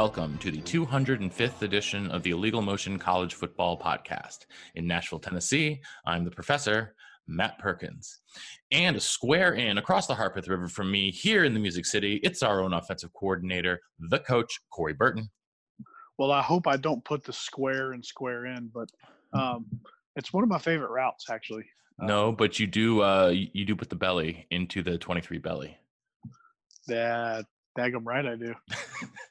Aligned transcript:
Welcome 0.00 0.38
to 0.38 0.50
the 0.50 0.62
205th 0.62 1.60
edition 1.60 2.10
of 2.10 2.22
the 2.22 2.30
Illegal 2.30 2.62
Motion 2.62 2.98
College 2.98 3.34
Football 3.34 3.78
Podcast. 3.78 4.46
In 4.74 4.86
Nashville, 4.86 5.18
Tennessee, 5.18 5.82
I'm 6.06 6.24
the 6.24 6.30
professor, 6.30 6.94
Matt 7.28 7.58
Perkins. 7.58 8.20
And 8.72 8.96
a 8.96 9.00
square 9.00 9.52
in 9.52 9.76
across 9.76 10.06
the 10.06 10.14
Harpeth 10.14 10.48
River 10.48 10.68
from 10.68 10.90
me 10.90 11.10
here 11.10 11.44
in 11.44 11.52
the 11.52 11.60
Music 11.60 11.84
City, 11.84 12.18
it's 12.22 12.42
our 12.42 12.62
own 12.62 12.72
offensive 12.72 13.12
coordinator, 13.12 13.78
the 13.98 14.20
coach, 14.20 14.60
Corey 14.70 14.94
Burton. 14.94 15.28
Well, 16.16 16.32
I 16.32 16.40
hope 16.40 16.66
I 16.66 16.78
don't 16.78 17.04
put 17.04 17.22
the 17.22 17.34
square 17.34 17.92
and 17.92 18.02
square 18.02 18.46
in, 18.46 18.70
but 18.72 18.88
um, 19.38 19.66
it's 20.16 20.32
one 20.32 20.42
of 20.42 20.48
my 20.48 20.58
favorite 20.58 20.92
routes, 20.92 21.26
actually. 21.28 21.66
No, 21.98 22.32
but 22.32 22.58
you 22.58 22.66
do 22.66 23.02
uh, 23.02 23.34
you 23.34 23.66
do 23.66 23.76
put 23.76 23.90
the 23.90 23.96
belly 23.96 24.46
into 24.50 24.82
the 24.82 24.96
23 24.96 25.36
belly. 25.36 25.76
That 26.86 27.44
daggum 27.78 28.06
right, 28.06 28.24
I 28.24 28.36
do. 28.36 28.54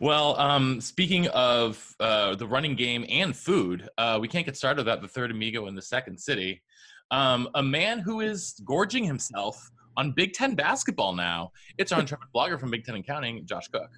well, 0.00 0.38
um, 0.38 0.80
speaking 0.80 1.28
of 1.28 1.94
uh, 2.00 2.34
the 2.36 2.46
running 2.46 2.74
game 2.74 3.04
and 3.08 3.36
food, 3.36 3.88
uh, 3.98 4.18
we 4.20 4.28
can't 4.28 4.46
get 4.46 4.56
started 4.56 4.78
without 4.78 5.02
the 5.02 5.08
third 5.08 5.30
amigo 5.30 5.66
in 5.66 5.74
the 5.74 5.82
second 5.82 6.18
city. 6.18 6.62
Um, 7.10 7.48
a 7.54 7.62
man 7.62 7.98
who 7.98 8.20
is 8.20 8.60
gorging 8.64 9.04
himself 9.04 9.70
on 9.96 10.12
Big 10.12 10.32
Ten 10.32 10.54
basketball 10.54 11.14
now. 11.14 11.50
It's 11.78 11.92
our 11.92 12.00
intrepid 12.00 12.28
blogger 12.34 12.58
from 12.58 12.70
Big 12.70 12.84
Ten 12.84 12.96
and 12.96 13.06
Counting, 13.06 13.46
Josh 13.46 13.68
Cook. 13.68 13.90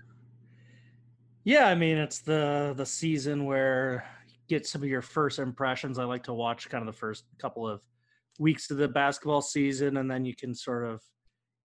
Yeah, 1.44 1.68
I 1.68 1.74
mean 1.76 1.96
it's 1.96 2.20
the 2.20 2.74
the 2.76 2.84
season 2.84 3.44
where 3.44 4.04
you 4.26 4.34
get 4.48 4.66
some 4.66 4.82
of 4.82 4.88
your 4.88 5.02
first 5.02 5.38
impressions. 5.38 5.98
I 5.98 6.04
like 6.04 6.24
to 6.24 6.34
watch 6.34 6.68
kind 6.68 6.82
of 6.82 6.92
the 6.92 6.98
first 6.98 7.24
couple 7.38 7.68
of 7.68 7.80
weeks 8.38 8.70
of 8.70 8.78
the 8.78 8.88
basketball 8.88 9.42
season, 9.42 9.96
and 9.96 10.10
then 10.10 10.24
you 10.24 10.34
can 10.34 10.54
sort 10.54 10.84
of 10.84 11.00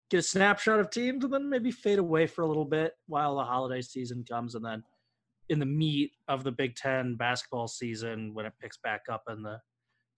get 0.09 0.19
a 0.19 0.23
snapshot 0.23 0.79
of 0.79 0.89
teams 0.89 1.23
and 1.23 1.33
then 1.33 1.49
maybe 1.49 1.71
fade 1.71 1.99
away 1.99 2.27
for 2.27 2.41
a 2.41 2.47
little 2.47 2.65
bit 2.65 2.93
while 3.07 3.35
the 3.35 3.43
holiday 3.43 3.81
season 3.81 4.23
comes 4.29 4.55
and 4.55 4.63
then 4.63 4.83
in 5.49 5.59
the 5.59 5.65
meat 5.65 6.11
of 6.27 6.43
the 6.43 6.51
Big 6.51 6.75
Ten 6.75 7.15
basketball 7.15 7.67
season 7.67 8.33
when 8.33 8.45
it 8.45 8.53
picks 8.61 8.77
back 8.77 9.01
up 9.09 9.23
in 9.29 9.41
the 9.41 9.59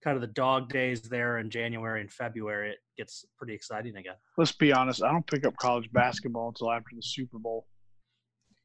kind 0.02 0.16
of 0.16 0.20
the 0.22 0.28
dog 0.28 0.70
days 0.70 1.02
there 1.02 1.38
in 1.38 1.50
January 1.50 2.00
and 2.00 2.10
February, 2.10 2.70
it 2.70 2.78
gets 2.96 3.24
pretty 3.36 3.54
exciting 3.54 3.96
again. 3.96 4.14
Let's 4.38 4.52
be 4.52 4.72
honest, 4.72 5.02
I 5.02 5.12
don't 5.12 5.26
pick 5.26 5.44
up 5.44 5.56
college 5.56 5.90
basketball 5.92 6.48
until 6.48 6.72
after 6.72 6.96
the 6.96 7.02
Super 7.02 7.38
Bowl. 7.38 7.66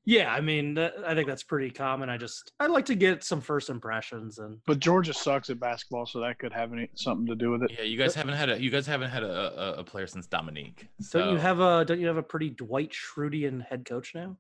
Yeah, 0.08 0.31
I 0.31 0.39
mean, 0.39 0.78
I 0.78 1.16
think 1.16 1.28
that's 1.28 1.42
pretty 1.42 1.72
common. 1.72 2.09
I 2.09 2.17
just 2.17 2.52
I 2.59 2.67
like 2.67 2.86
to 2.86 2.95
get 2.95 3.23
some 3.23 3.42
first 3.42 3.72
impressions 3.72 4.38
and. 4.38 4.59
But 4.67 4.80
Georgia 4.80 5.14
sucks 5.14 5.50
at 5.50 5.59
basketball, 5.59 6.06
so 6.06 6.20
that 6.20 6.38
could 6.38 6.53
have 6.53 6.73
any 6.73 6.89
something 6.94 7.25
to 7.25 7.36
do 7.36 7.50
with 7.50 7.64
it. 7.64 7.72
Yeah, 7.72 7.84
you 7.86 7.98
guys 7.98 8.14
haven't 8.14 8.36
had 8.36 8.50
a 8.50 8.61
you 8.61 8.70
guys 8.70 8.86
haven't 8.86 9.09
had 9.09 9.23
a, 9.23 9.78
a, 9.78 9.80
a 9.80 9.83
player 9.83 10.05
since 10.05 10.27
Dominique. 10.27 10.88
So. 11.02 11.20
Don't 11.20 11.33
you 11.33 11.38
have 11.38 11.60
a 11.60 11.83
don't 11.86 11.99
you 11.99 12.08
have 12.08 12.17
a 12.17 12.23
pretty 12.23 12.52
Dwight 12.52 12.93
Schrutean 12.93 13.66
head 13.66 13.86
coach 13.86 14.14
now? 14.14 14.38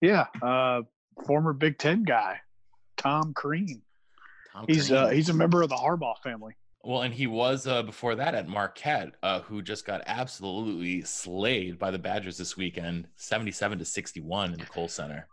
Yeah, 0.00 0.26
uh, 0.40 0.82
former 1.26 1.52
Big 1.52 1.76
Ten 1.78 2.02
guy, 2.02 2.40
Tom 2.96 3.34
Crean. 3.34 3.82
Tom 4.52 4.64
he's 4.66 4.88
Crean. 4.88 5.02
Uh, 5.02 5.08
he's 5.10 5.28
a 5.28 5.34
member 5.34 5.60
of 5.60 5.68
the 5.68 5.76
Harbaugh 5.76 6.16
family. 6.22 6.56
Well, 6.84 7.02
and 7.02 7.14
he 7.14 7.28
was 7.28 7.66
uh, 7.66 7.84
before 7.84 8.16
that 8.16 8.34
at 8.34 8.48
Marquette, 8.48 9.14
uh, 9.22 9.40
who 9.40 9.62
just 9.62 9.86
got 9.86 10.02
absolutely 10.06 11.02
slayed 11.02 11.78
by 11.78 11.92
the 11.92 11.98
Badgers 11.98 12.36
this 12.36 12.56
weekend, 12.56 13.06
seventy-seven 13.16 13.78
to 13.78 13.84
sixty-one 13.84 14.52
in 14.52 14.58
the 14.58 14.66
Kohl 14.66 14.88
Center. 14.88 15.28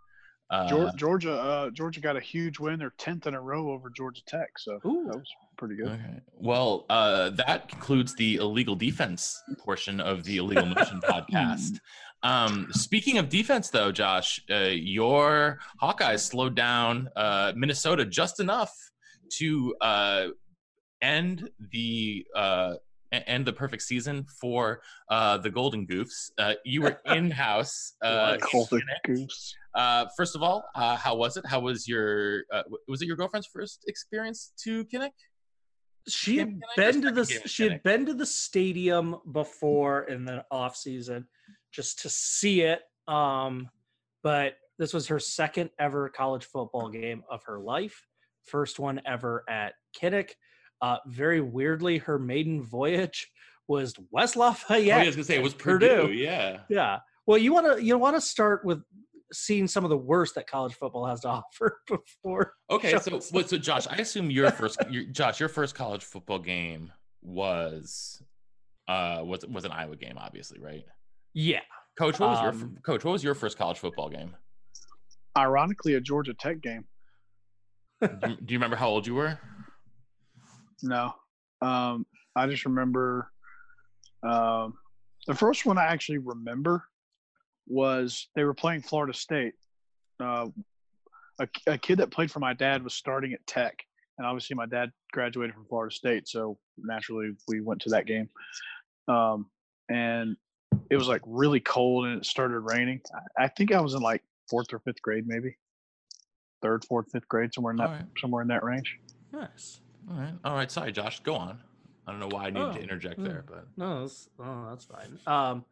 Uh, 0.51 0.91
Georgia, 0.95 1.33
uh, 1.33 1.69
Georgia 1.71 2.01
got 2.01 2.15
a 2.15 2.19
huge 2.19 2.59
win. 2.59 2.79
They're 2.79 2.93
tenth 2.97 3.27
in 3.27 3.33
a 3.35 3.41
row 3.41 3.71
over 3.71 3.89
Georgia 3.89 4.23
Tech, 4.25 4.57
so 4.57 4.79
Ooh. 4.85 5.05
that 5.07 5.15
was 5.15 5.27
pretty 5.57 5.75
good. 5.75 5.89
Okay. 5.89 6.21
Well, 6.33 6.85
uh, 6.89 7.31
that 7.31 7.69
concludes 7.69 8.15
the 8.15 8.35
illegal 8.35 8.75
defense 8.75 9.41
portion 9.59 9.99
of 9.99 10.23
the 10.23 10.37
Illegal 10.37 10.65
Motion 10.65 11.01
podcast. 11.07 11.79
Um, 12.23 12.67
speaking 12.71 13.17
of 13.17 13.29
defense, 13.29 13.69
though, 13.69 13.91
Josh, 13.91 14.41
uh, 14.51 14.69
your 14.71 15.59
Hawkeyes 15.81 16.21
slowed 16.21 16.55
down 16.55 17.09
Minnesota 17.55 18.05
just 18.05 18.39
enough 18.39 18.75
to 19.33 19.75
end 21.01 21.49
the 21.71 22.25
uh, 22.35 22.75
end 23.11 23.45
the 23.45 23.53
perfect 23.53 23.83
season 23.83 24.25
for 24.39 24.81
uh, 25.09 25.37
the 25.37 25.49
Golden 25.49 25.85
Goofs. 25.87 26.31
Uh, 26.37 26.53
you 26.65 26.81
were 26.81 26.99
in 27.05 27.31
house. 27.31 27.93
Uh, 28.01 28.37
Golden 28.51 28.81
Goofs. 29.07 29.53
Uh, 29.75 30.05
first 30.15 30.35
of 30.35 30.43
all, 30.43 30.63
uh, 30.75 30.95
how 30.95 31.15
was 31.15 31.37
it? 31.37 31.45
How 31.45 31.59
was 31.59 31.87
your? 31.87 32.43
Uh, 32.53 32.63
was 32.87 33.01
it 33.01 33.05
your 33.05 33.17
girlfriend's 33.17 33.47
first 33.47 33.85
experience 33.87 34.53
to 34.63 34.85
Kinnick? 34.85 35.11
She 36.07 36.37
had 36.37 36.59
been 36.75 37.01
to 37.01 37.11
the 37.11 37.25
she 37.45 37.63
had 37.63 37.83
been 37.83 38.05
to 38.05 38.13
the 38.13 38.25
stadium 38.25 39.17
before 39.31 40.03
in 40.03 40.25
the 40.25 40.43
off 40.49 40.75
season 40.75 41.27
just 41.71 42.01
to 42.01 42.09
see 42.09 42.61
it. 42.61 42.81
Um, 43.07 43.69
but 44.23 44.53
this 44.77 44.93
was 44.93 45.07
her 45.07 45.19
second 45.19 45.69
ever 45.77 46.09
college 46.09 46.45
football 46.45 46.89
game 46.89 47.23
of 47.29 47.43
her 47.43 47.59
life. 47.59 48.07
First 48.45 48.79
one 48.79 49.01
ever 49.05 49.43
at 49.49 49.73
Kinnick. 49.99 50.31
Uh, 50.81 50.97
very 51.07 51.41
weirdly, 51.41 51.97
her 51.99 52.17
maiden 52.17 52.63
voyage 52.63 53.29
was 53.67 53.93
West 54.11 54.35
Lafayette. 54.35 54.97
Oh, 54.97 55.01
I 55.01 55.05
was 55.05 55.15
gonna 55.15 55.25
say 55.25 55.35
it 55.35 55.43
was 55.43 55.53
Purdue. 55.53 56.01
Purdue. 56.01 56.13
Yeah, 56.13 56.61
yeah. 56.69 56.99
Well, 57.25 57.37
you 57.37 57.53
want 57.53 57.77
to 57.77 57.83
you 57.83 57.97
want 57.97 58.15
to 58.15 58.21
start 58.21 58.65
with 58.65 58.81
seeing 59.31 59.67
some 59.67 59.83
of 59.83 59.89
the 59.89 59.97
worst 59.97 60.35
that 60.35 60.47
college 60.47 60.73
football 60.73 61.05
has 61.05 61.21
to 61.21 61.27
offer 61.29 61.79
before. 61.87 62.53
Okay, 62.69 62.97
so 62.99 63.19
so 63.19 63.57
Josh, 63.57 63.87
I 63.87 63.97
assume 63.97 64.31
your 64.31 64.51
first, 64.51 64.79
your, 64.89 65.03
Josh, 65.05 65.39
your 65.39 65.49
first 65.49 65.75
college 65.75 66.03
football 66.03 66.39
game 66.39 66.91
was 67.21 68.23
uh 68.87 69.21
was 69.23 69.45
was 69.45 69.65
an 69.65 69.71
Iowa 69.71 69.95
game, 69.95 70.17
obviously, 70.17 70.59
right? 70.59 70.85
Yeah. 71.33 71.61
Coach, 71.97 72.19
what 72.19 72.29
was 72.29 72.39
um, 72.39 72.59
your 72.59 72.81
coach? 72.81 73.03
What 73.03 73.11
was 73.11 73.23
your 73.23 73.35
first 73.35 73.57
college 73.57 73.77
football 73.77 74.09
game? 74.09 74.35
Ironically, 75.37 75.95
a 75.95 76.01
Georgia 76.01 76.33
Tech 76.33 76.61
game. 76.61 76.85
do, 78.01 78.07
you, 78.29 78.35
do 78.37 78.53
you 78.53 78.57
remember 78.57 78.77
how 78.77 78.87
old 78.87 79.05
you 79.05 79.15
were? 79.15 79.37
No. 80.83 81.13
Um, 81.61 82.05
I 82.35 82.47
just 82.47 82.65
remember 82.65 83.31
um, 84.23 84.75
the 85.27 85.35
first 85.35 85.65
one 85.65 85.77
I 85.77 85.85
actually 85.85 86.19
remember 86.19 86.83
was 87.67 88.27
they 88.35 88.43
were 88.43 88.53
playing 88.53 88.81
Florida 88.81 89.13
State. 89.13 89.53
Uh, 90.19 90.47
a, 91.39 91.47
a 91.67 91.77
kid 91.77 91.99
that 91.99 92.11
played 92.11 92.31
for 92.31 92.39
my 92.39 92.53
dad 92.53 92.83
was 92.83 92.93
starting 92.93 93.33
at 93.33 93.45
Tech, 93.47 93.77
and 94.17 94.27
obviously 94.27 94.55
my 94.55 94.65
dad 94.65 94.91
graduated 95.11 95.55
from 95.55 95.65
Florida 95.65 95.93
State, 95.93 96.27
so 96.27 96.57
naturally 96.77 97.31
we 97.47 97.61
went 97.61 97.81
to 97.81 97.89
that 97.89 98.05
game. 98.05 98.29
Um, 99.07 99.47
and 99.89 100.35
it 100.89 100.97
was 100.97 101.07
like 101.07 101.21
really 101.25 101.59
cold, 101.59 102.05
and 102.05 102.17
it 102.17 102.25
started 102.25 102.59
raining. 102.59 103.01
I, 103.13 103.45
I 103.45 103.47
think 103.47 103.73
I 103.73 103.81
was 103.81 103.93
in 103.93 104.01
like 104.01 104.23
fourth 104.49 104.73
or 104.73 104.79
fifth 104.79 105.01
grade, 105.01 105.25
maybe 105.27 105.55
third, 106.61 106.83
fourth, 106.85 107.11
fifth 107.11 107.27
grade, 107.27 107.53
somewhere 107.53 107.71
in 107.71 107.77
that 107.77 107.89
right. 107.89 108.05
somewhere 108.19 108.41
in 108.41 108.47
that 108.49 108.63
range. 108.63 108.97
Nice. 109.31 109.81
All 110.09 110.17
right. 110.17 110.33
All 110.43 110.53
right. 110.55 110.71
Sorry, 110.71 110.91
Josh. 110.91 111.21
Go 111.21 111.35
on. 111.35 111.59
I 112.07 112.11
don't 112.11 112.19
know 112.19 112.35
why 112.35 112.47
I 112.47 112.49
needed 112.49 112.69
oh, 112.69 112.73
to 112.73 112.81
interject 112.81 113.23
there, 113.23 113.43
but 113.47 113.67
no, 113.77 114.01
that's, 114.01 114.29
oh, 114.39 114.65
that's 114.69 114.85
fine. 114.85 115.19
Um, 115.27 115.63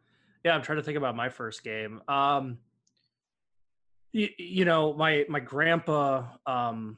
yeah, 0.44 0.54
I'm 0.54 0.62
trying 0.62 0.78
to 0.78 0.84
think 0.84 0.96
about 0.96 1.16
my 1.16 1.28
first 1.28 1.64
game. 1.64 2.00
Um, 2.06 2.58
you, 4.12 4.28
you 4.38 4.64
know, 4.64 4.92
my 4.92 5.24
my 5.28 5.40
grandpa 5.40 6.26
um 6.46 6.96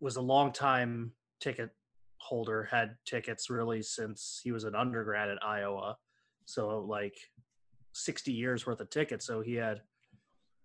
was 0.00 0.16
a 0.16 0.20
long 0.20 0.52
time 0.52 1.12
ticket 1.40 1.70
holder, 2.18 2.68
had 2.70 2.96
tickets 3.06 3.48
really 3.48 3.80
since 3.80 4.40
he 4.44 4.52
was 4.52 4.64
an 4.64 4.74
undergrad 4.74 5.30
at 5.30 5.42
Iowa, 5.42 5.96
so 6.44 6.80
like 6.80 7.16
60 7.92 8.32
years 8.32 8.66
worth 8.66 8.80
of 8.80 8.90
tickets. 8.90 9.26
So 9.26 9.40
he 9.40 9.54
had 9.54 9.80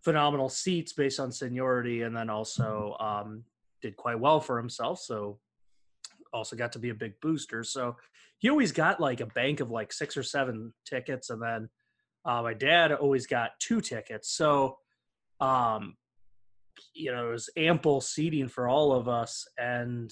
phenomenal 0.03 0.49
seats 0.49 0.91
based 0.91 1.21
on 1.21 1.31
seniority, 1.31 2.01
and 2.01 2.13
then 2.15 2.29
also 2.29 2.97
um, 2.99 3.45
did 3.81 3.95
quite 3.95 4.19
well 4.19 4.41
for 4.41 4.57
himself. 4.57 4.99
So 4.99 5.39
also 6.33 6.55
got 6.55 6.71
to 6.73 6.79
be 6.79 6.89
a 6.89 6.95
big 6.95 7.13
booster. 7.21 7.63
So 7.63 7.95
he 8.39 8.49
always 8.49 8.71
got 8.71 8.99
like 8.99 9.21
a 9.21 9.25
bank 9.27 9.59
of 9.59 9.71
like 9.71 9.93
six 9.93 10.17
or 10.17 10.23
seven 10.23 10.73
tickets, 10.85 11.29
and 11.29 11.41
then 11.41 11.69
uh, 12.25 12.41
my 12.41 12.53
dad 12.53 12.91
always 12.91 13.27
got 13.27 13.51
two 13.59 13.81
tickets. 13.81 14.31
So 14.35 14.77
um, 15.39 15.95
you 16.93 17.11
know, 17.11 17.29
it 17.29 17.31
was 17.31 17.49
ample 17.57 18.01
seating 18.01 18.47
for 18.47 18.67
all 18.67 18.93
of 18.93 19.07
us. 19.07 19.47
And 19.57 20.11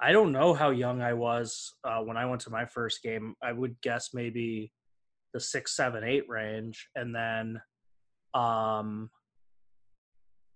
I 0.00 0.12
don't 0.12 0.32
know 0.32 0.54
how 0.54 0.70
young 0.70 1.02
I 1.02 1.12
was 1.12 1.74
uh, 1.84 1.98
when 1.98 2.16
I 2.16 2.26
went 2.26 2.40
to 2.42 2.50
my 2.50 2.64
first 2.64 3.02
game. 3.02 3.34
I 3.42 3.52
would 3.52 3.80
guess 3.82 4.10
maybe 4.14 4.72
the 5.34 5.40
six, 5.40 5.76
seven, 5.76 6.04
eight 6.04 6.24
range. 6.28 6.88
And 6.94 7.14
then, 7.14 7.60
um, 8.34 9.10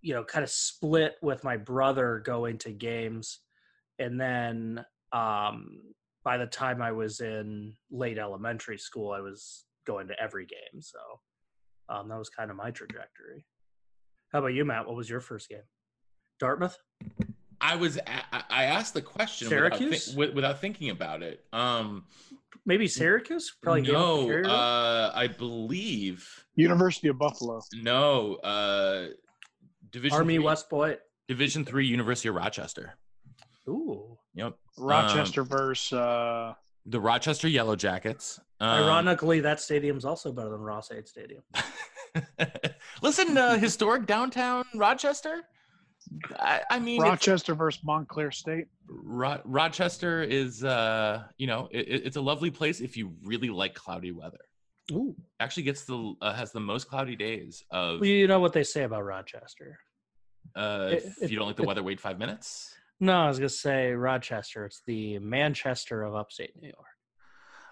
you 0.01 0.15
know, 0.15 0.25
kind 0.25 0.43
of 0.43 0.51
split 0.51 1.15
with 1.23 1.45
my 1.45 1.57
brother 1.57 2.23
going 2.25 2.59
to 2.59 2.73
games. 2.73 3.41
And 3.99 4.21
then, 4.21 4.85
um, 5.13 5.81
by 6.25 6.37
the 6.39 6.47
time 6.47 6.81
I 6.83 6.93
was 6.93 7.21
in 7.21 7.75
late 7.91 8.19
elementary 8.19 8.79
school, 8.79 9.13
I 9.13 9.21
was 9.21 9.65
going 9.87 10.09
to 10.09 10.15
every 10.21 10.47
game. 10.47 10.81
So 10.81 10.99
um, 11.89 12.09
that 12.09 12.19
was 12.19 12.31
kind 12.31 12.51
of 12.51 12.57
my 12.57 12.71
trajectory. 12.71 13.45
How 14.33 14.39
about 14.41 14.49
you, 14.55 14.65
Matt? 14.65 14.87
What 14.87 14.97
was 14.97 15.09
your 15.09 15.21
first 15.21 15.49
game? 15.49 15.59
Dartmouth. 16.41 16.77
I 17.61 17.77
was 17.77 17.99
a- 17.99 18.53
I 18.53 18.65
asked 18.65 18.95
the 18.95 19.03
question 19.03 19.49
Syracuse? 19.49 20.15
without, 20.17 20.31
thi- 20.31 20.35
without 20.35 20.61
thinking 20.61 20.91
about 20.91 21.23
it. 21.23 21.45
Um, 21.53 22.05
Maybe 22.67 22.89
Syracuse. 22.89 23.55
Probably 23.63 23.83
no, 23.83 24.31
uh, 24.31 25.13
I 25.15 25.27
believe 25.27 26.27
University 26.57 27.09
of 27.09 27.19
Buffalo. 27.19 27.61
no. 27.75 28.37
Uh, 28.37 29.09
Division 29.91 30.17
Army 30.19 30.37
three, 30.37 30.45
West 30.45 30.71
Point. 30.71 30.99
Division 31.29 31.65
three, 31.67 31.87
University 31.87 32.29
of 32.29 32.35
Rochester. 32.35 32.95
Ooh. 34.37 34.41
Yep, 34.43 34.55
Rochester 34.79 35.43
Um, 35.43 35.49
versus 35.49 35.93
uh, 35.93 36.55
the 36.87 37.01
Rochester 37.01 37.49
Yellow 37.49 37.77
Jackets. 37.77 38.41
Um, 38.61 38.69
Ironically, 38.85 39.41
that 39.41 39.61
stadium's 39.61 40.05
also 40.05 40.33
better 40.33 40.51
than 40.51 40.61
Ross-Ade 40.61 41.07
Stadium. 41.09 41.43
Listen, 43.03 43.37
uh, 43.37 43.59
historic 43.59 44.07
downtown 44.07 44.65
Rochester. 44.75 45.43
I, 46.39 46.61
I 46.71 46.79
mean, 46.79 47.01
Rochester 47.01 47.55
versus 47.55 47.83
Montclair 47.85 48.31
State. 48.31 48.67
Ro- 48.89 49.41
Rochester 49.45 50.23
is, 50.23 50.63
uh, 50.63 51.25
you 51.39 51.47
know, 51.47 51.69
it, 51.73 51.89
it- 51.89 52.03
it's 52.07 52.17
a 52.17 52.21
lovely 52.21 52.51
place 52.51 52.81
if 52.81 52.97
you 52.97 53.15
really 53.25 53.49
like 53.49 53.75
cloudy 53.75 54.13
weather. 54.13 54.39
Ooh. 54.93 55.17
Actually, 55.41 55.63
gets 55.65 55.85
the 55.85 56.15
uh, 56.21 56.35
has 56.35 56.53
the 56.53 56.61
most 56.61 56.89
cloudy 56.89 57.17
days 57.17 57.65
of. 57.71 58.01
Well, 58.01 58.09
you 58.09 58.27
know 58.27 58.39
what 58.41 58.53
they 58.53 58.65
say 58.65 58.83
about 58.85 59.05
Rochester. 59.05 59.79
Uh, 60.55 60.91
it- 60.93 61.05
if 61.23 61.31
you 61.31 61.39
don't 61.39 61.47
like 61.47 61.57
the 61.57 61.63
weather, 61.65 61.83
wait 61.83 62.01
five 62.01 62.19
minutes. 62.19 62.74
No, 63.01 63.13
I 63.25 63.29
was 63.29 63.39
gonna 63.39 63.49
say 63.49 63.93
Rochester. 63.93 64.67
It's 64.67 64.83
the 64.87 65.19
Manchester 65.19 66.03
of 66.03 66.15
upstate 66.15 66.53
New 66.61 66.69
York. 66.69 66.87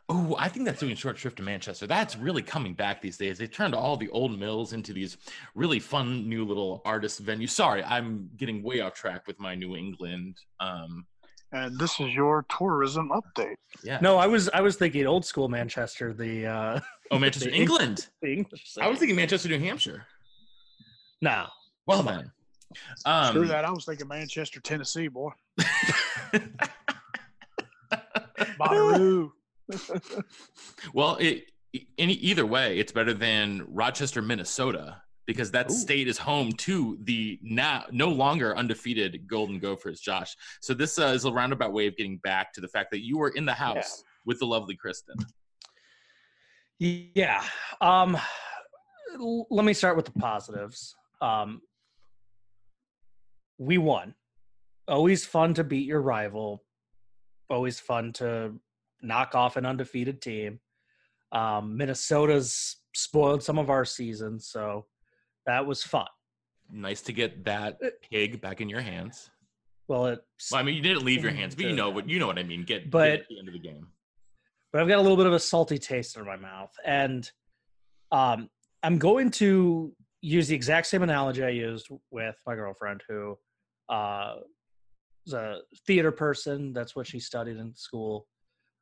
Oh, 0.09 0.37
I 0.39 0.49
think 0.49 0.67
that's 0.67 0.81
doing 0.81 0.93
a 0.93 0.97
short 0.97 1.17
trip 1.17 1.37
to 1.37 1.43
Manchester. 1.43 1.87
That's 1.87 2.17
really 2.17 2.43
coming 2.43 2.75
back 2.75 3.01
these 3.01 3.17
days. 3.17 3.39
They 3.39 3.47
turned 3.47 3.75
all 3.75 3.97
the 3.97 4.09
old 4.11 4.37
mills 4.39 4.73
into 4.73 4.93
these 4.93 5.17
really 5.55 5.79
fun 5.79 6.29
new 6.29 6.45
little 6.45 6.83
artist 6.85 7.25
venues. 7.25 7.51
Sorry, 7.51 7.83
I'm 7.85 8.29
getting 8.37 8.63
way 8.63 8.81
off 8.81 8.95
track 8.95 9.27
with 9.27 9.39
my 9.39 9.55
New 9.55 9.77
England. 9.77 10.37
Um, 10.61 11.07
And 11.53 11.79
this 11.79 12.01
is 12.01 12.13
your 12.15 12.45
tourism 12.49 13.11
update. 13.11 13.55
yeah. 13.85 14.01
No, 14.03 14.19
I 14.19 14.27
was 14.27 14.49
I 14.53 14.61
was 14.61 14.77
thinking 14.77 15.07
old 15.07 15.25
school 15.25 15.49
Manchester, 15.49 16.13
the 16.13 16.47
uh 16.47 16.81
Oh, 17.13 17.19
Manchester, 17.19 17.49
the 17.51 17.55
Eng- 17.55 17.63
England. 17.63 18.09
English. 18.23 18.75
I 18.81 18.89
was 18.89 18.99
thinking 18.99 19.17
Manchester, 19.17 19.49
New 19.51 19.61
Hampshire. 19.61 20.05
no. 21.21 21.47
Well 21.87 22.03
then. 22.03 22.33
Um, 23.05 23.29
Screw 23.29 23.47
that. 23.47 23.65
I 23.65 23.71
was 23.71 23.85
thinking 23.85 24.09
Manchester, 24.09 24.61
Tennessee, 24.61 25.09
boy. 25.09 25.31
Bonnaroo. 28.59 29.31
well, 30.95 31.17
it, 31.17 31.45
any 31.99 32.15
either 32.15 32.47
way, 32.47 32.79
it's 32.79 32.93
better 32.93 33.15
than 33.15 33.65
Rochester, 33.69 34.23
Minnesota, 34.23 35.03
because 35.27 35.51
that 35.53 35.71
Ooh. 35.71 35.75
state 35.75 36.09
is 36.09 36.19
home 36.19 36.53
to 36.53 36.99
the 37.03 37.39
now 37.43 37.85
no 37.91 38.09
longer 38.09 38.57
undefeated 38.57 39.27
Golden 39.27 39.59
Gophers. 39.59 40.01
Josh, 40.01 40.37
so 40.61 40.75
this 40.75 40.99
uh, 40.99 41.07
is 41.07 41.25
a 41.25 41.33
roundabout 41.33 41.73
way 41.73 41.87
of 41.87 41.97
getting 41.97 42.19
back 42.19 42.53
to 42.55 42.61
the 42.61 42.69
fact 42.69 42.91
that 42.91 43.05
you 43.05 43.19
were 43.19 43.31
in 43.31 43.47
the 43.47 43.55
house 43.55 44.03
with 44.27 44.39
the 44.39 44.47
lovely 44.47 44.77
Kristen. 44.77 45.17
Yeah. 46.79 47.43
Um 47.81 48.17
l- 49.15 49.47
let 49.51 49.65
me 49.65 49.73
start 49.73 49.97
with 49.97 50.07
the 50.07 50.13
positives. 50.13 50.97
Um 51.21 51.61
we 53.59 53.79
won. 53.79 54.15
Always 54.89 55.25
fun 55.25 55.55
to 55.55 55.65
beat 55.65 55.87
your 55.87 56.01
rival. 56.03 56.65
Always 57.49 57.79
fun 57.81 58.13
to 58.15 58.55
knock 59.03 59.35
off 59.35 59.57
an 59.57 59.67
undefeated 59.67 60.21
team. 60.23 60.61
Um 61.33 61.77
Minnesota's 61.77 62.77
spoiled 62.95 63.43
some 63.43 63.59
of 63.59 63.71
our 63.71 63.85
seasons, 63.85 64.47
so 64.49 64.87
that 65.47 65.67
was 65.67 65.83
fun. 65.83 66.07
Nice 66.71 67.03
to 67.03 67.13
get 67.13 67.45
that 67.45 67.79
Uh, 67.85 67.89
pig 68.11 68.41
back 68.41 68.61
in 68.61 68.69
your 68.69 68.81
hands. 68.81 69.31
Well, 69.89 70.07
it 70.07 70.25
Well, 70.51 70.61
I 70.61 70.63
mean, 70.63 70.75
you 70.77 70.83
didn't 70.83 71.05
leave 71.05 71.23
your 71.23 71.33
hands, 71.33 71.55
but 71.55 71.65
you 71.67 71.75
know 71.75 71.91
what 71.91 72.09
you 72.09 72.19
know 72.19 72.27
what 72.27 72.39
I 72.39 72.43
mean. 72.43 72.65
Get, 72.65 72.91
But- 72.91 73.11
get 73.11 73.21
at 73.21 73.29
the 73.29 73.39
end 73.39 73.49
of 73.49 73.55
the 73.55 73.61
game. 73.61 73.87
but 74.73 74.81
I've 74.81 74.89
got 74.89 74.99
a 74.99 75.03
little 75.03 75.17
bit 75.17 75.27
of 75.27 75.33
a 75.35 75.39
salty 75.41 75.79
taste 75.79 76.17
in 76.17 76.25
my 76.25 76.37
mouth. 76.37 76.75
And 76.85 77.31
um, 78.11 78.49
I'm 78.83 78.99
going 78.99 79.31
to 79.33 79.95
use 80.23 80.49
the 80.49 80.55
exact 80.55 80.87
same 80.87 81.03
analogy 81.03 81.45
I 81.45 81.51
used 81.51 81.89
with 82.11 82.37
my 82.47 82.55
girlfriend, 82.55 83.03
who 83.09 83.37
uh, 83.89 84.37
is 85.27 85.35
a 85.35 85.59
theater 85.87 86.13
person. 86.13 86.73
That's 86.73 86.97
what 86.97 87.07
she 87.07 87.21
studied 87.21 87.59
in 87.59 87.75
school. 87.75 88.27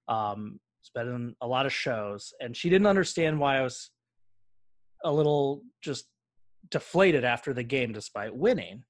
Um, 0.09 0.61
has 0.83 0.91
been 0.95 1.15
in 1.15 1.37
a 1.41 1.47
lot 1.47 1.67
of 1.67 1.73
shows, 1.73 2.33
and 2.41 2.57
she 2.57 2.71
didn't 2.71 2.87
understand 2.87 3.39
why 3.39 3.59
I 3.59 3.63
was 3.63 3.91
a 5.05 5.13
little 5.13 5.63
just 5.83 6.07
deflated 6.71 7.25
after 7.25 7.53
the 7.53 7.63
game, 7.63 7.93
despite 7.93 8.35
winning. 8.35 8.85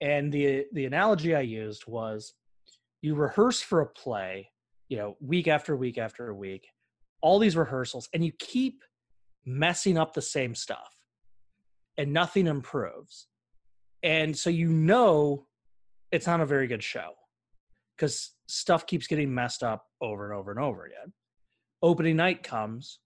And 0.00 0.32
the 0.32 0.66
the 0.72 0.86
analogy 0.86 1.34
I 1.34 1.40
used 1.40 1.86
was, 1.86 2.34
you 3.00 3.14
rehearse 3.14 3.60
for 3.60 3.80
a 3.80 3.86
play 3.86 4.50
you 4.88 4.96
know, 4.96 5.16
week 5.20 5.48
after 5.48 5.76
week 5.76 5.98
after 5.98 6.32
week, 6.34 6.68
all 7.20 7.38
these 7.38 7.56
rehearsals, 7.56 8.08
and 8.12 8.24
you 8.24 8.32
keep 8.38 8.82
messing 9.46 9.98
up 9.98 10.14
the 10.14 10.22
same 10.22 10.54
stuff 10.54 10.93
and 11.96 12.12
nothing 12.12 12.46
improves. 12.46 13.26
And 14.02 14.36
so 14.36 14.50
you 14.50 14.68
know 14.68 15.46
it's 16.12 16.26
not 16.26 16.40
a 16.40 16.46
very 16.46 16.66
good 16.66 16.82
show 16.82 17.12
because 17.96 18.34
stuff 18.46 18.86
keeps 18.86 19.06
getting 19.06 19.34
messed 19.34 19.62
up 19.62 19.86
over 20.00 20.30
and 20.30 20.38
over 20.38 20.50
and 20.50 20.60
over 20.60 20.84
again. 20.84 21.12
Opening 21.82 22.16
night 22.16 22.42
comes, 22.42 23.00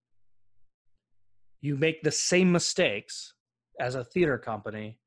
you 1.61 1.77
make 1.77 2.03
the 2.03 2.11
same 2.11 2.53
mistakes 2.53 3.35
as 3.81 3.95
a 3.95 4.05
theater 4.05 4.39
company, 4.39 4.99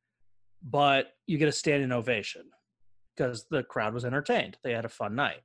but 0.64 1.08
you 1.28 1.38
get 1.38 1.48
a 1.48 1.54
standing 1.54 1.92
ovation 1.92 2.44
because 3.16 3.46
the 3.50 3.64
crowd 3.64 3.94
was 3.94 4.06
entertained. 4.06 4.58
They 4.64 4.74
had 4.74 4.86
a 4.86 4.90
fun 4.90 5.16
night 5.16 5.42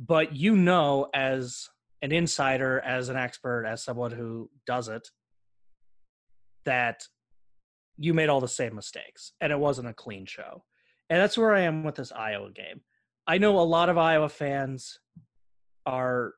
but 0.00 0.34
you 0.34 0.56
know 0.56 1.08
as 1.14 1.68
an 2.00 2.10
insider 2.10 2.80
as 2.80 3.10
an 3.10 3.16
expert 3.16 3.66
as 3.66 3.84
someone 3.84 4.10
who 4.10 4.48
does 4.66 4.88
it 4.88 5.06
that 6.64 7.02
you 7.96 8.14
made 8.14 8.28
all 8.28 8.40
the 8.40 8.48
same 8.48 8.74
mistakes 8.74 9.32
and 9.40 9.52
it 9.52 9.58
wasn't 9.58 9.88
a 9.88 9.94
clean 9.94 10.26
show 10.26 10.64
and 11.08 11.20
that's 11.20 11.36
where 11.36 11.54
i 11.54 11.60
am 11.60 11.84
with 11.84 11.94
this 11.94 12.12
iowa 12.12 12.50
game 12.50 12.80
i 13.26 13.38
know 13.38 13.58
a 13.58 13.62
lot 13.62 13.88
of 13.88 13.98
iowa 13.98 14.28
fans 14.28 14.98
are 15.86 16.34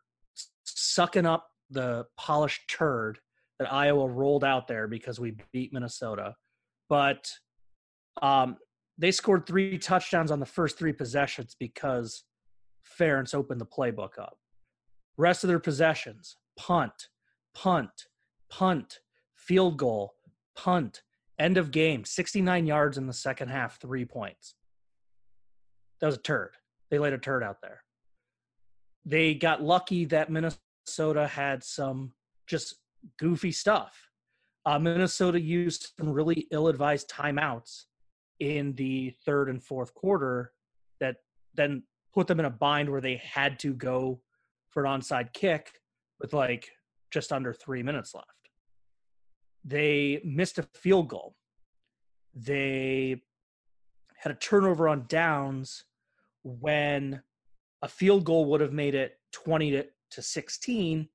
sucking 0.64 1.26
up 1.26 1.48
the 1.70 2.04
polished 2.16 2.68
turd 2.68 3.18
that 3.58 3.72
iowa 3.72 4.08
rolled 4.08 4.44
out 4.44 4.66
there 4.66 4.88
because 4.88 5.20
we 5.20 5.34
beat 5.52 5.72
minnesota 5.72 6.34
but 6.88 7.30
um, 8.20 8.56
they 8.98 9.10
scored 9.10 9.46
three 9.46 9.78
touchdowns 9.78 10.30
on 10.30 10.40
the 10.40 10.46
first 10.46 10.78
three 10.78 10.92
possessions 10.92 11.56
because 11.58 12.24
Ferentz 12.98 13.34
opened 13.34 13.60
the 13.60 13.66
playbook 13.66 14.18
up. 14.18 14.36
Rest 15.16 15.44
of 15.44 15.48
their 15.48 15.58
possessions 15.58 16.36
punt, 16.58 17.08
punt, 17.54 17.90
punt, 18.50 18.98
field 19.46 19.76
goal, 19.76 20.14
punt, 20.56 21.02
end 21.38 21.56
of 21.56 21.70
game, 21.70 22.04
69 22.04 22.66
yards 22.66 22.98
in 22.98 23.06
the 23.06 23.12
second 23.12 23.48
half, 23.48 23.80
three 23.80 24.04
points. 24.04 24.54
That 26.00 26.06
was 26.06 26.16
a 26.16 26.20
turd. 26.20 26.56
They 26.90 26.98
laid 26.98 27.12
a 27.12 27.18
turd 27.18 27.42
out 27.42 27.60
there. 27.62 27.82
They 29.04 29.34
got 29.34 29.62
lucky 29.62 30.04
that 30.06 30.30
Minnesota 30.30 31.26
had 31.26 31.64
some 31.64 32.12
just 32.46 32.76
goofy 33.18 33.52
stuff. 33.52 34.08
Uh, 34.64 34.78
Minnesota 34.78 35.40
used 35.40 35.92
some 35.98 36.10
really 36.10 36.46
ill 36.52 36.68
advised 36.68 37.10
timeouts 37.10 37.84
in 38.38 38.74
the 38.74 39.12
third 39.24 39.48
and 39.48 39.62
fourth 39.62 39.92
quarter 39.94 40.52
that 41.00 41.16
then 41.54 41.82
put 42.14 42.26
them 42.26 42.38
in 42.38 42.46
a 42.46 42.50
bind 42.50 42.88
where 42.88 43.00
they 43.00 43.16
had 43.16 43.58
to 43.60 43.74
go 43.74 44.20
for 44.70 44.84
an 44.84 45.00
onside 45.00 45.32
kick 45.32 45.72
with 46.20 46.32
like 46.32 46.70
just 47.10 47.32
under 47.32 47.52
three 47.52 47.82
minutes 47.82 48.14
left. 48.14 48.41
They 49.64 50.20
missed 50.24 50.58
a 50.58 50.68
field 50.74 51.08
goal. 51.08 51.34
They 52.34 53.22
had 54.16 54.32
a 54.32 54.36
turnover 54.36 54.88
on 54.88 55.06
downs 55.08 55.84
when 56.42 57.22
a 57.82 57.88
field 57.88 58.24
goal 58.24 58.46
would 58.46 58.60
have 58.60 58.72
made 58.72 58.94
it 58.94 59.18
20 59.32 59.70
to, 59.72 59.86
to 60.12 60.22
16 60.22 61.08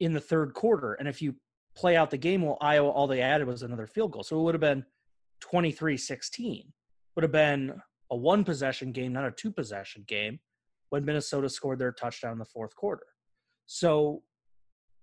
in 0.00 0.12
the 0.12 0.20
third 0.20 0.54
quarter. 0.54 0.94
And 0.94 1.08
if 1.08 1.20
you 1.20 1.34
play 1.74 1.96
out 1.96 2.10
the 2.10 2.16
game, 2.16 2.42
well, 2.42 2.58
Iowa, 2.60 2.90
all 2.90 3.06
they 3.06 3.20
added 3.20 3.46
was 3.46 3.62
another 3.62 3.86
field 3.86 4.12
goal. 4.12 4.22
So 4.22 4.38
it 4.38 4.42
would 4.42 4.54
have 4.54 4.60
been 4.60 4.84
23-16 5.42 6.66
would 7.14 7.22
have 7.22 7.32
been 7.32 7.80
a 8.10 8.16
one 8.16 8.44
possession 8.44 8.92
game, 8.92 9.12
not 9.12 9.24
a 9.24 9.30
two 9.30 9.50
possession 9.50 10.04
game 10.06 10.38
when 10.90 11.04
Minnesota 11.04 11.48
scored 11.48 11.78
their 11.78 11.92
touchdown 11.92 12.32
in 12.32 12.38
the 12.38 12.44
fourth 12.44 12.74
quarter. 12.74 13.06
So 13.66 14.22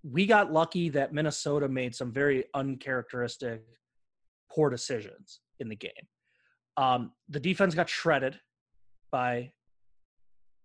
we 0.03 0.25
got 0.25 0.51
lucky 0.51 0.89
that 0.89 1.13
Minnesota 1.13 1.67
made 1.67 1.95
some 1.95 2.11
very 2.11 2.45
uncharacteristic 2.53 3.61
poor 4.51 4.69
decisions 4.69 5.41
in 5.59 5.69
the 5.69 5.75
game. 5.75 5.91
Um, 6.77 7.11
the 7.29 7.39
defense 7.39 7.75
got 7.75 7.89
shredded 7.89 8.39
by 9.11 9.51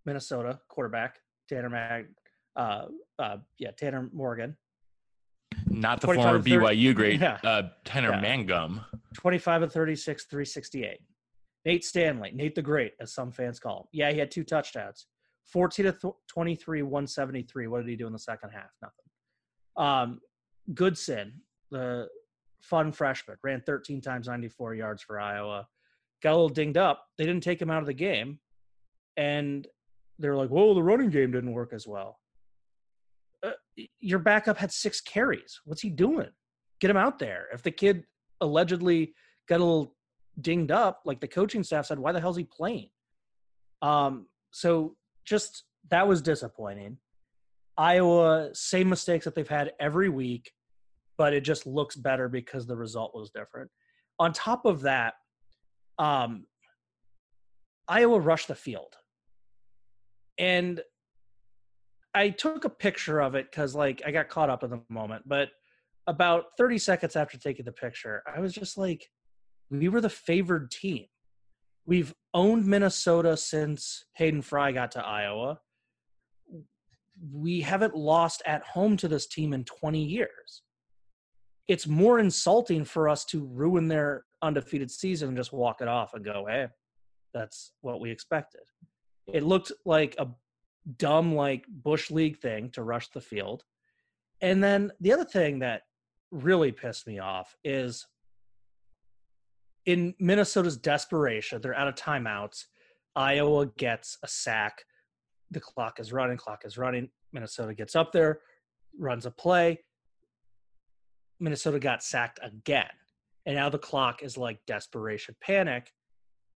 Minnesota 0.06 0.60
quarterback 0.68 1.16
Tanner 1.48 1.68
Mag, 1.68 2.06
uh, 2.56 2.86
uh, 3.18 3.36
yeah, 3.58 3.70
Tanner 3.72 4.08
Morgan. 4.12 4.56
Not 5.68 6.00
the 6.00 6.06
former 6.14 6.38
BYU 6.38 6.94
great 6.94 7.20
Yeah. 7.20 7.38
uh, 7.44 7.62
Tanner 7.84 8.10
Yeah. 8.12 8.20
Mangum. 8.20 8.80
25 9.14 9.62
of 9.62 9.72
36, 9.72 10.24
368. 10.24 10.98
Nate 11.64 11.84
Stanley, 11.84 12.30
Nate 12.32 12.54
the 12.54 12.62
Great, 12.62 12.92
as 13.00 13.12
some 13.12 13.32
fans 13.32 13.58
call 13.58 13.80
him. 13.80 13.84
Yeah, 13.92 14.12
he 14.12 14.18
had 14.18 14.30
two 14.30 14.44
touchdowns. 14.44 15.06
14 15.52 15.86
to 15.86 15.92
th- 15.92 16.14
23, 16.28 16.82
173. 16.82 17.66
What 17.66 17.78
did 17.84 17.88
he 17.90 17.96
do 17.96 18.06
in 18.06 18.12
the 18.12 18.18
second 18.18 18.50
half? 18.50 18.70
Nothing. 18.80 19.04
Um, 19.76 20.20
Goodson, 20.74 21.42
the 21.70 22.08
fun 22.62 22.92
freshman, 22.92 23.36
ran 23.42 23.62
13 23.62 24.00
times 24.00 24.26
94 24.26 24.74
yards 24.74 25.02
for 25.02 25.20
Iowa. 25.20 25.66
Got 26.22 26.30
a 26.30 26.36
little 26.36 26.48
dinged 26.48 26.76
up. 26.76 27.04
They 27.18 27.24
didn't 27.24 27.42
take 27.42 27.60
him 27.60 27.70
out 27.70 27.80
of 27.80 27.86
the 27.86 27.94
game. 27.94 28.40
And 29.16 29.66
they're 30.18 30.36
like, 30.36 30.50
whoa, 30.50 30.74
the 30.74 30.82
running 30.82 31.10
game 31.10 31.32
didn't 31.32 31.52
work 31.52 31.72
as 31.72 31.86
well. 31.86 32.18
Uh, 33.42 33.52
your 34.00 34.18
backup 34.18 34.56
had 34.56 34.72
six 34.72 35.00
carries. 35.00 35.60
What's 35.64 35.82
he 35.82 35.90
doing? 35.90 36.30
Get 36.80 36.90
him 36.90 36.96
out 36.96 37.18
there. 37.18 37.46
If 37.52 37.62
the 37.62 37.70
kid 37.70 38.04
allegedly 38.40 39.14
got 39.48 39.60
a 39.60 39.64
little 39.64 39.94
dinged 40.40 40.70
up, 40.70 41.02
like 41.04 41.20
the 41.20 41.28
coaching 41.28 41.62
staff 41.62 41.86
said, 41.86 41.98
why 41.98 42.12
the 42.12 42.20
hell's 42.20 42.36
he 42.36 42.44
playing? 42.44 42.88
Um, 43.82 44.26
so 44.50 44.96
just 45.24 45.64
that 45.90 46.08
was 46.08 46.22
disappointing. 46.22 46.98
Iowa, 47.78 48.50
same 48.54 48.88
mistakes 48.88 49.24
that 49.24 49.34
they've 49.34 49.48
had 49.48 49.72
every 49.78 50.08
week, 50.08 50.52
but 51.18 51.32
it 51.32 51.42
just 51.42 51.66
looks 51.66 51.96
better 51.96 52.28
because 52.28 52.66
the 52.66 52.76
result 52.76 53.12
was 53.14 53.30
different. 53.30 53.70
On 54.18 54.32
top 54.32 54.64
of 54.64 54.82
that, 54.82 55.14
um, 55.98 56.46
Iowa 57.88 58.18
rushed 58.18 58.48
the 58.48 58.54
field. 58.54 58.94
And 60.38 60.80
I 62.14 62.30
took 62.30 62.64
a 62.64 62.70
picture 62.70 63.20
of 63.20 63.34
it 63.34 63.50
because, 63.50 63.74
like, 63.74 64.02
I 64.06 64.10
got 64.10 64.28
caught 64.28 64.50
up 64.50 64.64
in 64.64 64.70
the 64.70 64.80
moment. 64.88 65.24
But 65.26 65.50
about 66.06 66.44
30 66.56 66.78
seconds 66.78 67.16
after 67.16 67.38
taking 67.38 67.64
the 67.64 67.72
picture, 67.72 68.22
I 68.26 68.40
was 68.40 68.52
just 68.52 68.78
like, 68.78 69.06
we 69.70 69.88
were 69.88 70.00
the 70.00 70.08
favored 70.08 70.70
team. 70.70 71.06
We've 71.84 72.14
owned 72.34 72.66
Minnesota 72.66 73.36
since 73.36 74.06
Hayden 74.14 74.42
Fry 74.42 74.72
got 74.72 74.92
to 74.92 75.04
Iowa. 75.04 75.60
We 77.32 77.60
haven't 77.60 77.96
lost 77.96 78.42
at 78.46 78.62
home 78.62 78.96
to 78.98 79.08
this 79.08 79.26
team 79.26 79.52
in 79.52 79.64
20 79.64 80.02
years. 80.02 80.62
It's 81.68 81.86
more 81.86 82.18
insulting 82.18 82.84
for 82.84 83.08
us 83.08 83.24
to 83.26 83.46
ruin 83.46 83.88
their 83.88 84.24
undefeated 84.42 84.90
season 84.90 85.28
and 85.28 85.36
just 85.36 85.52
walk 85.52 85.80
it 85.80 85.88
off 85.88 86.14
and 86.14 86.24
go, 86.24 86.46
hey, 86.48 86.68
that's 87.34 87.72
what 87.80 88.00
we 88.00 88.10
expected. 88.10 88.62
It 89.32 89.42
looked 89.42 89.72
like 89.84 90.14
a 90.18 90.28
dumb, 90.98 91.34
like 91.34 91.66
Bush 91.68 92.10
League 92.10 92.38
thing 92.38 92.70
to 92.70 92.82
rush 92.82 93.08
the 93.08 93.20
field. 93.20 93.64
And 94.40 94.62
then 94.62 94.92
the 95.00 95.12
other 95.12 95.24
thing 95.24 95.60
that 95.60 95.82
really 96.30 96.72
pissed 96.72 97.06
me 97.06 97.18
off 97.18 97.54
is 97.64 98.06
in 99.86 100.14
Minnesota's 100.18 100.76
desperation, 100.76 101.60
they're 101.60 101.76
out 101.76 101.88
of 101.88 101.94
timeouts. 101.94 102.64
Iowa 103.14 103.66
gets 103.78 104.18
a 104.22 104.28
sack. 104.28 104.84
The 105.50 105.60
clock 105.60 106.00
is 106.00 106.12
running, 106.12 106.36
clock 106.36 106.62
is 106.64 106.76
running. 106.76 107.08
Minnesota 107.32 107.74
gets 107.74 107.94
up 107.94 108.12
there, 108.12 108.40
runs 108.98 109.26
a 109.26 109.30
play. 109.30 109.80
Minnesota 111.38 111.78
got 111.78 112.02
sacked 112.02 112.40
again. 112.42 112.90
And 113.44 113.56
now 113.56 113.68
the 113.68 113.78
clock 113.78 114.22
is 114.22 114.36
like 114.36 114.58
desperation 114.66 115.36
panic, 115.40 115.92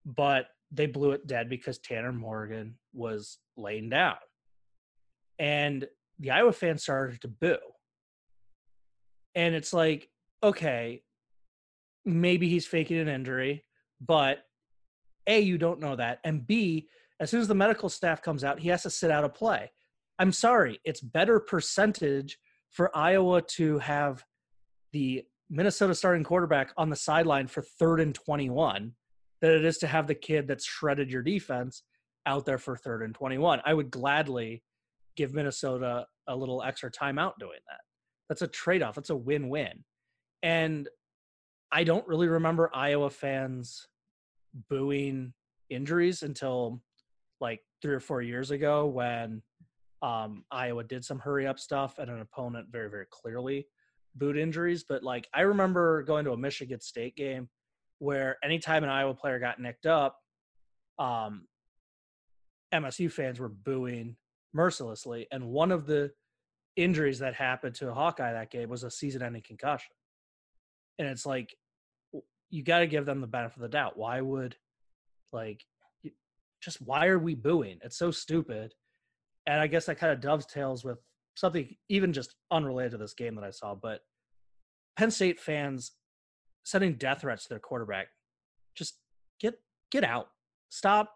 but 0.05 0.47
they 0.71 0.87
blew 0.87 1.13
it 1.13 1.27
dead 1.27 1.49
because 1.49 1.79
Tanner 1.79 2.13
Morgan 2.13 2.77
was 2.93 3.39
laying 3.57 3.89
down. 3.89 4.17
And 5.39 5.87
the 6.19 6.31
Iowa 6.31 6.53
fans 6.53 6.83
started 6.83 7.21
to 7.23 7.29
boo. 7.29 7.59
And 9.35 9.55
it's 9.55 9.73
like, 9.73 10.09
okay, 10.43 11.03
maybe 12.05 12.49
he's 12.49 12.67
faking 12.67 12.99
an 12.99 13.09
injury, 13.09 13.65
but 14.01 14.39
A, 15.27 15.41
you 15.41 15.59
don't 15.59 15.81
know 15.81 15.97
that. 15.97 16.21
And 16.25 16.47
B, 16.47 16.89
as 17.21 17.31
soon 17.31 17.41
as 17.41 17.49
the 17.49 17.55
medical 17.55 17.89
staff 17.89 18.23
comes 18.23 18.45
out, 18.45 18.61
he 18.61 18.69
has 18.69 18.83
to 18.83 18.91
sit 18.91 19.11
out 19.11 19.25
a 19.25 19.29
play. 19.29 19.71
I'm 20.19 20.33
sorry, 20.33 20.81
it's 20.85 21.01
better 21.01 21.41
percentage 21.41 22.39
for 22.71 22.95
Iowa 22.97 23.43
to 23.43 23.79
have 23.79 24.25
the 24.93 25.25
Minnesota 25.49 25.95
starting 25.95 26.25
quarterback 26.25 26.73
on 26.77 26.91
the 26.91 26.97
sideline 26.97 27.47
for 27.47 27.63
third 27.63 28.01
and 28.01 28.15
21 28.15 28.93
than 29.41 29.51
it 29.51 29.65
is 29.65 29.79
to 29.79 29.87
have 29.87 30.07
the 30.07 30.15
kid 30.15 30.49
that's 30.49 30.65
shredded 30.65 31.11
your 31.11 31.23
defense 31.23 31.83
out 32.25 32.45
there 32.45 32.59
for 32.59 32.77
third 32.77 33.03
and 33.03 33.15
21. 33.15 33.61
I 33.65 33.75
would 33.75 33.91
gladly 33.91 34.63
give 35.17 35.35
Minnesota 35.35 36.07
a 36.27 36.37
little 36.37 36.63
extra 36.63 36.91
timeout 36.91 37.35
doing 37.39 37.61
that. 37.69 37.81
That's 38.29 38.43
a 38.43 38.49
trade 38.49 38.83
off, 38.83 38.97
that's 38.97 39.11
a 39.11 39.17
win 39.17 39.49
win. 39.49 39.85
And 40.43 40.89
I 41.71 41.85
don't 41.85 42.07
really 42.07 42.29
remember 42.29 42.71
Iowa 42.75 43.11
fans 43.11 43.87
booing 44.69 45.33
injuries 45.71 46.23
until 46.23 46.81
like 47.41 47.61
three 47.83 47.95
or 47.95 48.01
four 48.01 48.23
years 48.23 48.51
ago 48.51 48.87
when 48.87 49.43
um, 50.03 50.45
Iowa 50.51 50.85
did 50.85 51.05
some 51.05 51.19
hurry 51.19 51.47
up 51.47 51.59
stuff 51.59 51.99
and 51.99 52.11
an 52.11 52.21
opponent 52.21 52.69
very, 52.71 52.91
very 52.91 53.07
clearly 53.11 53.67
booed 54.15 54.37
injuries. 54.37 54.85
But 54.89 55.03
like 55.03 55.29
I 55.35 55.43
remember 55.43 56.03
going 56.03 56.25
to 56.25 56.33
a 56.33 56.37
Michigan 56.37 56.81
State 56.81 57.17
game 57.17 57.49
where 57.99 58.37
anytime 58.43 58.85
an 58.85 58.91
Iowa 58.91 59.15
player 59.15 59.39
got 59.39 59.61
nicked 59.61 59.87
up, 59.87 60.19
um, 60.99 61.47
MSU 62.73 63.11
fans 63.11 63.39
were 63.39 63.49
booing 63.49 64.17
mercilessly. 64.53 65.27
And 65.31 65.47
one 65.49 65.71
of 65.71 65.87
the 65.87 66.13
injuries 66.77 67.21
that 67.21 67.35
happened 67.35 67.75
to 67.77 67.91
a 67.91 67.95
Hawkeye 67.95 68.33
that 68.33 68.51
game 68.51 68.69
was 68.69 68.85
a 68.85 68.91
season 68.91 69.23
ending 69.23 69.43
concussion. 69.47 69.93
And 70.99 71.09
it's 71.09 71.27
like, 71.27 71.55
you 72.51 72.63
got 72.63 72.81
to 72.81 72.87
give 72.87 73.07
them 73.07 73.21
the 73.21 73.27
benefit 73.27 73.57
of 73.57 73.63
the 73.63 73.69
doubt. 73.69 73.99
Why 73.99 74.21
would, 74.21 74.57
like, 75.33 75.65
just 76.67 76.83
why 76.83 77.07
are 77.07 77.19
we 77.21 77.37
booing? 77.37 77.79
It's 77.85 77.97
so 77.97 78.11
stupid. 78.11 78.75
And 79.47 79.61
I 79.61 79.69
guess 79.69 79.87
that 79.87 80.01
kind 80.01 80.13
of 80.13 80.21
dovetails 80.21 80.85
with 80.85 80.99
something 81.37 81.77
even 81.89 82.13
just 82.13 82.35
unrelated 82.51 82.91
to 82.93 82.99
this 82.99 83.15
game 83.15 83.37
that 83.37 83.45
I 83.45 83.51
saw. 83.51 83.77
But 83.77 84.01
Penn 84.99 85.13
State 85.13 85.39
fans 85.39 85.93
sending 86.65 86.95
death 86.95 87.21
threats 87.21 87.45
to 87.45 87.51
their 87.51 87.61
quarterback, 87.61 88.09
just 88.75 88.99
get 89.41 89.55
get 89.93 90.03
out. 90.03 90.27
Stop 90.69 91.15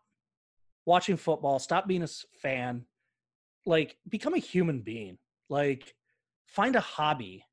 watching 0.86 1.16
football. 1.16 1.58
Stop 1.58 1.88
being 1.88 2.04
a 2.04 2.08
fan. 2.40 2.84
Like, 3.66 3.96
become 4.08 4.34
a 4.34 4.38
human 4.38 4.82
being. 4.82 5.18
Like, 5.48 5.92
find 6.46 6.76
a 6.76 6.80
hobby. 6.80 7.44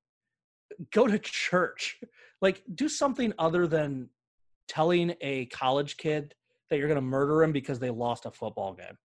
Go 0.94 1.08
to 1.08 1.18
church. 1.18 2.00
Like, 2.44 2.62
do 2.76 2.88
something 2.88 3.34
other 3.40 3.66
than 3.66 4.10
telling 4.68 5.16
a 5.22 5.48
college 5.48 5.98
kid 5.98 6.36
that 6.70 6.78
you're 6.78 6.88
going 6.88 6.96
to 6.96 7.02
murder 7.02 7.44
him 7.44 7.52
because 7.52 7.80
they 7.80 7.90
lost 7.90 8.26
a 8.26 8.32
football 8.32 8.74
game. 8.74 8.98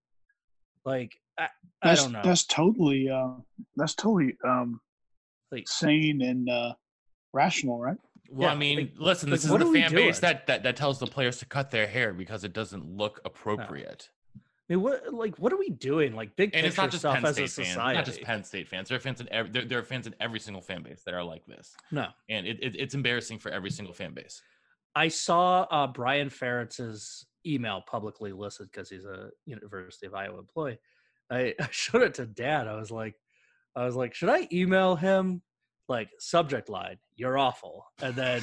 Like, 0.84 1.12
I, 1.38 1.44
I 1.44 1.48
That's 1.90 2.02
don't 2.02 2.12
know. 2.12 2.22
that's 2.24 2.44
totally 2.44 3.08
uh, 3.08 3.34
that's 3.76 3.94
totally 3.94 4.36
um, 4.44 4.80
Like, 5.50 5.68
sane 5.68 6.22
and 6.22 6.48
uh, 6.50 6.74
rational, 7.32 7.78
right? 7.80 7.96
Well, 8.30 8.48
I 8.48 8.54
mean, 8.54 8.78
like- 8.78 8.92
listen, 8.98 9.30
like, 9.30 9.38
this 9.38 9.44
is 9.44 9.50
what 9.50 9.60
the 9.60 9.72
fan 9.72 9.92
base 9.92 10.18
that, 10.20 10.46
that 10.46 10.62
that 10.64 10.76
tells 10.76 10.98
the 10.98 11.06
players 11.06 11.38
to 11.38 11.46
cut 11.46 11.70
their 11.70 11.86
hair 11.86 12.12
because 12.12 12.44
it 12.44 12.52
doesn't 12.52 12.84
look 12.96 13.20
appropriate. 13.24 14.08
I 14.36 14.74
mean, 14.74 14.82
what 14.82 15.12
like 15.12 15.38
what 15.38 15.52
are 15.52 15.58
we 15.58 15.68
doing? 15.70 16.14
Like 16.16 16.34
big 16.34 16.46
And 16.54 16.64
picture 16.64 16.68
it's 16.68 16.76
not 16.78 16.90
just 16.90 17.02
stuff 17.02 17.14
Penn 17.16 17.26
as 17.26 17.34
State 17.34 17.44
a 17.44 17.48
fans, 17.48 17.68
society. 17.68 17.96
not 17.96 18.04
just 18.06 18.22
Penn 18.22 18.42
State 18.44 18.68
fans. 18.68 18.88
There 18.88 18.96
are 18.96 19.00
fans 19.00 19.20
in 19.20 19.28
every, 19.30 19.50
there, 19.52 19.64
there 19.66 19.78
are 19.78 19.82
fans 19.82 20.06
in 20.06 20.14
every 20.18 20.40
single 20.40 20.62
fan 20.62 20.82
base 20.82 21.02
that 21.04 21.12
are 21.14 21.22
like 21.24 21.44
this, 21.46 21.74
No, 21.90 22.06
and 22.30 22.46
it, 22.46 22.58
it, 22.62 22.76
it's 22.76 22.94
embarrassing 22.94 23.38
for 23.38 23.50
every 23.50 23.70
single 23.70 23.92
fan 23.94 24.14
base. 24.14 24.40
I 24.94 25.08
saw 25.08 25.62
uh, 25.70 25.86
Brian 25.88 26.30
Ferentz's 26.30 27.26
email 27.46 27.82
publicly 27.86 28.32
listed 28.32 28.68
because 28.70 28.88
he's 28.88 29.04
a 29.04 29.30
University 29.46 30.06
of 30.06 30.14
Iowa 30.14 30.38
employee. 30.38 30.78
I, 31.30 31.54
I 31.60 31.68
showed 31.70 32.02
it 32.02 32.14
to 32.14 32.26
Dad. 32.26 32.68
I 32.68 32.76
was 32.76 32.90
like, 32.90 33.14
I 33.74 33.84
was 33.84 33.96
like, 33.96 34.14
should 34.14 34.28
I 34.28 34.48
email 34.52 34.96
him? 34.96 35.42
Like 35.88 36.08
subject 36.18 36.68
line, 36.68 36.96
you're 37.16 37.36
awful, 37.36 37.84
and 38.00 38.14
then 38.14 38.40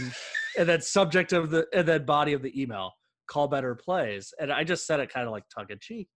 and 0.58 0.68
then 0.68 0.82
subject 0.82 1.32
of 1.32 1.50
the 1.50 1.65
and 1.74 1.88
then 1.88 2.06
body 2.06 2.34
of 2.34 2.41
the 2.41 2.62
email, 2.62 2.91
call 3.27 3.48
better 3.48 3.74
plays. 3.75 4.34
And 4.39 4.51
I 4.51 4.63
just 4.63 4.86
said 4.86 5.00
it 5.00 5.12
kind 5.12 5.25
of 5.25 5.32
like 5.32 5.46
tongue 5.56 5.68
in 5.70 5.79
cheek. 5.79 6.10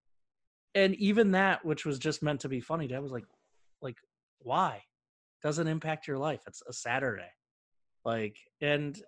And 0.74 0.94
even 0.96 1.32
that, 1.32 1.64
which 1.64 1.86
was 1.86 1.98
just 1.98 2.22
meant 2.22 2.40
to 2.40 2.48
be 2.48 2.60
funny, 2.60 2.86
Dad 2.86 3.02
was 3.02 3.10
like, 3.10 3.24
like, 3.80 3.96
why? 4.40 4.82
Doesn't 5.42 5.66
impact 5.66 6.06
your 6.06 6.18
life. 6.18 6.42
It's 6.46 6.62
a 6.68 6.72
Saturday. 6.72 7.30
Like, 8.04 8.36
and 8.60 9.00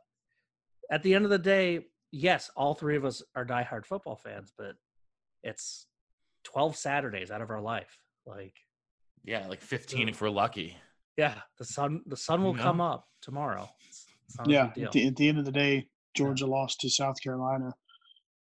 at 0.91 1.03
the 1.03 1.15
end 1.15 1.25
of 1.25 1.31
the 1.31 1.39
day, 1.39 1.81
yes, 2.13 2.51
all 2.57 2.75
three 2.75 2.97
of 2.97 3.05
us 3.05 3.23
are 3.35 3.45
diehard 3.45 3.87
football 3.87 4.17
fans, 4.17 4.53
but 4.57 4.75
it's 5.43 5.87
12 6.45 6.77
Saturdays 6.77 7.31
out 7.31 7.43
of 7.43 7.51
our 7.51 7.61
life. 7.61 7.99
Like, 8.27 8.55
yeah, 9.25 9.47
like 9.49 9.61
15 9.61 10.09
if 10.09 10.21
we're 10.21 10.31
lucky. 10.31 10.77
Yeah, 11.17 11.35
the 11.59 11.65
sun 11.65 12.03
the 12.07 12.17
sun 12.17 12.43
will 12.43 12.51
You 12.51 12.59
know? 12.59 12.63
come 12.63 12.81
up 12.81 13.07
tomorrow. 13.23 13.69
It's, 13.89 14.07
it's 14.29 14.39
not 14.39 14.49
a 14.49 14.51
Yeah, 14.51 14.71
at 14.85 14.93
the, 14.93 15.07
at 15.07 15.17
the 15.17 15.29
end 15.29 15.39
of 15.39 15.45
the 15.45 15.53
day, 15.53 15.89
Georgia 16.15 16.47
lost 16.47 16.81
to 16.81 16.91
South 16.91 17.17
Carolina. 17.23 17.75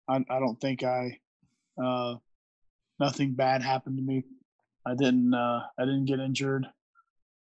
I, 0.08 0.18
I 0.30 0.40
don't 0.40 0.60
think 0.60 0.84
I, 0.84 1.18
uh, 1.82 2.16
nothing 3.00 3.34
bad 3.34 3.62
happened 3.62 3.98
to 3.98 4.04
me. 4.04 4.24
I 4.86 4.96
didn't, 4.96 5.34
uh, 5.34 5.62
I 5.78 5.86
didn't 5.86 6.06
get 6.06 6.20
injured. 6.20 6.66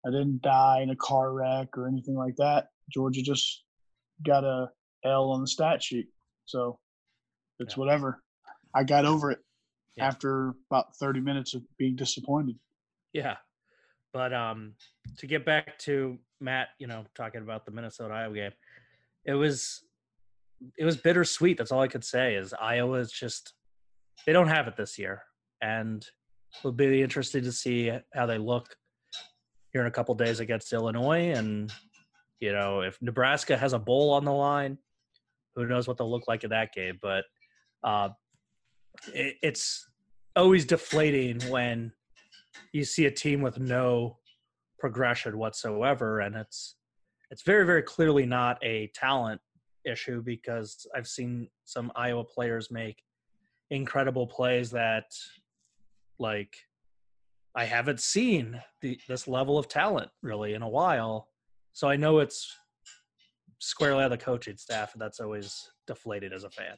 I 0.06 0.12
didn't 0.12 0.42
die 0.42 0.82
in 0.82 0.90
a 0.90 0.96
car 0.96 1.34
wreck 1.34 1.78
or 1.78 1.88
anything 1.88 2.16
like 2.16 2.36
that. 2.38 2.68
Georgia 2.92 3.22
just 3.22 3.64
got 4.26 4.44
a 4.44 4.70
L 5.06 5.32
on 5.32 5.42
the 5.42 5.48
stat 5.48 5.82
sheet, 5.84 6.08
so 6.46 6.80
it's 7.60 7.76
Yeah. 7.76 7.80
whatever. 7.80 8.24
I 8.74 8.84
got 8.84 9.06
over 9.06 9.32
it 9.32 9.40
Yeah. 9.96 10.08
after 10.08 10.50
about 10.70 10.96
30 10.98 11.22
minutes 11.22 11.54
of 11.54 11.64
being 11.78 11.96
disappointed. 11.96 12.60
Yeah. 13.14 13.38
But 14.14 14.34
um 14.34 14.76
to 15.18 15.28
get 15.28 15.46
back 15.46 15.78
to 15.80 16.20
Matt, 16.42 16.70
you 16.80 16.88
know, 16.88 17.06
talking 17.16 17.42
about 17.42 17.66
the 17.66 17.72
Minnesota 17.72 18.14
Iowa 18.14 18.34
game, 18.34 18.54
it 19.26 19.34
was 19.34 19.86
it 20.78 20.86
was 20.86 20.98
bittersweet. 20.98 21.58
That's 21.58 21.72
all 21.72 21.82
I 21.82 21.88
could 21.88 22.04
say 22.04 22.36
is 22.36 22.54
Iowa 22.54 23.00
is 23.00 23.12
just 23.12 23.54
they 24.26 24.34
don't 24.34 24.48
have 24.48 24.68
it 24.68 24.76
this 24.78 24.98
year. 24.98 25.24
And 25.62 26.06
it'll 26.60 26.72
be 26.72 27.02
interesting 27.02 27.44
to 27.44 27.52
see 27.52 27.92
how 28.14 28.26
they 28.26 28.38
look 28.38 28.76
here 29.72 29.82
in 29.82 29.88
a 29.88 29.92
couple 29.92 30.16
days 30.16 30.40
against 30.40 30.72
Illinois. 30.74 31.32
And 31.32 31.72
you 32.40 32.52
know, 32.54 32.82
if 32.82 33.02
Nebraska 33.02 33.58
has 33.58 33.74
a 33.74 33.80
bowl 33.80 34.12
on 34.12 34.26
the 34.26 34.32
line, 34.34 34.78
who 35.56 35.66
knows 35.66 35.88
what 35.88 35.98
they'll 35.98 36.12
look 36.12 36.28
like 36.28 36.44
in 36.44 36.50
that 36.50 36.74
game. 36.74 37.00
But 37.02 37.26
uh 37.84 38.10
it, 39.14 39.36
it's 39.42 39.88
always 40.36 40.66
deflating 40.66 41.40
when 41.50 41.92
you 42.74 42.84
see 42.84 43.06
a 43.06 43.12
team 43.12 43.42
with 43.42 43.60
no 43.60 44.18
progression 44.80 45.38
whatsoever 45.38 46.20
and 46.20 46.36
it's 46.36 46.76
it's 47.32 47.42
very 47.44 47.66
very 47.66 47.82
clearly 47.82 48.26
not 48.26 48.58
a 48.64 48.92
talent 48.94 49.42
issue 49.86 50.22
because 50.22 50.86
I've 50.96 51.08
seen 51.08 51.48
some 51.64 51.92
Iowa 51.96 52.24
players 52.24 52.72
make 52.72 53.04
incredible 53.72 54.28
plays 54.28 54.72
that 54.72 55.06
like 56.20 56.56
I 57.56 57.66
haven't 57.66 58.02
seen 58.02 58.62
the, 58.82 59.00
this 59.08 59.28
level 59.28 59.58
of 59.58 59.68
talent 59.68 60.12
really 60.22 60.54
in 60.54 60.62
a 60.62 60.70
while. 60.70 61.30
So 61.74 61.88
I 61.88 61.96
know 61.96 62.20
it's 62.20 62.54
squarely 63.60 64.04
on 64.04 64.10
the 64.10 64.18
coaching 64.18 64.58
staff 64.58 64.94
and 64.94 65.02
that's 65.02 65.20
always 65.20 65.70
deflated 65.88 66.34
as 66.34 66.44
a 66.44 66.50
fan. 66.50 66.76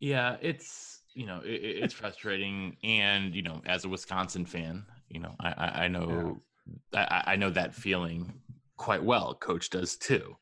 Yeah, 0.00 0.36
it's 0.40 1.00
you 1.14 1.26
know 1.26 1.40
it, 1.44 1.50
it- 1.52 1.82
it's 1.84 1.94
frustrating, 1.94 2.76
and 2.82 3.34
you 3.34 3.42
know 3.42 3.62
as 3.66 3.84
a 3.84 3.88
Wisconsin 3.88 4.44
fan, 4.46 4.84
you 5.08 5.20
know 5.20 5.34
I 5.40 5.48
I, 5.52 5.84
I 5.84 5.88
know 5.88 6.40
I, 6.94 7.22
I 7.28 7.36
know 7.36 7.50
that 7.50 7.74
feeling 7.74 8.32
quite 8.76 9.02
well. 9.02 9.34
Coach 9.34 9.70
does 9.70 9.96
too. 9.96 10.36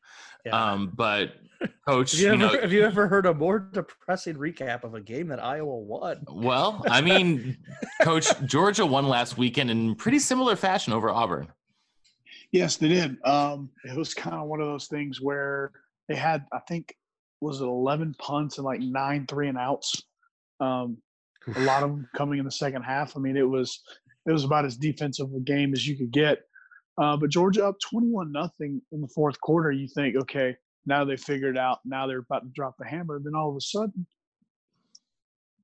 Yeah. 0.45 0.71
Um, 0.71 0.91
but 0.95 1.33
coach, 1.87 2.13
have, 2.13 2.19
you 2.19 2.25
you 2.27 2.33
ever, 2.33 2.37
know, 2.55 2.61
have 2.61 2.73
you 2.73 2.83
ever 2.83 3.07
heard 3.07 3.27
a 3.27 3.33
more 3.35 3.59
depressing 3.59 4.35
recap 4.35 4.83
of 4.83 4.95
a 4.95 5.01
game 5.01 5.27
that 5.27 5.43
Iowa 5.43 5.77
won? 5.77 6.25
well, 6.27 6.83
I 6.87 7.01
mean, 7.01 7.57
coach 8.01 8.27
Georgia 8.45 8.83
won 8.85 9.07
last 9.07 9.37
weekend 9.37 9.69
in 9.69 9.93
pretty 9.93 10.17
similar 10.17 10.55
fashion 10.55 10.93
over 10.93 11.11
Auburn. 11.11 11.49
Yes, 12.51 12.77
they 12.77 12.89
did. 12.89 13.17
Um, 13.23 13.69
it 13.85 13.95
was 13.95 14.13
kind 14.13 14.35
of 14.35 14.47
one 14.47 14.59
of 14.59 14.67
those 14.67 14.87
things 14.87 15.21
where 15.21 15.71
they 16.09 16.15
had, 16.15 16.45
I 16.51 16.59
think, 16.67 16.93
was 17.39 17.61
it 17.61 17.65
eleven 17.65 18.13
punts 18.19 18.57
and 18.57 18.65
like 18.65 18.81
nine 18.81 19.25
three 19.25 19.47
and 19.47 19.57
outs. 19.57 20.03
Um, 20.59 20.97
a 21.55 21.61
lot 21.61 21.81
of 21.81 21.89
them 21.89 22.07
coming 22.15 22.39
in 22.39 22.45
the 22.45 22.51
second 22.51 22.83
half. 22.83 23.15
I 23.15 23.19
mean, 23.19 23.37
it 23.37 23.47
was 23.47 23.81
it 24.27 24.31
was 24.31 24.43
about 24.43 24.65
as 24.65 24.77
defensive 24.77 25.27
a 25.35 25.39
game 25.39 25.73
as 25.73 25.87
you 25.87 25.97
could 25.97 26.11
get. 26.11 26.39
Uh, 27.01 27.17
but 27.17 27.29
Georgia 27.29 27.65
up 27.65 27.77
twenty-one 27.79 28.31
nothing 28.31 28.81
in 28.91 29.01
the 29.01 29.07
fourth 29.07 29.39
quarter. 29.41 29.71
You 29.71 29.87
think, 29.87 30.15
okay, 30.17 30.55
now 30.85 31.05
they 31.05 31.17
figured 31.17 31.57
out. 31.57 31.79
Now 31.85 32.05
they're 32.05 32.19
about 32.19 32.43
to 32.43 32.49
drop 32.53 32.75
the 32.77 32.85
hammer. 32.85 33.19
Then 33.23 33.33
all 33.33 33.49
of 33.49 33.55
a 33.55 33.61
sudden, 33.61 34.05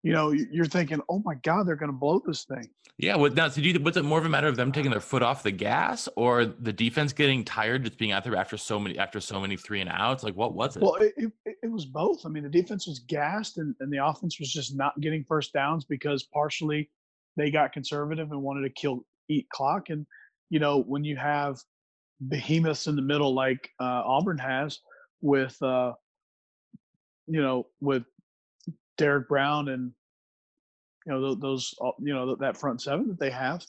you 0.04 0.14
know, 0.14 0.32
you- 0.32 0.48
you're 0.52 0.66
thinking, 0.66 1.02
oh 1.10 1.22
my 1.26 1.36
God, 1.36 1.68
they're 1.68 1.76
going 1.76 1.92
to 1.92 1.98
blow 1.98 2.22
this 2.26 2.46
thing. 2.46 2.70
Yeah, 2.98 3.16
what 3.16 3.36
now? 3.36 3.48
So 3.48 3.62
do 3.62 3.70
you, 3.70 3.80
was 3.80 3.96
it 3.98 4.04
more 4.06 4.18
of 4.18 4.26
a 4.26 4.30
matter 4.30 4.48
of 4.48 4.56
them 4.56 4.72
taking 4.72 4.90
their 4.90 5.00
foot 5.00 5.22
off 5.22 5.44
the 5.44 5.52
gas, 5.52 6.10
or 6.16 6.46
the 6.46 6.74
defense 6.74 7.14
getting 7.14 7.46
tired 7.46 7.84
just 7.84 7.98
being 7.98 8.12
out 8.12 8.24
there 8.24 8.36
after 8.36 8.58
so 8.58 8.80
many 8.80 8.98
after 8.98 9.20
so 9.20 9.40
many 9.40 9.56
three 9.56 9.82
and 9.82 9.90
outs? 9.90 10.24
Like, 10.24 10.36
what 10.36 10.54
was 10.56 10.78
it? 10.78 10.82
Well, 10.82 10.96
it, 10.96 11.14
it, 11.18 11.32
it 11.64 11.72
was 11.72 11.86
both. 11.86 12.26
I 12.26 12.30
mean, 12.30 12.44
the 12.44 12.50
defense 12.50 12.88
was 12.88 13.00
gassed 13.00 13.60
and, 13.60 13.76
and 13.82 13.94
the 13.94 14.04
offense 14.04 14.40
was 14.40 14.52
just 14.52 14.76
not 14.76 15.00
getting 15.00 15.24
first 15.24 15.54
downs 15.54 15.86
because 15.86 16.24
partially 16.24 16.90
they 17.36 17.52
got 17.52 17.72
conservative 17.72 18.32
and 18.32 18.42
wanted 18.42 18.62
to 18.68 18.74
kill, 18.74 19.06
eat 19.30 19.48
clock. 19.50 19.90
And, 19.90 20.08
you 20.50 20.60
know, 20.60 20.82
when 20.82 21.04
you 21.04 21.18
have 21.18 21.58
behemoths 22.28 22.88
in 22.88 22.96
the 22.96 23.02
middle 23.04 23.36
like 23.36 23.70
uh, 23.80 24.02
Auburn 24.06 24.40
has 24.40 24.80
with, 25.22 25.62
uh, 25.62 25.94
you 27.28 27.42
know, 27.44 27.68
with 27.80 28.06
Derrick 28.98 29.28
Brown 29.28 29.70
and, 29.70 29.92
you 31.06 31.14
know, 31.14 31.36
those, 31.36 31.74
uh, 31.82 31.92
you 32.00 32.14
know, 32.14 32.36
that 32.36 32.58
front 32.58 32.82
seven 32.82 33.08
that 33.08 33.20
they 33.20 33.30
have, 33.30 33.66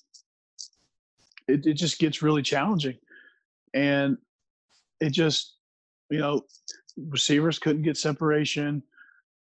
it, 1.47 1.67
it 1.67 1.75
just 1.75 1.99
gets 1.99 2.23
really 2.23 2.43
challenging. 2.43 2.97
And 3.75 4.19
it 5.01 5.11
just, 5.11 5.57
you 6.11 6.19
know, 6.19 6.43
receivers 6.97 7.59
couldn't 7.59 7.83
get 7.83 7.97
separation. 7.97 8.83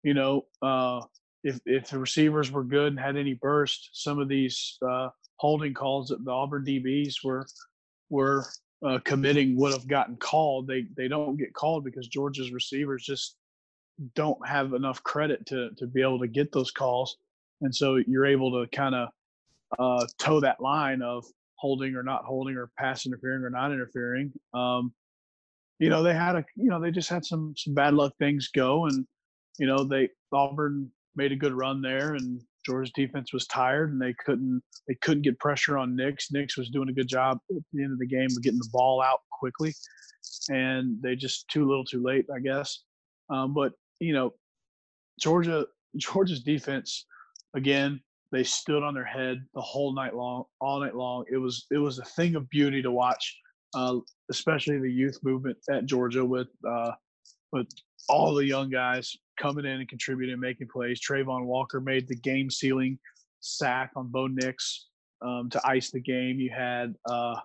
You 0.04 0.13
know, 0.13 0.46
uh, 0.62 1.02
if 1.44 1.60
if 1.65 1.89
the 1.89 2.00
receivers 2.00 2.52
were 2.52 2.63
good 2.63 2.94
and 2.94 3.00
had 3.00 3.17
any 3.17 3.34
burst, 3.34 3.89
some 3.94 4.20
of 4.20 4.28
these 4.30 4.78
uh, 4.88 5.10
holding 5.38 5.74
calls 5.74 6.10
that 6.10 6.24
the 6.24 6.32
Auburn 6.32 6.63
DBs 6.65 7.24
were 7.24 7.46
were 8.10 8.46
uh, 8.86 9.00
committing 9.04 9.56
would 9.58 9.74
have 9.74 9.88
gotten 9.88 10.15
called. 10.17 10.67
They 10.67 10.86
they 10.96 11.08
don't 11.08 11.38
get 11.38 11.54
called 11.54 11.84
because 11.84 12.08
Georgia's 12.08 12.52
receivers 12.52 13.04
just 13.04 13.38
don't 14.16 14.46
have 14.48 14.74
enough 14.74 15.04
credit 15.04 15.46
to 15.48 15.70
to 15.78 15.88
be 15.88 16.02
able 16.02 16.20
to 16.20 16.28
get 16.28 16.52
those 16.52 16.72
calls, 16.72 17.18
and 17.62 17.74
so 17.74 17.98
you're 18.08 18.26
able 18.26 18.52
to 18.52 18.76
kind 18.76 18.96
of 18.96 19.10
uh, 19.80 20.06
toe 20.20 20.40
that 20.40 20.62
line 20.62 21.02
of 21.02 21.26
holding 21.56 21.96
or 21.96 22.04
not 22.04 22.26
holding 22.26 22.56
or 22.56 22.72
pass 22.78 23.06
interfering 23.06 23.44
or 23.44 23.50
not 23.50 23.72
interfering. 23.72 24.32
Um, 24.54 24.94
you 25.82 25.90
know 25.90 26.04
they 26.04 26.14
had 26.14 26.36
a 26.36 26.46
you 26.56 26.70
know 26.70 26.80
they 26.80 26.92
just 26.92 27.10
had 27.10 27.26
some 27.26 27.54
some 27.58 27.74
bad 27.74 27.96
luck 27.96 28.14
things 28.20 28.50
go 28.50 28.86
and 28.86 29.06
you 29.58 29.66
know 29.66 29.84
they 29.84 30.08
auburn 30.32 30.90
made 31.16 31.32
a 31.32 31.36
good 31.36 31.54
run 31.54 31.82
there 31.82 32.14
and 32.14 32.40
georgia's 32.64 32.94
defense 32.94 33.34
was 33.34 33.48
tired 33.48 33.92
and 33.92 34.00
they 34.00 34.14
couldn't 34.24 34.62
they 34.88 34.94
couldn't 35.02 35.24
get 35.24 35.40
pressure 35.40 35.78
on 35.78 35.96
Nix. 35.96 36.32
Nix 36.32 36.56
was 36.56 36.70
doing 36.70 36.90
a 36.90 36.94
good 36.94 37.08
job 37.08 37.40
at 37.50 37.64
the 37.74 37.84
end 37.84 37.92
of 37.92 38.00
the 38.00 38.08
game 38.08 38.28
of 38.30 38.42
getting 38.44 38.60
the 38.60 38.70
ball 38.72 39.02
out 39.02 39.20
quickly 39.32 39.74
and 40.50 41.02
they 41.02 41.16
just 41.16 41.48
too 41.50 41.68
little 41.68 41.84
too 41.84 42.02
late 42.02 42.26
i 42.34 42.40
guess 42.40 42.84
um, 43.32 43.54
but 43.54 43.74
you 44.02 44.14
know 44.14 44.34
georgia 45.20 45.66
georgia's 45.96 46.42
defense 46.42 47.06
again 47.56 48.02
they 48.32 48.44
stood 48.44 48.84
on 48.84 48.94
their 48.94 49.06
head 49.06 49.44
the 49.54 49.62
whole 49.62 49.94
night 49.94 50.16
long 50.16 50.44
all 50.60 50.80
night 50.80 50.96
long 50.96 51.24
it 51.32 51.38
was 51.38 51.66
it 51.72 51.78
was 51.78 52.00
a 52.00 52.06
thing 52.06 52.36
of 52.36 52.50
beauty 52.50 52.82
to 52.82 52.92
watch 52.92 53.38
uh, 53.74 53.98
especially 54.30 54.80
the 54.80 54.92
youth 54.92 55.18
movement 55.24 55.58
at 55.70 55.86
Georgia 55.86 56.26
with 56.26 56.48
uh, 56.68 56.92
with 57.52 57.68
all 58.10 58.34
the 58.34 58.46
young 58.46 58.70
guys 58.70 59.16
coming 59.40 59.66
in 59.66 59.80
and 59.80 59.90
contributing, 59.90 60.40
making 60.40 60.68
plays. 60.68 61.00
Travon 61.00 61.46
Walker 61.46 61.82
made 61.82 62.08
the 62.08 62.16
game 62.16 62.50
sealing 62.50 62.98
sack 63.40 63.92
on 63.96 64.08
Bo 64.08 64.28
Nix 64.28 64.88
um, 65.22 65.50
to 65.50 65.62
ice 65.66 65.92
the 65.92 66.00
game. 66.00 66.40
You 66.40 66.52
had 66.56 66.96
uh, 67.10 67.36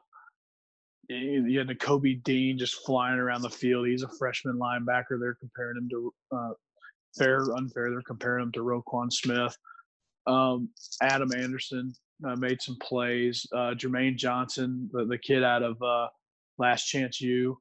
you 1.09 1.59
had 1.59 1.81
Kobe 1.81 2.15
Dean 2.15 2.59
just 2.59 2.85
flying 2.85 3.19
around 3.19 3.43
the 3.43 3.51
field. 3.51 3.87
He's 3.87 4.03
a 4.03 4.09
freshman 4.19 4.59
linebacker. 4.59 5.19
They're 5.21 5.37
comparing 5.39 5.77
him 5.77 5.89
to 5.91 6.15
uh, 6.33 6.51
fair 7.17 7.43
or 7.43 7.57
unfair. 7.57 7.91
They're 7.91 8.03
comparing 8.03 8.45
him 8.45 8.53
to 8.53 8.61
Roquan 8.61 9.13
Smith. 9.13 9.57
Um, 10.27 10.71
Adam 11.03 11.31
Anderson 11.37 11.95
uh, 12.27 12.37
made 12.37 12.61
some 12.61 12.77
plays. 12.81 13.47
Uh, 13.53 13.75
Jermaine 13.75 14.17
Johnson, 14.17 14.89
the, 14.93 15.05
the 15.05 15.19
kid 15.19 15.45
out 15.45 15.63
of 15.63 15.81
uh, 15.83 16.09
Last 16.59 16.87
Chance 16.87 17.21
U, 17.21 17.59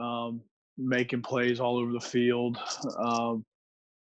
um, 0.00 0.40
making 0.78 1.22
plays 1.22 1.60
all 1.60 1.78
over 1.78 1.92
the 1.92 2.00
field. 2.00 2.58
Um, 2.98 3.44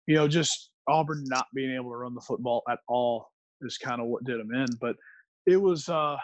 you 0.08 0.16
know, 0.16 0.28
just 0.28 0.72
Auburn 0.88 1.24
not 1.28 1.48
being 1.54 1.74
able 1.74 1.92
to 1.92 1.98
run 1.98 2.14
the 2.14 2.22
football 2.22 2.64
at 2.70 2.80
all 2.88 3.30
is 3.62 3.78
kind 3.78 4.02
of 4.02 4.08
what 4.08 4.24
did 4.24 4.40
him 4.40 4.54
in. 4.54 4.68
But 4.80 4.96
it 5.46 5.58
was 5.58 5.88
uh, 5.90 6.18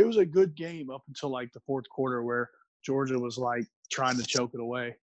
it 0.00 0.06
was 0.06 0.16
a 0.16 0.24
good 0.24 0.54
game 0.54 0.90
up 0.90 1.02
until 1.08 1.28
like 1.28 1.52
the 1.52 1.60
fourth 1.60 1.88
quarter 1.88 2.22
where 2.22 2.50
Georgia 2.84 3.18
was 3.18 3.36
like 3.36 3.66
trying 3.92 4.16
to 4.16 4.24
choke 4.24 4.52
it 4.54 4.60
away. 4.60 4.96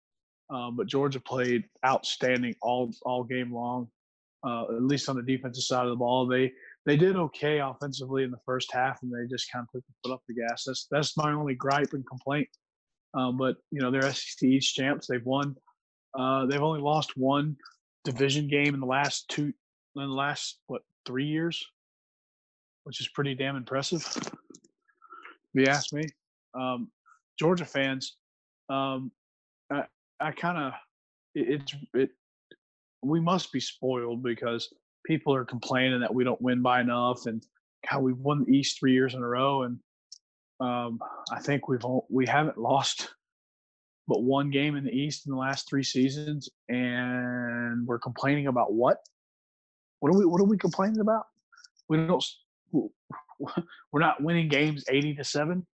Um, 0.49 0.75
but 0.77 0.87
Georgia 0.87 1.19
played 1.19 1.65
outstanding 1.85 2.55
all 2.61 2.91
all 3.03 3.23
game 3.23 3.53
long. 3.53 3.89
Uh, 4.47 4.63
at 4.75 4.83
least 4.83 5.09
on 5.09 5.15
the 5.15 5.23
defensive 5.23 5.63
side 5.63 5.83
of 5.83 5.89
the 5.89 5.95
ball, 5.95 6.27
they 6.27 6.51
they 6.85 6.95
did 6.95 7.15
okay 7.15 7.59
offensively 7.59 8.23
in 8.23 8.31
the 8.31 8.39
first 8.45 8.71
half, 8.71 8.99
and 9.01 9.11
they 9.11 9.27
just 9.27 9.51
kind 9.51 9.63
of 9.63 9.71
put 9.73 9.83
foot 10.03 10.13
off 10.13 10.21
the 10.27 10.35
gas. 10.35 10.63
That's 10.65 10.87
that's 10.89 11.17
my 11.17 11.31
only 11.31 11.55
gripe 11.55 11.93
and 11.93 12.07
complaint. 12.07 12.47
Um, 13.15 13.37
but 13.37 13.55
you 13.71 13.81
know 13.81 13.91
they're 13.91 14.13
SEC 14.13 14.43
East 14.43 14.75
champs. 14.75 15.07
They've 15.07 15.25
won. 15.25 15.55
Uh, 16.17 16.45
they've 16.45 16.61
only 16.61 16.81
lost 16.81 17.17
one 17.17 17.57
division 18.05 18.47
game 18.47 18.73
in 18.73 18.79
the 18.79 18.85
last 18.85 19.27
two, 19.29 19.45
in 19.45 19.53
the 19.95 20.07
last 20.07 20.59
what 20.67 20.83
three 21.05 21.25
years, 21.25 21.65
which 22.83 23.01
is 23.01 23.09
pretty 23.09 23.33
damn 23.33 23.55
impressive. 23.57 24.05
You 25.55 25.67
ask 25.67 25.93
me, 25.93 26.03
um, 26.53 26.89
Georgia 27.39 27.63
fans, 27.63 28.17
um, 28.69 29.11
I, 29.71 29.85
I 30.19 30.31
kind 30.31 30.57
of 30.57 30.73
it, 31.33 31.61
it's 31.61 31.75
it. 31.93 32.09
We 33.01 33.21
must 33.21 33.53
be 33.53 33.61
spoiled 33.61 34.21
because 34.21 34.73
people 35.05 35.33
are 35.33 35.45
complaining 35.45 36.01
that 36.01 36.13
we 36.13 36.25
don't 36.25 36.41
win 36.41 36.61
by 36.61 36.81
enough, 36.81 37.25
and 37.25 37.41
how 37.85 38.01
we 38.01 38.11
won 38.11 38.43
the 38.43 38.51
East 38.51 38.79
three 38.79 38.91
years 38.91 39.13
in 39.13 39.23
a 39.23 39.27
row, 39.27 39.63
and 39.63 39.79
um, 40.59 40.99
I 41.31 41.39
think 41.39 41.69
we've 41.69 41.83
we 42.09 42.25
haven't 42.25 42.57
lost 42.57 43.13
but 44.07 44.23
one 44.23 44.49
game 44.51 44.75
in 44.75 44.83
the 44.83 44.91
East 44.91 45.25
in 45.25 45.31
the 45.31 45.39
last 45.39 45.69
three 45.69 45.83
seasons, 45.83 46.49
and 46.67 47.87
we're 47.87 47.99
complaining 47.99 48.47
about 48.47 48.73
what? 48.73 48.97
What 50.01 50.13
are 50.13 50.17
we? 50.17 50.25
What 50.25 50.41
are 50.41 50.45
we 50.45 50.57
complaining 50.57 50.99
about? 50.99 51.27
We 51.87 51.95
don't. 51.95 52.23
We're 53.91 53.99
not 53.99 54.21
winning 54.21 54.47
games 54.49 54.83
eighty 54.89 55.13
to 55.15 55.23
seven. 55.23 55.65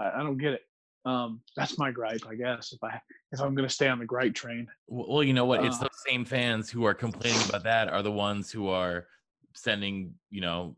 I, 0.00 0.20
I 0.20 0.22
don't 0.22 0.38
get 0.38 0.54
it. 0.54 0.60
Um, 1.06 1.40
that's 1.54 1.78
my 1.78 1.90
gripe, 1.90 2.22
I 2.28 2.34
guess. 2.34 2.72
If 2.72 2.82
I 2.82 3.00
if 3.32 3.40
I'm 3.40 3.54
going 3.54 3.68
to 3.68 3.74
stay 3.74 3.88
on 3.88 3.98
the 3.98 4.06
gripe 4.06 4.34
train. 4.34 4.66
Well, 4.88 5.22
you 5.22 5.34
know 5.34 5.44
what? 5.44 5.64
It's 5.64 5.76
Uh, 5.76 5.82
those 5.82 6.02
same 6.06 6.24
fans 6.24 6.70
who 6.70 6.84
are 6.84 6.94
complaining 6.94 7.46
about 7.48 7.64
that 7.64 7.88
are 7.88 8.02
the 8.02 8.12
ones 8.12 8.50
who 8.50 8.68
are 8.68 9.06
sending, 9.54 10.14
you 10.30 10.40
know, 10.40 10.76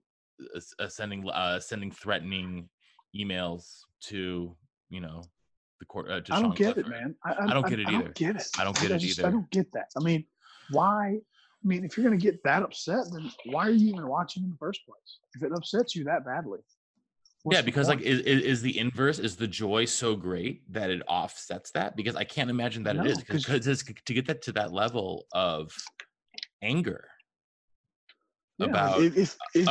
uh, 0.81 0.89
sending 0.89 1.29
uh, 1.31 1.61
sending 1.61 1.91
threatening 1.93 2.69
emails 3.15 3.83
to, 4.03 4.57
you 4.91 5.01
know, 5.01 5.23
the 5.79 5.87
court. 5.87 6.11
Uh, 6.11 6.21
to 6.21 6.35
I 6.35 6.43
don't 6.43 6.57
get 6.57 6.77
it, 6.77 6.89
man. 6.89 7.15
I, 7.25 7.45
I 7.45 7.55
don't 7.55 7.69
get 7.69 7.79
it 7.79 7.87
I 7.87 7.93
either. 7.93 8.03
don't 8.05 8.15
get 8.15 8.37
it. 8.37 8.49
I 8.59 8.65
don't 8.65 8.81
get 8.81 8.91
it 8.91 8.99
just, 8.99 9.19
either. 9.21 9.29
I 9.29 9.31
don't 9.31 9.51
get 9.51 9.71
that. 9.73 9.91
I 9.97 10.03
mean, 10.03 10.25
why? 10.71 11.21
I 11.67 11.69
mean, 11.69 11.85
if 11.85 11.97
you're 11.97 12.07
going 12.07 12.19
to 12.19 12.23
get 12.25 12.41
that 12.45 12.63
upset, 12.63 13.07
then 13.13 13.29
why 13.47 13.67
are 13.67 13.71
you 13.73 13.89
even 13.89 14.07
watching 14.07 14.45
in 14.45 14.51
the 14.51 14.57
first 14.57 14.87
place? 14.87 15.19
If 15.35 15.43
it 15.43 15.53
upsets 15.53 15.97
you 15.97 16.05
that 16.05 16.25
badly. 16.25 16.61
yeah, 17.51 17.61
because 17.61 17.89
like 17.89 18.01
is, 18.03 18.21
is 18.21 18.43
is 18.43 18.63
the 18.63 18.79
inverse 18.79 19.19
is 19.19 19.35
the 19.35 19.49
joy 19.49 19.85
so 19.85 20.15
great 20.15 20.63
that 20.73 20.91
it 20.91 21.03
offsets 21.09 21.73
that? 21.73 21.97
Because 21.97 22.15
I 22.15 22.23
can't 22.23 22.51
imagine 22.51 22.85
that 22.85 22.95
it 22.95 23.03
No, 23.03 23.11
is 23.11 23.17
'cause- 23.25 23.45
because 23.45 23.83
to 23.83 24.15
get 24.15 24.29
that 24.29 24.43
to 24.43 24.53
that 24.53 24.73
level 24.73 25.27
of 25.33 25.73
anger 26.63 27.09
Yeah, 28.59 28.67
about 28.67 29.01
if, 29.03 29.17
if, 29.17 29.37
if, 29.55 29.69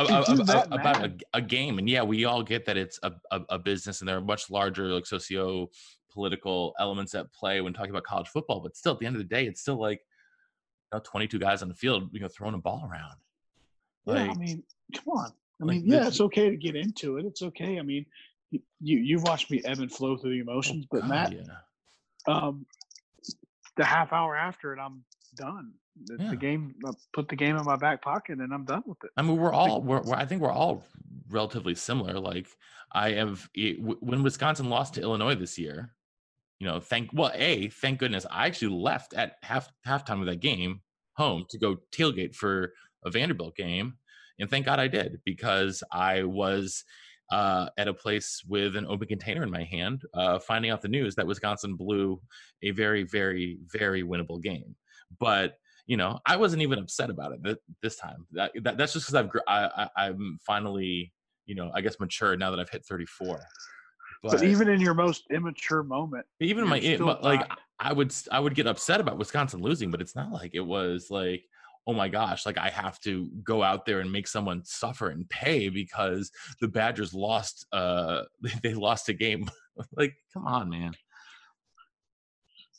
about 0.70 0.96
a, 1.04 1.12
a 1.34 1.40
game 1.40 1.78
and 1.78 1.88
yeah 1.90 2.02
we 2.04 2.24
all 2.24 2.42
get 2.42 2.64
that 2.66 2.76
it's 2.76 3.00
a, 3.02 3.12
a, 3.32 3.40
a 3.50 3.58
business 3.58 4.00
and 4.00 4.08
there 4.08 4.16
are 4.16 4.20
much 4.20 4.48
larger 4.48 4.86
like 4.92 5.04
socio 5.06 5.68
political 6.12 6.72
elements 6.78 7.12
at 7.16 7.32
play 7.32 7.60
when 7.60 7.72
talking 7.72 7.90
about 7.90 8.04
college 8.04 8.28
football 8.28 8.60
but 8.60 8.76
still 8.76 8.92
at 8.92 9.00
the 9.00 9.06
end 9.06 9.16
of 9.16 9.20
the 9.20 9.28
day 9.28 9.44
it's 9.46 9.60
still 9.60 9.80
like 9.80 10.00
know 10.96 11.02
22 11.04 11.38
guys 11.38 11.62
on 11.62 11.68
the 11.68 11.74
field 11.74 12.08
you 12.12 12.20
know 12.20 12.28
throwing 12.28 12.54
a 12.54 12.58
ball 12.58 12.88
around 12.90 13.14
Yeah, 14.06 14.32
I 14.32 14.34
mean, 14.34 14.62
come 14.94 15.14
on. 15.14 15.32
I 15.60 15.64
like 15.64 15.76
mean, 15.76 15.86
yeah, 15.86 15.98
this- 16.00 16.08
it's 16.08 16.20
okay 16.22 16.50
to 16.50 16.56
get 16.56 16.76
into 16.76 17.16
it. 17.18 17.24
It's 17.26 17.42
okay. 17.42 17.78
I 17.78 17.82
mean, 17.82 18.06
you 18.50 18.60
you 18.80 18.98
you've 18.98 19.22
watched 19.22 19.50
me 19.50 19.62
ebb 19.64 19.78
and 19.80 19.90
flow 19.90 20.16
through 20.16 20.30
the 20.32 20.40
emotions, 20.40 20.86
but 20.90 21.00
God, 21.00 21.08
Matt, 21.10 21.32
yeah 21.32 21.42
um, 22.28 22.66
the 23.76 23.84
half 23.84 24.12
hour 24.12 24.36
after 24.36 24.72
it, 24.74 24.78
I'm 24.80 25.04
done. 25.36 25.72
The, 26.04 26.16
Yeah. 26.22 26.30
the 26.30 26.36
game, 26.36 26.74
I 26.86 26.90
put 27.12 27.28
the 27.28 27.36
game 27.36 27.56
in 27.56 27.64
my 27.64 27.76
back 27.76 28.02
pocket, 28.02 28.38
and 28.40 28.52
I'm 28.52 28.64
done 28.64 28.82
with 28.86 29.02
it. 29.04 29.10
I 29.16 29.22
mean, 29.22 29.36
we're 29.36 29.52
all 29.52 29.80
we're, 29.82 30.02
we're 30.02 30.14
I 30.14 30.24
think 30.26 30.42
we're 30.42 30.52
all 30.52 30.84
relatively 31.30 31.74
similar. 31.74 32.18
Like 32.20 32.48
I 32.92 33.12
have 33.12 33.48
it, 33.54 33.80
when 33.80 34.22
Wisconsin 34.22 34.68
lost 34.68 34.94
to 34.94 35.00
Illinois 35.02 35.34
this 35.34 35.58
year. 35.58 35.92
You 36.58 36.66
know, 36.66 36.80
thank 36.80 37.10
well, 37.12 37.32
a 37.34 37.68
thank 37.68 37.98
goodness 37.98 38.24
I 38.30 38.46
actually 38.46 38.74
left 38.74 39.12
at 39.12 39.36
half 39.42 39.70
halftime 39.86 40.20
of 40.20 40.26
that 40.26 40.40
game 40.40 40.80
home 41.16 41.44
to 41.50 41.58
go 41.58 41.76
tailgate 41.92 42.34
for 42.34 42.72
a 43.04 43.10
Vanderbilt 43.10 43.56
game, 43.56 43.94
and 44.38 44.50
thank 44.50 44.66
God 44.66 44.78
I 44.78 44.88
did 44.88 45.20
because 45.24 45.82
I 45.92 46.24
was 46.24 46.84
uh, 47.30 47.68
at 47.76 47.88
a 47.88 47.94
place 47.94 48.42
with 48.46 48.76
an 48.76 48.86
open 48.86 49.08
container 49.08 49.42
in 49.42 49.50
my 49.50 49.64
hand, 49.64 50.02
uh, 50.14 50.38
finding 50.38 50.70
out 50.70 50.82
the 50.82 50.88
news 50.88 51.14
that 51.16 51.26
Wisconsin 51.26 51.74
blew 51.74 52.20
a 52.62 52.70
very, 52.70 53.02
very, 53.02 53.58
very 53.72 54.02
winnable 54.02 54.40
game. 54.40 54.76
But 55.18 55.58
you 55.86 55.96
know, 55.96 56.18
I 56.26 56.36
wasn't 56.36 56.62
even 56.62 56.80
upset 56.80 57.10
about 57.10 57.32
it 57.32 57.44
th- 57.44 57.58
this 57.80 57.96
time. 57.96 58.26
That, 58.32 58.52
that 58.62 58.76
that's 58.76 58.92
just 58.92 59.06
because 59.06 59.14
I've 59.14 59.30
I, 59.46 59.88
I, 59.96 60.08
I'm 60.08 60.38
finally, 60.44 61.12
you 61.46 61.54
know, 61.54 61.70
I 61.74 61.80
guess 61.80 62.00
mature 62.00 62.36
now 62.36 62.50
that 62.50 62.58
I've 62.58 62.70
hit 62.70 62.84
34. 62.84 63.40
But, 64.22 64.32
But 64.32 64.42
even 64.44 64.68
in 64.68 64.80
your 64.80 64.94
most 64.94 65.24
immature 65.30 65.82
moment, 65.82 66.26
even 66.40 66.66
my 66.66 66.76
you're 66.76 66.92
it- 66.92 66.96
still 66.96 67.06
but, 67.06 67.22
like 67.22 67.40
not- 67.48 67.58
I 67.78 67.92
would 67.92 68.14
I 68.32 68.40
would 68.40 68.54
get 68.54 68.66
upset 68.66 69.00
about 69.00 69.18
Wisconsin 69.18 69.60
losing, 69.60 69.90
but 69.90 70.00
it's 70.00 70.16
not 70.16 70.32
like 70.32 70.52
it 70.54 70.60
was 70.60 71.10
like 71.10 71.44
oh 71.88 71.92
my 71.92 72.08
gosh, 72.08 72.44
like 72.46 72.58
I 72.58 72.68
have 72.68 72.98
to 73.02 73.30
go 73.44 73.62
out 73.62 73.86
there 73.86 74.00
and 74.00 74.10
make 74.10 74.26
someone 74.26 74.64
suffer 74.64 75.10
and 75.10 75.28
pay 75.28 75.68
because 75.68 76.32
the 76.60 76.66
Badgers 76.68 77.14
lost 77.14 77.64
uh 77.72 78.22
they 78.62 78.74
lost 78.74 79.08
a 79.08 79.12
game. 79.12 79.48
like 79.96 80.14
come 80.32 80.46
on, 80.46 80.70
man. 80.70 80.94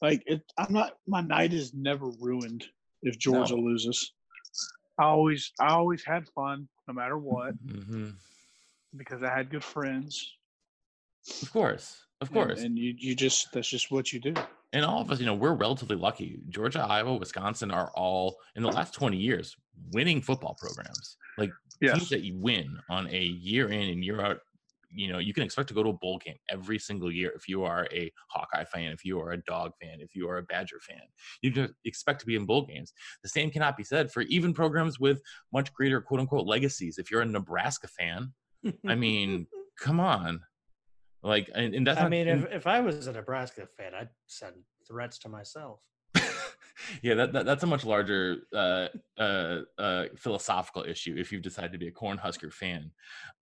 like 0.02 0.24
it, 0.26 0.42
I'm 0.58 0.74
not. 0.74 0.98
My 1.08 1.22
night 1.22 1.54
is 1.54 1.74
never 1.74 2.10
ruined 2.20 2.66
if 3.04 3.18
Georgia 3.18 3.56
No. 3.56 3.62
loses. 3.62 4.14
I 5.00 5.04
always, 5.06 5.52
I 5.60 5.68
always 5.74 6.04
had 6.04 6.28
fun 6.36 6.68
no 6.88 6.94
matter 6.94 7.18
what 7.18 7.54
hmm 7.54 8.10
because 8.96 9.22
I 9.22 9.30
had 9.36 9.52
good 9.52 9.64
friends. 9.64 10.34
Of 11.42 11.52
course. 11.52 12.04
Of 12.20 12.32
course. 12.32 12.62
and, 12.62 12.78
you, 12.78 12.96
you 12.98 13.16
just 13.16 13.52
that's 13.54 13.70
just 13.70 13.92
what 13.92 14.12
you 14.12 14.20
do. 14.20 14.34
and 14.74 14.84
all 14.84 15.02
of 15.02 15.12
us, 15.12 15.20
you 15.20 15.26
know, 15.26 15.36
we're 15.36 15.54
relatively 15.54 15.96
lucky. 15.96 16.40
Georgia, 16.50 16.80
Iowa, 16.82 17.16
Wisconsin 17.16 17.70
are 17.72 17.92
all 17.96 18.38
in 18.56 18.64
the 18.64 18.70
last 18.70 18.94
20 18.94 19.18
years 19.18 19.56
winning 19.92 20.22
football 20.22 20.58
programs. 20.60 21.18
Like 21.38 21.52
teams 21.82 22.10
that 22.10 22.22
you 22.22 22.36
win 22.38 22.78
on 22.90 23.08
a 23.12 23.22
year 23.22 23.70
in 23.70 23.90
and 23.90 24.04
year 24.04 24.22
out. 24.22 24.40
You 24.90 25.12
know, 25.12 25.20
you 25.20 25.34
can 25.34 25.44
expect 25.44 25.68
to 25.68 25.76
go 25.76 25.84
to 25.84 25.90
a 25.90 25.94
bowl 25.94 26.18
game 26.18 26.38
every 26.50 26.80
single 26.80 27.12
year 27.12 27.34
if 27.36 27.48
you 27.48 27.64
are 27.64 27.88
a 27.92 28.12
Hawkeye 28.30 28.64
fan, 28.64 28.94
if 28.94 29.04
you 29.04 29.20
are 29.20 29.34
a 29.34 29.44
Dog 29.44 29.74
fan, 29.82 29.98
if 30.00 30.16
you 30.16 30.30
are 30.30 30.38
a 30.38 30.44
Badger 30.44 30.80
fan. 30.80 31.02
You 31.42 31.52
can 31.52 31.76
expect 31.84 32.22
to 32.22 32.26
be 32.26 32.36
in 32.36 32.46
bowl 32.46 32.66
games. 32.66 32.94
The 33.22 33.30
same 33.30 33.52
cannot 33.52 33.76
be 33.76 33.84
said 33.84 34.12
for 34.12 34.22
even 34.24 34.54
programs 34.54 34.98
with 34.98 35.22
much 35.54 35.74
greater 35.74 36.02
quote 36.02 36.22
unquote 36.22 36.48
legacies. 36.48 36.98
If 36.98 37.12
you're 37.12 37.22
a 37.22 37.26
Nebraska 37.26 37.88
fan, 37.90 38.34
I 38.88 38.96
mean, 38.96 39.46
come 39.80 40.00
on. 40.00 40.40
Like, 41.24 41.50
and, 41.54 41.74
and 41.74 41.86
that's 41.86 42.00
I 42.00 42.04
not, 42.04 42.12
mean, 42.12 42.28
if, 42.28 42.46
if 42.52 42.68
I 42.68 42.80
was 42.80 43.08
a 43.08 43.12
Nebraska 43.12 43.68
fan, 43.78 43.94
I'd 43.94 44.10
send 44.28 44.54
threats 44.88 45.18
to 45.20 45.30
myself. 45.30 45.82
yeah, 47.02 47.14
that, 47.16 47.34
that 47.34 47.46
that's 47.46 47.64
a 47.64 47.68
much 47.68 47.86
larger 47.86 48.38
uh, 48.54 48.88
uh, 49.20 49.62
uh, 49.78 50.06
philosophical 50.16 50.84
issue 50.84 51.16
if 51.18 51.32
you 51.32 51.40
decide 51.40 51.72
to 51.72 51.78
be 51.78 51.88
a 51.88 51.92
Cornhusker 51.92 52.52
fan. 52.52 52.92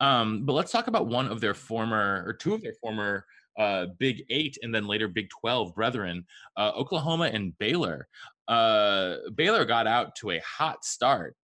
Um, 0.01 0.45
but 0.45 0.53
let's 0.53 0.73
talk 0.73 0.87
about 0.87 1.07
one 1.07 1.29
of 1.29 1.41
their 1.41 1.55
former 1.55 2.25
or 2.27 2.33
two 2.33 2.55
of 2.55 2.63
their 2.63 2.75
former 2.75 3.25
uh, 3.59 3.87
Big 3.99 4.25
Eight 4.31 4.57
and 4.63 4.75
then 4.75 4.87
later 4.87 5.09
Big 5.09 5.29
Twelve 5.41 5.75
brethren, 5.75 6.25
uh, 6.57 6.73
Oklahoma 6.75 7.31
and 7.33 7.57
Baylor. 7.59 8.09
Uh, 8.49 9.17
Baylor 9.35 9.65
got 9.65 9.87
out 9.87 10.15
to 10.17 10.31
a 10.33 10.41
hot 10.41 10.85
start, 10.85 11.37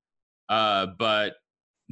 uh, 0.49 0.89
but 0.99 1.35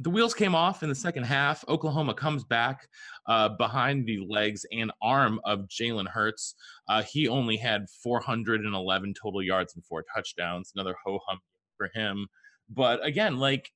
the 0.01 0.09
wheels 0.09 0.33
came 0.33 0.55
off 0.55 0.81
in 0.81 0.89
the 0.89 0.95
second 0.95 1.23
half. 1.23 1.65
Oklahoma 1.67 2.13
comes 2.13 2.43
back 2.45 2.87
uh, 3.29 3.47
behind 3.47 4.07
the 4.07 4.25
legs 4.27 4.65
and 4.71 4.91
arm 5.01 5.39
of 5.45 5.67
Jalen 5.67 6.07
Hurts. 6.07 6.55
Uh, 6.89 7.03
he 7.03 7.27
only 7.27 7.55
had 7.55 7.85
411 8.03 9.13
total 9.13 9.43
yards 9.43 9.75
and 9.75 9.85
four 9.85 10.03
touchdowns. 10.13 10.71
Another 10.75 10.95
ho 11.05 11.19
hum 11.27 11.39
for 11.77 11.91
him. 11.93 12.27
But 12.69 13.05
again, 13.05 13.37
like 13.37 13.71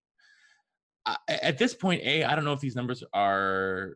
at 1.27 1.59
this 1.59 1.75
point, 1.75 2.01
a 2.03 2.23
I 2.23 2.35
don't 2.35 2.45
know 2.45 2.53
if 2.53 2.59
these 2.61 2.75
numbers 2.75 3.03
are. 3.13 3.95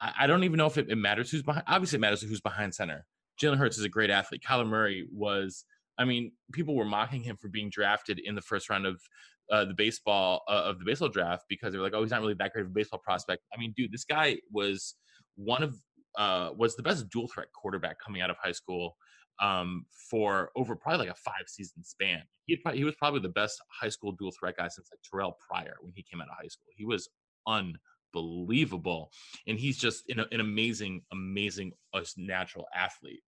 I, 0.00 0.12
I 0.20 0.26
don't 0.26 0.42
even 0.42 0.58
know 0.58 0.66
if 0.66 0.76
it, 0.76 0.90
it 0.90 0.96
matters 0.96 1.30
who's 1.30 1.42
behind. 1.42 1.64
Obviously, 1.68 1.96
it 1.96 2.00
matters 2.00 2.22
who's 2.22 2.40
behind 2.40 2.74
center. 2.74 3.06
Jalen 3.40 3.58
Hurts 3.58 3.78
is 3.78 3.84
a 3.84 3.88
great 3.88 4.10
athlete. 4.10 4.42
Kyler 4.46 4.66
Murray 4.66 5.06
was. 5.12 5.64
I 5.98 6.04
mean, 6.06 6.32
people 6.52 6.74
were 6.74 6.86
mocking 6.86 7.22
him 7.22 7.36
for 7.36 7.48
being 7.48 7.70
drafted 7.70 8.18
in 8.18 8.34
the 8.34 8.40
first 8.40 8.68
round 8.70 8.86
of 8.86 9.00
uh, 9.50 9.64
the 9.64 9.74
baseball 9.74 10.42
uh, 10.48 10.62
of 10.64 10.78
the 10.78 10.84
baseball 10.84 11.08
draft 11.08 11.44
because 11.48 11.72
they 11.72 11.78
were 11.78 11.84
like, 11.84 11.94
"Oh, 11.94 12.02
he's 12.02 12.10
not 12.10 12.20
really 12.20 12.34
that 12.34 12.52
great 12.52 12.62
of 12.62 12.70
a 12.70 12.74
baseball 12.74 13.00
prospect." 13.02 13.42
I 13.54 13.58
mean, 13.58 13.72
dude, 13.76 13.92
this 13.92 14.04
guy 14.04 14.38
was 14.50 14.94
one 15.36 15.62
of 15.62 15.76
uh, 16.18 16.50
was 16.56 16.76
the 16.76 16.82
best 16.82 17.08
dual 17.10 17.28
threat 17.28 17.48
quarterback 17.54 17.96
coming 18.04 18.22
out 18.22 18.30
of 18.30 18.36
high 18.42 18.52
school 18.52 18.96
um, 19.40 19.86
for 20.10 20.50
over 20.56 20.76
probably 20.76 21.06
like 21.06 21.16
a 21.16 21.18
five 21.18 21.44
season 21.46 21.82
span. 21.84 22.22
He 22.46 22.56
probably, 22.56 22.78
he 22.78 22.84
was 22.84 22.94
probably 22.96 23.20
the 23.20 23.28
best 23.30 23.60
high 23.68 23.88
school 23.88 24.12
dual 24.12 24.32
threat 24.38 24.56
guy 24.56 24.68
since 24.68 24.88
like 24.92 25.00
Terrelle 25.02 25.34
Pryor 25.38 25.76
when 25.80 25.92
he 25.94 26.02
came 26.02 26.20
out 26.20 26.28
of 26.28 26.36
high 26.40 26.48
school. 26.48 26.70
He 26.76 26.84
was 26.84 27.08
unbelievable, 27.46 29.10
and 29.46 29.58
he's 29.58 29.78
just 29.78 30.04
an, 30.08 30.24
an 30.30 30.40
amazing, 30.40 31.02
amazing 31.12 31.72
natural 32.16 32.66
athlete. 32.74 33.22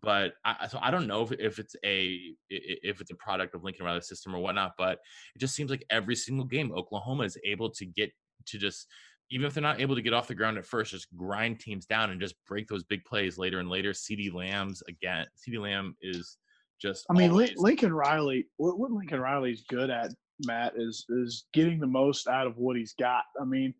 But 0.00 0.32
I, 0.44 0.68
so 0.68 0.78
I 0.80 0.90
don't 0.90 1.06
know 1.06 1.22
if, 1.22 1.32
if 1.32 1.58
it's 1.58 1.76
a 1.84 2.18
if 2.48 3.00
it's 3.00 3.10
a 3.10 3.16
product 3.16 3.54
of 3.54 3.62
Lincoln 3.62 3.84
Riley's 3.84 4.08
system 4.08 4.34
or 4.34 4.38
whatnot. 4.38 4.72
But 4.78 4.98
it 5.34 5.38
just 5.38 5.54
seems 5.54 5.70
like 5.70 5.84
every 5.90 6.16
single 6.16 6.46
game 6.46 6.72
Oklahoma 6.72 7.24
is 7.24 7.36
able 7.44 7.70
to 7.70 7.84
get 7.84 8.10
to 8.46 8.58
just 8.58 8.86
even 9.30 9.46
if 9.46 9.54
they're 9.54 9.62
not 9.62 9.80
able 9.80 9.94
to 9.94 10.02
get 10.02 10.12
off 10.12 10.28
the 10.28 10.34
ground 10.34 10.58
at 10.58 10.66
first, 10.66 10.90
just 10.90 11.08
grind 11.16 11.58
teams 11.58 11.86
down 11.86 12.10
and 12.10 12.20
just 12.20 12.34
break 12.46 12.68
those 12.68 12.84
big 12.84 13.02
plays 13.04 13.38
later 13.38 13.60
and 13.60 13.68
later. 13.68 13.90
CeeDee 13.90 14.32
Lamb's 14.32 14.82
again. 14.88 15.26
CD 15.36 15.58
Lamb 15.58 15.96
is 16.02 16.36
just. 16.80 17.06
I 17.10 17.14
mean, 17.14 17.30
always- 17.30 17.56
Lincoln 17.56 17.92
Riley. 17.92 18.46
What, 18.58 18.78
what 18.78 18.90
Lincoln 18.90 19.20
Riley's 19.20 19.64
good 19.68 19.88
at, 19.90 20.10
Matt, 20.46 20.74
is 20.76 21.06
is 21.08 21.46
getting 21.54 21.80
the 21.80 21.86
most 21.86 22.28
out 22.28 22.46
of 22.46 22.58
what 22.58 22.76
he's 22.76 22.94
got. 22.94 23.24
I 23.40 23.44
mean, 23.44 23.72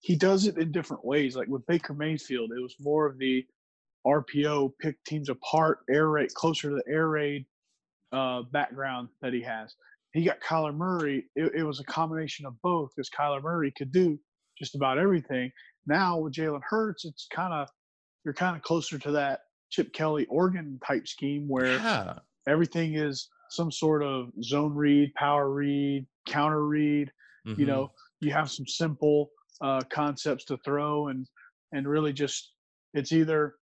he 0.00 0.16
does 0.16 0.46
it 0.46 0.56
in 0.56 0.72
different 0.72 1.04
ways. 1.04 1.36
Like 1.36 1.48
with 1.48 1.66
Baker 1.66 1.92
Mayfield, 1.92 2.52
it 2.56 2.62
was 2.62 2.76
more 2.80 3.06
of 3.06 3.18
the 3.18 3.44
RPO, 4.06 4.72
pick 4.80 5.02
teams 5.04 5.28
apart, 5.28 5.78
air 5.90 6.08
raid, 6.08 6.32
closer 6.34 6.70
to 6.70 6.76
the 6.76 6.92
air 6.92 7.08
raid 7.08 7.46
uh, 8.12 8.42
background 8.52 9.08
that 9.22 9.32
he 9.32 9.42
has. 9.42 9.74
He 10.12 10.24
got 10.24 10.40
Kyler 10.40 10.74
Murray. 10.74 11.24
It, 11.34 11.52
it 11.56 11.62
was 11.64 11.80
a 11.80 11.84
combination 11.84 12.46
of 12.46 12.54
both 12.62 12.90
because 12.94 13.10
Kyler 13.10 13.42
Murray 13.42 13.72
could 13.76 13.92
do 13.92 14.18
just 14.58 14.74
about 14.76 14.98
everything. 14.98 15.50
Now 15.86 16.18
with 16.18 16.34
Jalen 16.34 16.60
Hurts, 16.68 17.04
it's 17.04 17.26
kind 17.34 17.52
of 17.52 17.68
you're 18.24 18.34
kind 18.34 18.56
of 18.56 18.62
closer 18.62 18.98
to 18.98 19.10
that 19.12 19.40
Chip 19.70 19.92
Kelly 19.92 20.26
Oregon 20.30 20.78
type 20.86 21.08
scheme 21.08 21.46
where 21.48 21.76
yeah. 21.78 22.18
everything 22.46 22.94
is 22.94 23.28
some 23.50 23.70
sort 23.72 24.02
of 24.02 24.28
zone 24.42 24.74
read, 24.74 25.12
power 25.14 25.50
read, 25.50 26.06
counter 26.28 26.64
read. 26.64 27.10
You 27.44 27.54
Mhm. 27.56 27.66
know, 27.66 27.92
you 28.20 28.32
have 28.32 28.50
some 28.50 28.66
simple 28.66 29.30
uh, 29.60 29.80
concepts 29.90 30.44
to 30.46 30.56
throw, 30.64 31.08
and 31.08 31.26
and 31.72 31.86
really 31.88 32.12
just 32.12 32.52
it's 32.94 33.12
either 33.12 33.54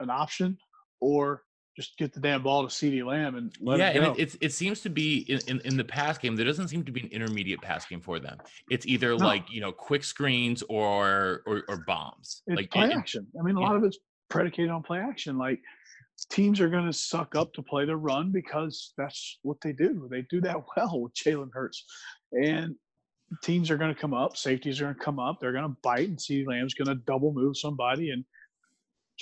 an 0.00 0.10
option 0.10 0.58
or 1.00 1.42
just 1.76 1.96
get 1.98 2.12
the 2.12 2.20
damn 2.20 2.42
ball 2.42 2.66
to 2.66 2.68
CeeDee 2.68 3.04
Lamb 3.06 3.36
and 3.36 3.54
let 3.60 3.78
yeah, 3.78 3.90
it 3.90 3.94
go. 3.94 4.10
and 4.10 4.18
it, 4.18 4.22
it's 4.22 4.36
it 4.40 4.52
seems 4.52 4.80
to 4.80 4.90
be 4.90 5.18
in, 5.28 5.40
in 5.46 5.60
in 5.60 5.76
the 5.76 5.84
pass 5.84 6.18
game. 6.18 6.36
There 6.36 6.44
doesn't 6.44 6.68
seem 6.68 6.84
to 6.84 6.92
be 6.92 7.00
an 7.00 7.08
intermediate 7.08 7.62
pass 7.62 7.86
game 7.86 8.00
for 8.00 8.18
them. 8.18 8.38
It's 8.70 8.86
either 8.86 9.10
No. 9.16 9.24
like 9.26 9.50
you 9.50 9.60
know 9.60 9.72
quick 9.72 10.04
screens 10.04 10.62
or 10.68 11.42
or, 11.46 11.62
or 11.68 11.84
bombs. 11.86 12.42
It's 12.46 12.56
like 12.56 12.70
play 12.70 12.86
it- 12.86 12.96
action. 12.96 13.26
I 13.38 13.42
mean, 13.42 13.56
a 13.56 13.60
yeah. 13.60 13.66
lot 13.66 13.76
of 13.76 13.84
it's 13.84 13.98
predicated 14.28 14.70
on 14.70 14.82
play 14.82 14.98
action. 14.98 15.38
Like 15.38 15.60
teams 16.28 16.60
are 16.60 16.68
going 16.68 16.86
to 16.86 16.92
suck 16.92 17.34
up 17.34 17.52
to 17.54 17.62
play 17.62 17.86
the 17.86 17.96
run 17.96 18.30
because 18.30 18.92
that's 18.98 19.38
what 19.42 19.56
they 19.62 19.72
do. 19.72 20.06
They 20.10 20.22
do 20.28 20.40
that 20.42 20.56
well 20.76 21.00
with 21.00 21.14
Jalen 21.14 21.50
Hurts, 21.52 21.84
and 22.32 22.74
teams 23.42 23.70
are 23.70 23.76
going 23.78 23.94
to 23.94 24.00
come 24.00 24.12
up. 24.12 24.36
Safeties 24.36 24.80
are 24.80 24.84
going 24.84 24.96
to 24.96 25.04
come 25.04 25.18
up. 25.18 25.38
They're 25.40 25.52
going 25.52 25.70
to 25.70 25.76
bite, 25.82 26.08
and 26.08 26.20
see 26.20 26.44
Lamb's 26.44 26.74
going 26.74 26.88
to 26.88 27.02
double 27.06 27.32
move 27.32 27.56
somebody, 27.56 28.10
and 28.10 28.24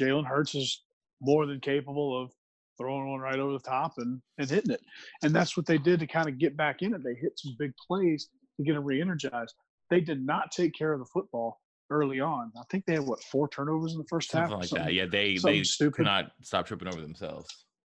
Jalen 0.00 0.26
Hurts 0.26 0.54
is 0.54 0.84
more 1.20 1.46
than 1.46 1.60
capable 1.60 2.20
of 2.20 2.30
throwing 2.78 3.10
one 3.10 3.20
right 3.20 3.38
over 3.38 3.52
the 3.52 3.58
top 3.58 3.94
and, 3.98 4.20
and 4.38 4.48
hitting 4.48 4.70
it. 4.70 4.80
And 5.22 5.34
that's 5.34 5.56
what 5.56 5.66
they 5.66 5.78
did 5.78 6.00
to 6.00 6.06
kind 6.06 6.28
of 6.28 6.38
get 6.38 6.56
back 6.56 6.82
in 6.82 6.94
it. 6.94 7.02
They 7.02 7.14
hit 7.14 7.32
some 7.36 7.56
big 7.58 7.72
plays 7.86 8.28
to 8.56 8.64
get 8.64 8.74
them 8.74 8.84
re-energized. 8.84 9.54
They 9.90 10.00
did 10.00 10.24
not 10.24 10.52
take 10.52 10.74
care 10.74 10.92
of 10.92 11.00
the 11.00 11.06
football 11.12 11.60
early 11.90 12.20
on. 12.20 12.52
I 12.56 12.62
think 12.70 12.84
they 12.86 12.94
had 12.94 13.06
what 13.06 13.22
four 13.24 13.48
turnovers 13.48 13.92
in 13.92 13.98
the 13.98 14.06
first 14.08 14.30
half. 14.32 14.50
something 14.50 14.54
or 14.54 14.60
like 14.60 14.68
something? 14.68 14.86
that. 14.86 14.94
Yeah, 14.94 15.06
they 15.06 15.38
they 15.38 15.62
stupid. 15.64 15.94
could 15.94 16.04
not 16.04 16.30
stop 16.42 16.66
tripping 16.66 16.88
over 16.88 17.00
themselves. 17.00 17.48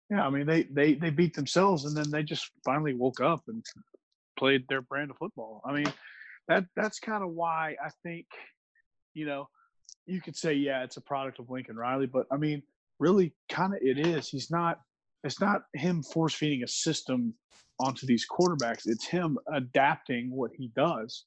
Yeah, 0.10 0.26
I 0.26 0.30
mean 0.30 0.46
they 0.46 0.64
they 0.64 0.94
they 0.94 1.10
beat 1.10 1.36
themselves 1.36 1.86
and 1.86 1.98
then 1.98 2.10
they 2.12 2.24
just 2.24 2.50
finally 2.64 2.94
woke 2.94 3.20
up 3.20 3.42
and 3.48 3.66
played 4.38 4.64
their 4.70 4.82
brand 4.82 5.12
of 5.12 5.18
football. 5.18 5.62
I 5.66 5.74
mean, 5.74 5.92
that 6.48 6.66
that's 6.76 7.00
kind 7.00 7.24
of 7.24 7.32
why 7.32 7.76
I 7.84 7.90
think, 8.04 8.26
you 9.14 9.26
know, 9.26 9.50
you 10.08 10.22
could 10.22 10.36
say 10.36 10.54
yeah, 10.54 10.84
it's 10.84 10.98
a 10.98 11.02
product 11.02 11.40
of 11.40 11.50
Lincoln 11.50 11.76
Riley, 11.76 12.08
but 12.08 12.26
I 12.32 12.38
mean, 12.38 12.64
really 13.00 13.34
kind 13.50 13.74
of 13.74 13.80
it 13.82 14.00
is. 14.00 14.30
He's 14.30 14.50
not 14.50 14.80
it's 15.24 15.42
not 15.42 15.64
him 15.74 16.02
force 16.04 16.34
feeding 16.34 16.64
a 16.64 16.68
system 16.68 17.34
onto 17.80 18.08
these 18.08 18.26
quarterbacks. 18.28 18.88
It's 18.88 19.06
him 19.06 19.38
adapting 19.54 20.32
what 20.32 20.52
he 20.56 20.72
does 20.76 21.26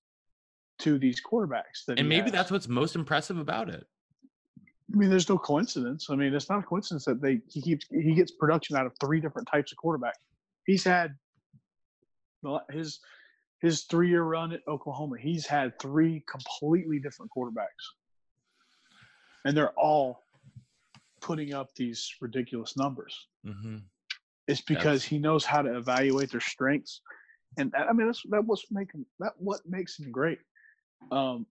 to 0.80 0.98
these 0.98 1.20
quarterbacks. 1.22 1.84
That 1.86 1.98
And 1.98 2.08
maybe 2.08 2.24
has. 2.24 2.32
that's 2.32 2.50
what's 2.50 2.68
most 2.68 2.96
impressive 2.96 3.38
about 3.38 3.68
it. 3.68 3.86
I 4.92 4.96
mean, 4.96 5.10
there's 5.10 5.28
no 5.28 5.38
coincidence. 5.38 6.08
I 6.10 6.16
mean, 6.16 6.34
it's 6.34 6.48
not 6.48 6.58
a 6.58 6.62
coincidence 6.62 7.04
that 7.04 7.20
they 7.20 7.40
he 7.48 7.62
keeps 7.62 7.86
he 7.90 8.14
gets 8.14 8.32
production 8.32 8.76
out 8.76 8.86
of 8.86 8.92
three 9.00 9.20
different 9.20 9.46
types 9.46 9.70
of 9.70 9.78
quarterback. 9.78 10.16
He's 10.66 10.82
had 10.82 11.14
his 12.70 13.00
his 13.60 13.84
three 13.84 14.08
year 14.08 14.22
run 14.22 14.52
at 14.52 14.60
Oklahoma. 14.66 15.16
He's 15.20 15.46
had 15.46 15.78
three 15.78 16.24
completely 16.28 16.98
different 16.98 17.30
quarterbacks, 17.36 17.84
and 19.44 19.56
they're 19.56 19.78
all 19.78 20.22
putting 21.20 21.54
up 21.54 21.74
these 21.74 22.10
ridiculous 22.20 22.76
numbers. 22.76 23.28
hmm 23.44 23.78
It's 24.48 24.62
because 24.62 25.04
he 25.04 25.18
knows 25.18 25.44
how 25.44 25.62
to 25.62 25.76
evaluate 25.76 26.30
their 26.30 26.40
strengths, 26.40 27.02
and 27.58 27.70
that, 27.72 27.88
I 27.88 27.92
mean 27.92 28.06
that's 28.06 28.22
that 28.30 28.44
making 28.70 29.06
that 29.18 29.32
what 29.38 29.60
makes 29.66 29.98
him 29.98 30.10
great. 30.10 30.38
Um, 31.10 31.46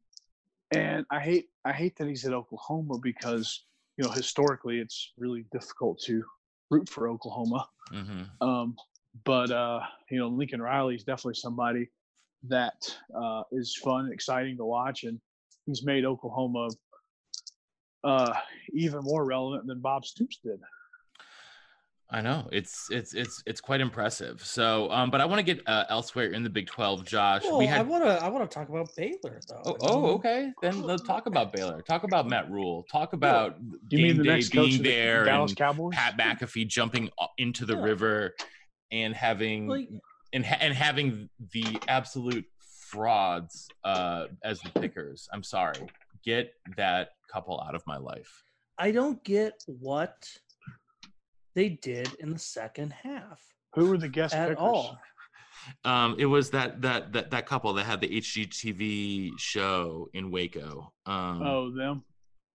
and 0.72 1.06
I 1.12 1.20
hate 1.20 1.50
I 1.66 1.72
hate 1.72 1.98
that 1.98 2.08
he's 2.08 2.26
at 2.26 2.34
Oklahoma 2.34 2.98
because 3.02 3.66
you 3.98 4.04
know 4.04 4.12
historically 4.12 4.80
it's 4.80 5.14
really 5.18 5.46
difficult 5.52 6.00
to 6.06 6.24
root 6.70 6.90
for 6.90 7.10
Oklahoma. 7.10 7.68
hmm 7.92 8.24
Um, 8.42 8.76
but 9.26 9.52
uh, 9.52 9.82
you 10.10 10.20
know 10.20 10.28
Lincoln 10.28 10.62
Riley 10.62 10.96
is 10.96 11.04
definitely 11.04 11.36
somebody 11.36 11.90
that 12.48 12.80
uh, 13.16 13.44
is 13.52 13.76
fun 13.76 14.06
and 14.06 14.14
exciting 14.14 14.58
to 14.58 14.66
watch, 14.66 15.04
and 15.04 15.20
he's 15.66 15.84
made 15.84 16.06
Oklahoma 16.06 16.70
uh, 18.04 18.34
even 18.74 19.02
more 19.04 19.26
relevant 19.26 19.68
than 19.68 19.80
Bob 19.80 20.06
Stoops 20.06 20.40
did. 20.44 20.60
I 22.12 22.22
know 22.22 22.50
it's 22.52 22.88
it's 22.90 23.14
it's 23.14 23.44
it's 23.46 23.62
quite 23.62 23.82
impressive. 23.82 24.44
So, 24.44 24.90
um, 24.90 25.12
but 25.12 25.22
I 25.22 25.26
want 25.26 25.38
to 25.40 25.44
get 25.44 25.62
uh, 25.68 25.84
elsewhere 25.90 26.32
in 26.32 26.42
the 26.42 26.50
Big 26.50 26.66
Twelve, 26.66 27.06
Josh. 27.06 27.44
Well, 27.44 27.60
we 27.60 27.68
I 27.68 27.84
want 27.84 28.04
to. 28.04 28.10
I 28.10 28.30
want 28.30 28.50
to 28.50 28.54
talk 28.54 28.68
about 28.70 28.90
Baylor 28.98 29.40
though. 29.48 29.62
Oh, 29.64 29.78
oh, 29.82 30.06
okay. 30.16 30.52
Then 30.60 30.82
let's 30.82 31.04
talk 31.04 31.28
about 31.28 31.54
Baylor. 31.54 31.84
Talk 31.84 32.04
about 32.04 32.28
Matt 32.28 32.50
Rhule. 32.50 32.84
Talk 32.92 33.14
about 33.14 33.60
Do 33.60 33.78
you 33.96 33.98
game 33.98 34.08
mean 34.08 34.18
the 34.18 34.24
day 34.24 34.30
next 34.38 34.50
coach 34.50 34.70
being 34.70 34.78
of 34.80 34.84
the 34.84 34.90
there 34.90 35.24
Dallas 35.26 35.52
and 35.52 35.58
Cowboys? 35.60 35.94
Pat 35.94 36.18
McAfee 36.18 36.68
jumping 36.68 37.12
into 37.38 37.68
the 37.68 37.76
Yeah. 37.76 37.84
river 37.84 38.36
and 38.92 39.14
having 39.14 39.68
Like, 39.68 39.90
and 40.34 40.44
ha- 40.44 40.58
and 40.62 40.74
having 40.74 41.30
the 41.54 41.80
absolute 41.88 42.46
frauds 42.88 43.68
uh, 43.84 44.26
as 44.44 44.60
the 44.62 44.72
pickers. 44.80 45.30
I'm 45.32 45.44
sorry. 45.44 45.88
Get 46.24 46.54
that 46.78 47.10
couple 47.32 47.62
out 47.66 47.76
of 47.76 47.84
my 47.88 47.98
life. 47.98 48.44
I 48.78 48.92
don't 48.92 49.24
get 49.24 49.64
what 49.68 50.28
they 51.56 51.70
did 51.70 52.14
in 52.20 52.32
the 52.32 52.40
second 52.40 52.94
half 52.94 53.42
Who 53.76 53.90
were 53.90 53.98
the 53.98 54.08
guest 54.10 54.34
at 54.34 54.50
pickers? 54.50 54.62
all. 54.62 54.98
Um, 55.84 56.16
it 56.18 56.26
was 56.26 56.50
that 56.52 56.82
that 56.82 57.12
that 57.14 57.32
that 57.32 57.46
couple 57.46 57.74
that 57.74 57.84
had 57.86 58.00
the 58.02 58.08
HGTV 58.22 59.32
show 59.38 60.10
in 60.14 60.32
Waco. 60.32 60.94
Um, 61.06 61.42
Oh, 61.44 61.72
them. 61.76 62.04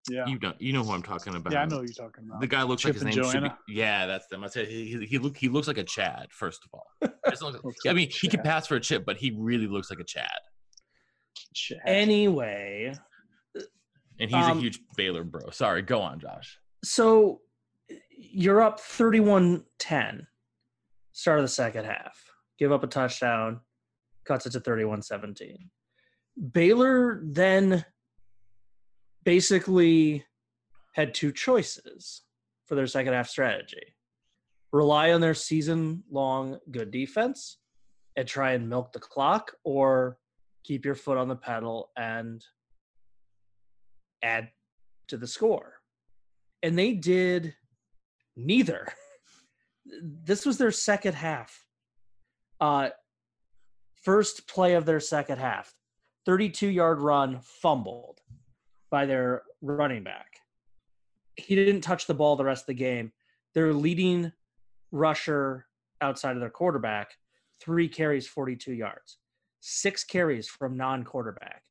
Yeah. 0.09 0.25
you 0.27 0.37
know 0.39 0.53
you 0.59 0.71
know 0.73 0.83
who 0.83 0.91
I'm 0.91 1.01
talking 1.03 1.35
about. 1.35 1.51
Yeah, 1.53 1.61
I 1.63 1.65
know 1.65 1.77
what 1.77 1.87
you're 1.87 2.07
talking 2.07 2.25
about. 2.27 2.39
The 2.41 2.47
guy 2.47 2.61
looks 2.63 2.81
Chip 2.83 2.89
like 2.95 3.03
his 3.05 3.15
name 3.15 3.31
should 3.31 3.43
be. 3.43 3.49
Yeah, 3.73 4.05
that's 4.05 4.27
them. 4.27 4.43
I 4.43 4.47
said 4.47 4.67
he, 4.67 4.85
he, 4.85 5.05
he 5.05 5.17
look 5.17 5.35
he 5.37 5.49
looks 5.49 5.67
like 5.67 5.77
a 5.79 5.83
Chad. 5.83 6.27
First 6.31 6.61
of 6.63 6.69
all, 6.73 6.87
Doesn't 7.29 7.53
look- 7.53 7.63
Looks 7.63 7.77
I 7.87 7.93
mean 7.93 8.09
he 8.09 8.27
can 8.27 8.41
pass 8.41 8.67
for 8.67 8.75
a 8.75 8.79
chip, 8.79 9.03
but 9.05 9.17
he 9.17 9.31
really 9.37 9.67
looks 9.67 9.89
like 9.89 9.99
a 9.99 10.03
Chad. 10.03 10.29
Shit. 11.53 11.79
Anyway, 11.85 12.93
And 14.19 14.29
he's 14.31 14.45
Um, 14.45 14.57
a 14.57 14.61
huge 14.61 14.79
Baylor 14.95 15.23
bro. 15.23 15.49
Sorry, 15.51 15.81
go 15.81 16.01
on, 16.01 16.19
Josh. 16.19 16.59
so 16.83 17.41
you're 18.17 18.61
up 18.61 18.79
31-10 18.79 20.25
start 21.11 21.39
of 21.39 21.43
the 21.43 21.49
second 21.49 21.85
half 21.85 22.31
give 22.57 22.71
up 22.71 22.83
a 22.83 22.87
touchdown 22.87 23.59
cuts 24.25 24.45
it 24.45 24.51
to 24.51 24.59
31-17 24.59 25.55
baylor 26.51 27.21
then 27.25 27.85
basically 29.23 30.23
had 30.93 31.13
two 31.13 31.31
choices 31.31 32.21
for 32.65 32.75
their 32.75 32.87
second 32.87 33.13
half 33.13 33.27
strategy 33.27 33.95
rely 34.71 35.11
on 35.11 35.21
their 35.21 35.33
season 35.33 36.03
long 36.09 36.57
good 36.71 36.91
defense 36.91 37.57
and 38.15 38.27
try 38.27 38.53
and 38.53 38.67
milk 38.69 38.91
the 38.93 38.99
clock 38.99 39.51
or 39.63 40.17
keep 40.63 40.85
your 40.85 40.95
foot 40.95 41.17
on 41.17 41.27
the 41.27 41.35
pedal 41.35 41.91
and 41.97 42.43
add 44.25 44.49
to 45.07 45.17
the 45.17 45.27
score 45.27 45.75
and 46.65 46.77
they 46.77 46.93
did 46.93 47.55
neither. 48.35 48.87
This 50.01 50.47
was 50.47 50.57
their 50.57 50.71
second 50.71 51.13
half. 51.13 51.63
Uh, 52.59 52.89
first 54.01 54.47
play 54.47 54.73
of 54.73 54.87
their 54.87 54.99
second 54.99 55.37
half 55.37 55.75
32 56.25 56.67
yard 56.69 57.01
run 57.01 57.39
fumbled 57.43 58.21
by 58.89 59.05
their 59.05 59.43
running 59.61 60.03
back. 60.03 60.39
He 61.35 61.53
didn't 61.53 61.81
touch 61.81 62.07
the 62.07 62.15
ball 62.15 62.35
the 62.35 62.45
rest 62.45 62.63
of 62.63 62.67
the 62.67 62.73
game. 62.73 63.11
Their 63.53 63.73
leading 63.73 64.31
rusher 64.91 65.67
outside 66.01 66.35
of 66.35 66.39
their 66.39 66.49
quarterback, 66.49 67.11
three 67.61 67.87
carries, 67.87 68.27
42 68.27 68.73
yards, 68.73 69.19
six 69.59 70.03
carries 70.03 70.47
from 70.47 70.77
non 70.77 71.03
quarterback. 71.03 71.61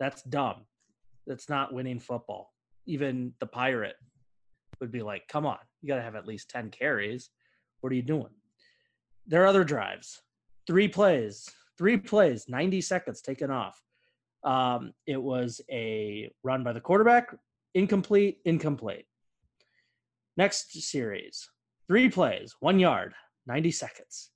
That's 0.00 0.22
dumb. 0.22 0.64
That's 1.26 1.48
not 1.48 1.72
winning 1.72 2.00
football. 2.00 2.52
Even 2.86 3.32
the 3.38 3.46
Pirate 3.46 3.96
would 4.80 4.90
be 4.90 5.02
like, 5.02 5.28
come 5.28 5.46
on, 5.46 5.58
you 5.80 5.88
got 5.88 5.96
to 5.96 6.02
have 6.02 6.16
at 6.16 6.26
least 6.26 6.50
10 6.50 6.70
carries. 6.70 7.30
What 7.80 7.92
are 7.92 7.96
you 7.96 8.02
doing? 8.02 8.30
There 9.26 9.42
are 9.42 9.46
other 9.46 9.64
drives, 9.64 10.20
three 10.66 10.88
plays, 10.88 11.48
three 11.78 11.96
plays, 11.96 12.46
90 12.48 12.80
seconds 12.80 13.20
taken 13.20 13.50
off. 13.50 13.80
Um, 14.44 14.92
it 15.06 15.20
was 15.22 15.60
a 15.70 16.30
run 16.42 16.64
by 16.64 16.72
the 16.72 16.80
quarterback, 16.80 17.34
incomplete, 17.74 18.38
incomplete. 18.44 19.06
Next 20.36 20.72
series, 20.72 21.48
three 21.86 22.08
plays, 22.08 22.56
one 22.60 22.78
yard, 22.78 23.14
90 23.46 23.70
seconds. 23.70 24.30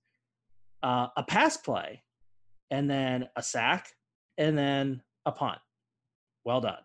Uh, 0.83 1.09
a 1.16 1.22
pass 1.22 1.57
play, 1.57 2.03
and 2.70 2.88
then 2.88 3.29
a 3.35 3.42
sack, 3.42 3.88
and 4.38 4.57
then 4.57 5.03
a 5.25 5.33
punt. 5.33 5.59
Well 6.46 6.61
done. 6.61 6.78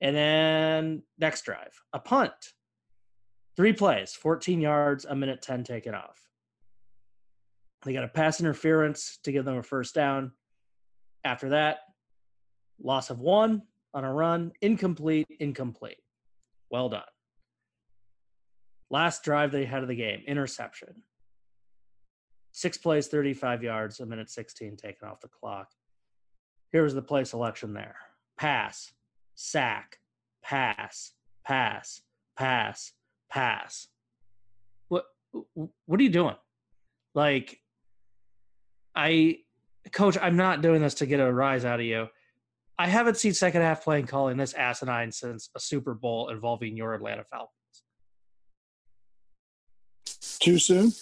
And 0.00 0.14
then 0.14 1.02
next 1.16 1.44
drive, 1.44 1.80
a 1.92 2.00
punt. 2.00 2.32
Three 3.56 3.72
plays, 3.72 4.12
14 4.12 4.60
yards, 4.60 5.06
a 5.06 5.14
minute 5.14 5.40
10 5.40 5.64
taken 5.64 5.94
off. 5.94 6.20
They 7.84 7.92
got 7.92 8.04
a 8.04 8.08
pass 8.08 8.40
interference 8.40 9.18
to 9.22 9.32
give 9.32 9.44
them 9.44 9.56
a 9.56 9.62
first 9.62 9.94
down. 9.94 10.32
After 11.24 11.50
that, 11.50 11.78
loss 12.82 13.08
of 13.08 13.20
one 13.20 13.62
on 13.94 14.04
a 14.04 14.12
run, 14.12 14.52
incomplete, 14.60 15.28
incomplete. 15.38 16.02
Well 16.68 16.88
done. 16.88 17.02
Last 18.90 19.22
drive 19.22 19.52
they 19.52 19.64
had 19.64 19.82
of 19.82 19.88
the 19.88 19.94
game, 19.94 20.22
interception. 20.26 21.02
Six 22.50 22.76
plays, 22.76 23.06
35 23.06 23.62
yards, 23.62 24.00
a 24.00 24.06
minute 24.06 24.30
16 24.30 24.76
taken 24.76 25.08
off 25.08 25.20
the 25.20 25.28
clock. 25.28 25.68
Here 26.72 26.82
was 26.82 26.94
the 26.94 27.02
play 27.02 27.22
selection 27.22 27.72
there 27.72 27.96
pass, 28.38 28.92
sack, 29.34 29.98
pass, 30.42 31.12
pass, 31.44 32.02
pass, 32.36 32.92
pass. 33.30 33.88
What 34.88 35.04
what 35.84 36.00
are 36.00 36.02
you 36.02 36.10
doing? 36.10 36.36
Like 37.14 37.60
I 38.94 39.38
coach, 39.92 40.16
I'm 40.20 40.36
not 40.36 40.62
doing 40.62 40.82
this 40.82 40.94
to 40.94 41.06
get 41.06 41.20
a 41.20 41.32
rise 41.32 41.64
out 41.64 41.80
of 41.80 41.86
you. 41.86 42.08
I 42.78 42.88
haven't 42.88 43.16
seen 43.16 43.32
second 43.32 43.62
half 43.62 43.84
playing 43.84 44.06
calling 44.06 44.36
this 44.36 44.52
asinine 44.52 45.10
since 45.10 45.48
a 45.54 45.60
Super 45.60 45.94
Bowl 45.94 46.28
involving 46.28 46.76
your 46.76 46.92
Atlanta 46.94 47.24
Falcons. 47.24 47.52
Too 50.40 50.58
soon? 50.58 50.92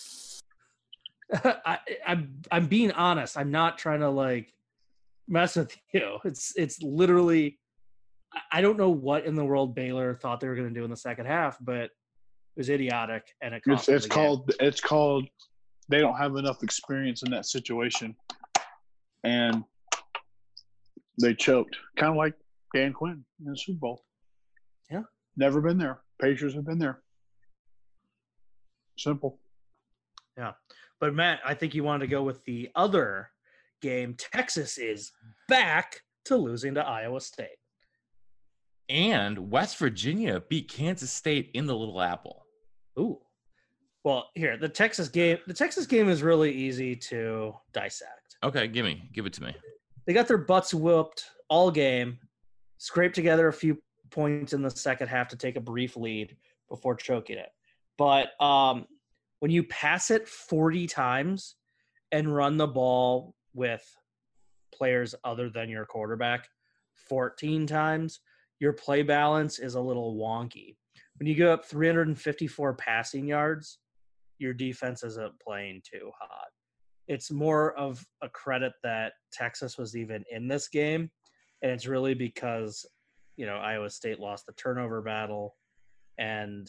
I, 1.45 1.79
I'm 2.07 2.43
I'm 2.51 2.67
being 2.67 2.93
honest. 2.93 3.37
I'm 3.37 3.51
not 3.51 3.79
trying 3.79 4.01
to 4.01 4.11
like 4.11 4.54
mess 5.29 5.57
with 5.57 5.77
you. 5.93 6.19
It's 6.25 6.53
it's 6.57 6.83
literally 6.83 7.59
I 8.53 8.61
don't 8.61 8.77
know 8.77 8.91
what 8.91 9.25
in 9.25 9.35
the 9.35 9.45
world 9.45 9.75
Baylor 9.75 10.15
thought 10.15 10.41
they 10.41 10.49
were 10.49 10.57
going 10.57 10.69
to 10.69 10.75
do 10.75 10.85
in 10.85 10.91
the 10.91 10.97
second 10.97 11.27
half, 11.27 11.57
but 11.61 11.85
it 11.85 11.91
was 12.57 12.71
idiotic 12.71 13.25
and 13.43 13.55
it 13.55 13.63
It's, 13.67 13.89
it's 13.89 14.07
called 14.07 14.53
it's 14.61 14.81
called 14.81 15.27
they 15.89 16.01
don't 16.01 16.17
have 16.17 16.37
enough 16.37 16.63
experience 16.63 17.23
in 17.23 17.31
that 17.31 17.47
situation, 17.47 18.17
and 19.23 19.65
they 21.21 21.35
choked, 21.35 21.77
kind 21.97 22.11
of 22.11 22.17
like 22.17 22.35
Dan 22.75 22.93
Quinn 22.93 23.25
in 23.41 23.53
the 23.53 23.57
Super 23.57 23.79
Bowl. 23.79 24.05
Yeah, 24.91 25.03
never 25.37 25.61
been 25.61 25.79
there. 25.79 26.01
Pacers 26.21 26.55
have 26.55 26.65
been 26.65 26.79
there. 26.79 27.01
Simple. 28.97 29.39
Yeah, 30.39 30.53
but 31.01 31.15
Matt, 31.15 31.41
I 31.45 31.55
think 31.55 31.75
you 31.75 31.85
wanted 31.85 32.07
to 32.07 32.11
go 32.11 32.23
with 32.23 32.43
the 32.45 32.71
other 32.75 33.31
game. 33.85 34.17
Texas 34.17 34.79
is 34.79 35.13
back 35.47 36.01
to 36.25 36.37
losing 36.37 36.75
to 36.75 36.81
Iowa 36.81 37.21
State. 37.21 37.59
And 38.89 39.51
West 39.51 39.77
Virginia 39.77 40.43
beat 40.49 40.71
Kansas 40.71 41.11
State 41.11 41.51
in 41.55 41.67
the 41.67 41.77
Little 41.77 42.01
Apple. 42.01 42.47
Ooh. 42.99 43.21
Well, 44.05 44.29
here 44.35 44.57
the 44.57 44.69
Texas 44.69 45.09
game. 45.09 45.39
The 45.47 45.55
Texas 45.55 45.87
game 45.87 46.09
is 46.09 46.23
really 46.23 46.53
easy 46.53 46.97
to 46.97 47.55
dissect. 47.73 48.37
Okay, 48.43 48.69
give 48.69 48.85
me, 48.85 49.09
give 49.13 49.27
it 49.27 49.33
to 49.35 49.43
me. 49.43 49.55
They 50.07 50.13
got 50.13 50.29
their 50.29 50.39
butts 50.39 50.75
whooped 50.75 51.25
all 51.49 51.71
game, 51.71 52.19
scraped 52.79 53.15
together 53.15 53.49
a 53.49 53.53
few 53.53 53.79
points 54.11 54.53
in 54.53 54.63
the 54.63 54.71
second 54.71 55.09
half 55.09 55.29
to 55.29 55.37
take 55.37 55.57
a 55.57 55.61
brief 55.61 55.97
lead 55.97 56.37
before 56.69 56.95
choking 56.95 57.39
it. 57.39 57.49
But 57.97 58.41
um, 58.43 58.87
when 59.41 59.51
you 59.51 59.63
pass 59.65 60.11
it 60.11 60.29
40 60.29 60.87
times 60.87 61.57
and 62.13 62.35
run 62.35 62.57
the 62.57 62.67
ball 62.67 63.35
with 63.55 63.85
players 64.75 65.15
other 65.25 65.49
than 65.49 65.69
your 65.69 65.87
quarterback 65.87 66.49
14 67.09 67.67
times, 67.67 68.21
your 68.61 68.73
play 68.73 69.03
balance 69.03 69.59
is 69.59 69.75
a 69.75 69.81
little 69.81 70.17
wonky. 70.17 70.77
When 71.19 71.27
you 71.29 71.37
go 71.37 71.53
up 71.53 71.65
354 71.65 72.75
passing 72.75 73.27
yards, 73.27 73.79
your 74.39 74.53
defense 74.53 75.05
isn't 75.05 75.41
playing 75.41 75.83
too 75.91 76.11
hot. 76.19 76.49
It's 77.07 77.31
more 77.31 77.77
of 77.79 78.05
a 78.23 78.29
credit 78.29 78.73
that 78.83 79.13
Texas 79.33 79.79
was 79.79 79.97
even 79.97 80.25
in 80.31 80.49
this 80.49 80.69
game. 80.69 81.11
And 81.63 81.71
it's 81.71 81.87
really 81.87 82.15
because, 82.15 82.85
you 83.37 83.47
know, 83.47 83.57
Iowa 83.57 83.91
State 83.91 84.19
lost 84.19 84.47
the 84.47 84.53
turnover 84.55 85.03
battle 85.03 85.57
and 86.19 86.69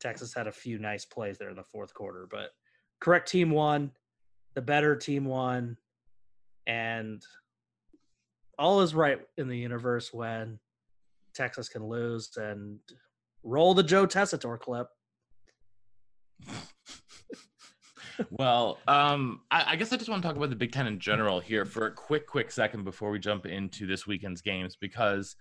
Texas 0.00 0.34
had 0.34 0.46
a 0.46 0.52
few 0.52 0.78
nice 0.78 1.04
plays 1.04 1.38
there 1.38 1.50
in 1.50 1.56
the 1.56 1.64
fourth 1.64 1.94
quarter. 1.94 2.26
But 2.30 2.50
correct 3.00 3.30
team 3.30 3.50
won, 3.50 3.92
the 4.54 4.62
better 4.62 4.96
team 4.96 5.24
won, 5.24 5.76
and 6.66 7.22
all 8.58 8.80
is 8.82 8.94
right 8.94 9.18
in 9.36 9.48
the 9.48 9.56
universe 9.56 10.12
when 10.12 10.58
Texas 11.34 11.68
can 11.68 11.84
lose 11.84 12.30
and 12.36 12.78
roll 13.42 13.74
the 13.74 13.82
Joe 13.82 14.06
Tessitore 14.06 14.58
clip 14.58 14.88
well, 18.30 18.78
um, 18.86 19.40
I, 19.50 19.72
I, 19.72 19.76
guess 19.76 19.92
I 19.92 19.96
just 19.96 20.08
want 20.08 20.22
to 20.22 20.28
talk 20.28 20.36
about 20.36 20.50
the 20.50 20.56
Big 20.56 20.72
Ten 20.72 20.86
in 20.86 20.98
general 20.98 21.40
here 21.40 21.64
for 21.64 21.86
a 21.86 21.92
quick, 21.92 22.26
quick 22.26 22.50
second 22.50 22.84
before 22.84 23.10
we 23.10 23.18
jump 23.18 23.46
into 23.46 23.86
this 23.86 24.06
weekend's 24.06 24.42
games, 24.42 24.76
because, 24.80 25.36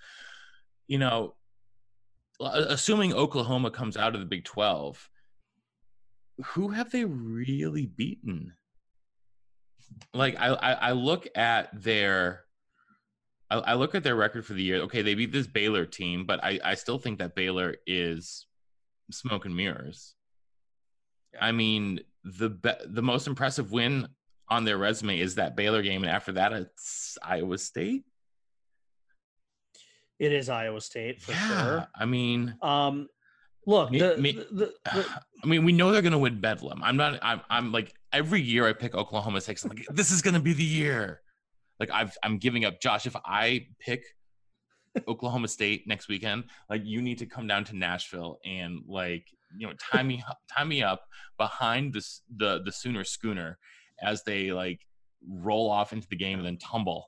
you 0.87 0.97
know, 0.97 1.35
assuming 2.41 3.13
Oklahoma 3.13 3.71
comes 3.71 3.97
out 3.97 4.13
of 4.13 4.21
the 4.21 4.25
Big 4.25 4.45
12, 4.45 5.09
who 6.45 6.69
have 6.69 6.89
they 6.91 7.03
really 7.05 7.85
beaten? 7.85 8.53
Like, 10.13 10.39
I, 10.39 10.47
I, 10.47 10.71
I 10.71 10.91
look 10.93 11.27
at 11.35 11.69
their. 11.81 12.43
I, 13.49 13.57
I 13.57 13.73
look 13.73 13.95
at 13.95 14.03
their 14.03 14.15
record 14.15 14.45
for 14.45 14.53
the 14.53 14.63
year. 14.63 14.77
Okay, 14.81 15.01
they 15.01 15.15
beat 15.15 15.31
this 15.31 15.47
Baylor 15.47 15.85
team, 15.85 16.25
but 16.25 16.43
I, 16.43 16.59
I 16.63 16.75
still 16.75 16.99
think 16.99 17.19
that 17.19 17.35
Baylor 17.35 17.75
is 17.87 18.45
smoke 19.11 19.45
and 19.45 19.55
mirrors. 19.55 20.15
I 21.39 21.51
mean, 21.51 22.01
the 22.23 22.49
be- 22.49 22.85
the 22.85 23.01
most 23.01 23.27
impressive 23.27 23.71
win 23.71 24.07
on 24.49 24.65
their 24.65 24.77
resume 24.77 25.19
is 25.19 25.35
that 25.35 25.55
Baylor 25.55 25.81
game, 25.81 26.03
and 26.03 26.11
after 26.11 26.33
that, 26.33 26.53
it's 26.53 27.17
Iowa 27.21 27.57
State. 27.57 28.03
It 30.19 30.33
is 30.33 30.49
Iowa 30.49 30.81
State 30.81 31.21
for 31.21 31.31
yeah, 31.31 31.63
sure. 31.63 31.87
I 31.95 32.05
mean, 32.05 32.55
um, 32.61 33.07
look, 33.65 33.91
me, 33.91 33.99
the, 33.99 34.17
me, 34.17 34.31
the, 34.33 34.73
the, 34.93 35.05
I 35.43 35.47
mean, 35.47 35.63
we 35.63 35.71
know 35.71 35.91
they're 35.91 36.01
going 36.01 36.11
to 36.11 36.17
win 36.17 36.41
Bedlam. 36.41 36.83
I'm 36.83 36.97
not. 36.97 37.19
I'm. 37.21 37.41
I'm 37.49 37.71
like 37.71 37.93
every 38.11 38.41
year 38.41 38.67
I 38.67 38.73
pick 38.73 38.95
Oklahoma 38.95 39.41
State. 39.41 39.63
I'm 39.63 39.69
like, 39.69 39.85
this 39.89 40.11
is 40.11 40.21
going 40.21 40.33
to 40.33 40.39
be 40.39 40.53
the 40.53 40.63
year. 40.63 41.21
Like 41.79 41.91
I've, 41.91 42.17
I'm 42.23 42.37
giving 42.37 42.65
up, 42.65 42.81
Josh. 42.81 43.05
If 43.05 43.15
I 43.25 43.67
pick 43.79 44.03
Oklahoma 45.07 45.47
State 45.47 45.87
next 45.87 46.09
weekend, 46.09 46.45
like 46.69 46.81
you 46.85 47.01
need 47.01 47.17
to 47.19 47.25
come 47.25 47.47
down 47.47 47.63
to 47.65 47.75
Nashville 47.75 48.39
and 48.45 48.79
like 48.87 49.27
you 49.57 49.67
know 49.67 49.73
tie 49.91 50.03
me 50.03 50.23
tie 50.51 50.63
me 50.63 50.83
up 50.83 51.03
behind 51.37 51.93
this 51.93 52.21
the 52.35 52.61
the 52.63 52.71
Sooner 52.71 53.03
schooner 53.03 53.57
as 54.01 54.23
they 54.23 54.51
like 54.51 54.81
roll 55.27 55.69
off 55.69 55.93
into 55.93 56.07
the 56.09 56.15
game 56.15 56.39
and 56.39 56.45
then 56.45 56.57
tumble. 56.57 57.05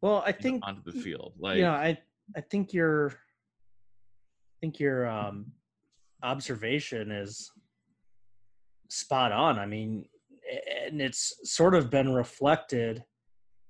Well, 0.00 0.22
I 0.26 0.32
think 0.32 0.62
know, 0.62 0.68
onto 0.68 0.90
the 0.90 0.98
field. 0.98 1.34
Like 1.38 1.58
yeah, 1.58 1.72
I 1.72 1.98
I 2.34 2.40
think 2.40 2.72
your 2.72 3.10
I 3.10 4.56
think 4.60 4.80
your 4.80 5.06
um 5.06 5.52
observation 6.22 7.10
is 7.10 7.50
spot 8.88 9.32
on. 9.32 9.58
I 9.58 9.66
mean, 9.66 10.06
and 10.86 11.00
it's 11.00 11.34
sort 11.44 11.74
of 11.74 11.90
been 11.90 12.12
reflected 12.12 13.04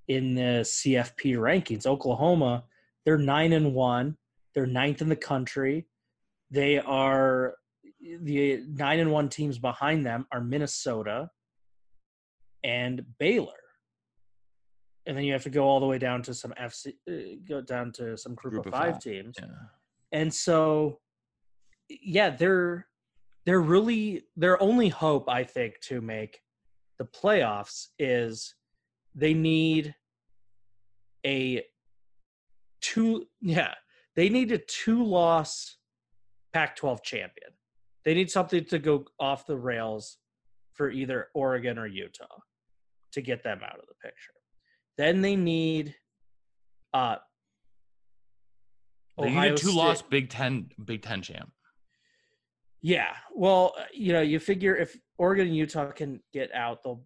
in 0.08 0.34
the 0.34 0.62
CFP 0.62 1.36
rankings. 1.36 1.86
Oklahoma, 1.86 2.64
they're 3.04 3.18
nine 3.18 3.52
and 3.52 3.74
one. 3.74 4.16
They're 4.54 4.66
ninth 4.66 5.02
in 5.02 5.08
the 5.08 5.16
country. 5.16 5.86
They 6.50 6.78
are 6.78 7.54
the 8.22 8.62
nine 8.68 9.00
and 9.00 9.10
one 9.10 9.28
teams 9.28 9.58
behind 9.58 10.06
them 10.06 10.26
are 10.32 10.40
Minnesota 10.40 11.30
and 12.62 13.04
Baylor. 13.18 13.52
And 15.06 15.16
then 15.16 15.24
you 15.24 15.32
have 15.32 15.44
to 15.44 15.50
go 15.50 15.64
all 15.64 15.80
the 15.80 15.86
way 15.86 15.98
down 15.98 16.22
to 16.22 16.34
some 16.34 16.52
FC, 16.60 16.94
uh, 17.08 17.36
go 17.48 17.60
down 17.60 17.92
to 17.92 18.16
some 18.16 18.34
group, 18.34 18.54
group 18.54 18.66
of, 18.66 18.72
five, 18.72 18.94
five, 18.94 19.02
teams. 19.02 19.36
Yeah. 19.38 19.46
And 20.12 20.32
so, 20.34 20.98
yeah, 21.88 22.30
they're 22.30 22.86
they're 23.46 23.60
really 23.60 24.24
their 24.36 24.60
only 24.62 24.88
hope, 24.88 25.28
I 25.28 25.44
think, 25.44 25.80
to 25.82 26.00
make 26.00 26.40
the 26.98 27.04
playoffs 27.04 27.86
is 27.98 28.54
they 29.14 29.32
need 29.34 29.94
a 31.24 31.64
two 32.80 33.26
yeah 33.40 33.74
they 34.14 34.28
need 34.28 34.52
a 34.52 34.58
two 34.58 35.02
loss 35.04 35.76
Pac 36.52 36.76
12 36.76 37.02
champion. 37.02 37.50
They 38.04 38.14
need 38.14 38.30
something 38.30 38.64
to 38.66 38.78
go 38.78 39.04
off 39.20 39.46
the 39.46 39.56
rails 39.56 40.16
for 40.72 40.90
either 40.90 41.28
Oregon 41.34 41.78
or 41.78 41.86
Utah 41.86 42.24
to 43.12 43.20
get 43.20 43.42
them 43.42 43.60
out 43.62 43.78
of 43.78 43.84
the 43.88 43.94
picture. 44.02 44.32
Then 44.98 45.20
they 45.22 45.36
need 45.36 45.94
Uh, 46.94 47.16
They 49.18 49.30
need 49.30 49.52
a 49.52 49.54
two 49.56 49.68
State- 49.68 49.74
loss 49.76 50.02
Big 50.02 50.30
Ten 50.30 50.70
Big 50.82 51.02
Ten 51.02 51.20
champ. 51.22 51.52
Yeah. 52.82 53.14
Well, 53.34 53.74
uh, 53.78 53.84
you 53.92 54.12
know, 54.12 54.20
you 54.20 54.38
figure 54.38 54.76
if 54.76 54.96
Oregon 55.18 55.46
and 55.48 55.56
Utah 55.56 55.90
can 55.90 56.20
get 56.32 56.52
out, 56.54 56.82
they'll 56.84 57.02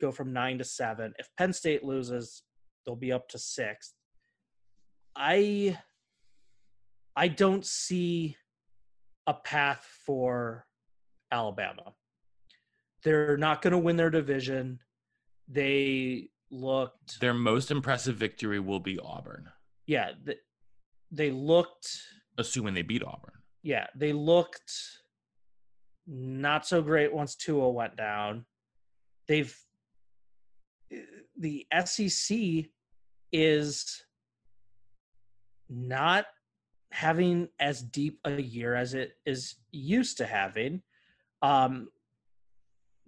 go 0.00 0.10
from 0.12 0.32
nine 0.32 0.58
to 0.58 0.64
seven. 0.64 1.12
If 1.18 1.28
Penn 1.36 1.52
State 1.52 1.84
loses, 1.84 2.42
they'll 2.84 2.96
be 2.96 3.12
up 3.12 3.28
to 3.30 3.38
six. 3.38 3.94
I 5.16 5.78
I 7.16 7.28
don't 7.28 7.66
see 7.66 8.36
a 9.26 9.34
path 9.34 9.86
for 10.06 10.66
Alabama. 11.30 11.92
They're 13.02 13.36
not 13.36 13.62
going 13.62 13.72
to 13.72 13.78
win 13.78 13.96
their 13.96 14.10
division. 14.10 14.78
They 15.48 16.28
looked 16.50 17.20
Their 17.20 17.34
most 17.34 17.70
impressive 17.70 18.16
victory 18.16 18.60
will 18.60 18.80
be 18.80 18.98
Auburn, 18.98 19.50
yeah, 19.86 20.10
th- 20.24 20.38
they 21.10 21.30
looked 21.30 22.00
assuming 22.38 22.74
they 22.74 22.82
beat 22.82 23.02
Auburn. 23.04 23.34
yeah, 23.62 23.86
they 23.94 24.12
looked 24.12 24.72
not 26.12 26.66
so 26.66 26.82
great 26.82 27.12
once 27.14 27.36
Tua 27.36 27.70
went 27.70 27.96
down. 27.96 28.44
They've 29.28 29.56
the 31.38 31.66
SEC 31.84 32.38
is 33.32 34.02
not 35.68 36.26
having 36.90 37.48
as 37.60 37.80
deep 37.80 38.18
a 38.24 38.40
year 38.42 38.74
as 38.74 38.94
it 38.94 39.12
is 39.24 39.54
used 39.70 40.16
to 40.18 40.26
having. 40.26 40.82
Um, 41.42 41.88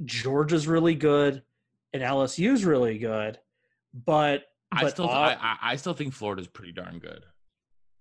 Georgia's 0.05 0.69
really 0.69 0.95
good 0.95 1.43
and 1.93 2.03
LSU's 2.03 2.65
really 2.65 2.99
good, 2.99 3.39
but 3.93 4.45
I 4.71 4.89
still 4.89 5.07
Au- 5.07 5.11
I, 5.13 5.57
I- 5.61 5.77
still 5.77 5.93
think 5.95 6.15
Florida's 6.15 6.47
pretty 6.47 6.73
darn 6.73 6.99
good. 7.01 7.25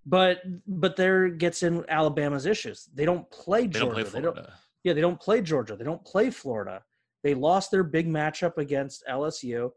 but 0.06 0.42
but 0.68 0.96
there 0.96 1.28
gets 1.30 1.64
in 1.64 1.84
Alabama's 1.90 2.46
issues. 2.46 2.88
They 2.94 3.06
don't 3.06 3.30
play 3.32 3.64
They 3.68 3.80
Georgia. 3.80 4.04
don't 4.04 4.10
play 4.12 4.20
They 4.20 4.22
don't, 4.26 4.34
Florida. 4.36 4.54
Yeah, 4.84 4.94
they 4.94 5.02
don't 5.02 5.20
play 5.20 5.42
Georgia. 5.42 5.76
They 5.76 5.84
don't 5.84 6.04
play 6.06 6.30
Florida. 6.30 6.82
They 7.24 7.34
lost 7.34 7.72
their 7.72 7.84
big 7.84 8.08
matchup 8.08 8.58
against 8.58 9.04
LSU. 9.10 9.72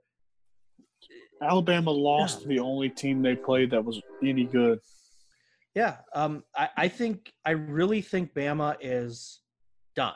Alabama 1.43 1.91
lost 1.91 2.47
the 2.47 2.59
only 2.59 2.89
team 2.89 3.21
they 3.21 3.37
played 3.37 3.71
that 3.71 3.85
was 3.85 4.01
any 4.23 4.45
good. 4.45 4.79
Yeah, 5.75 5.97
um, 6.15 6.45
I, 6.57 6.69
I 6.77 6.89
think 6.89 7.33
I 7.45 7.51
really 7.51 8.01
think 8.01 8.33
Bama 8.33 8.77
is 8.81 9.41
done. 9.97 10.15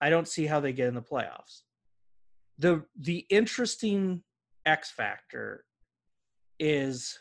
I 0.00 0.10
don't 0.10 0.28
see 0.28 0.46
how 0.46 0.60
they 0.60 0.72
get 0.72 0.88
in 0.88 0.94
the 0.94 1.02
playoffs. 1.02 1.62
the 2.58 2.84
The 3.00 3.26
interesting 3.30 4.22
X 4.64 4.90
factor 4.90 5.64
is, 6.58 7.18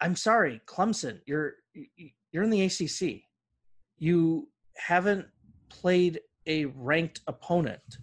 I'm 0.00 0.16
sorry, 0.16 0.60
Clemson. 0.66 1.20
You're 1.26 1.54
you're 2.32 2.42
in 2.42 2.50
the 2.50 2.62
ACC. 2.62 3.22
You 3.98 4.48
haven't 4.76 5.26
played 5.68 6.20
a 6.46 6.66
ranked 6.66 7.20
opponent, 7.26 7.98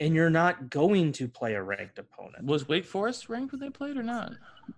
and 0.00 0.14
you're 0.14 0.30
not 0.30 0.70
going 0.70 1.12
to 1.12 1.28
play 1.28 1.54
a 1.54 1.62
ranked 1.62 1.98
opponent. 1.98 2.44
Was 2.44 2.68
Wake 2.68 2.84
Forest 2.84 3.28
ranked 3.28 3.52
when 3.52 3.60
they 3.60 3.70
played 3.70 3.96
or 3.96 4.02
not? 4.02 4.32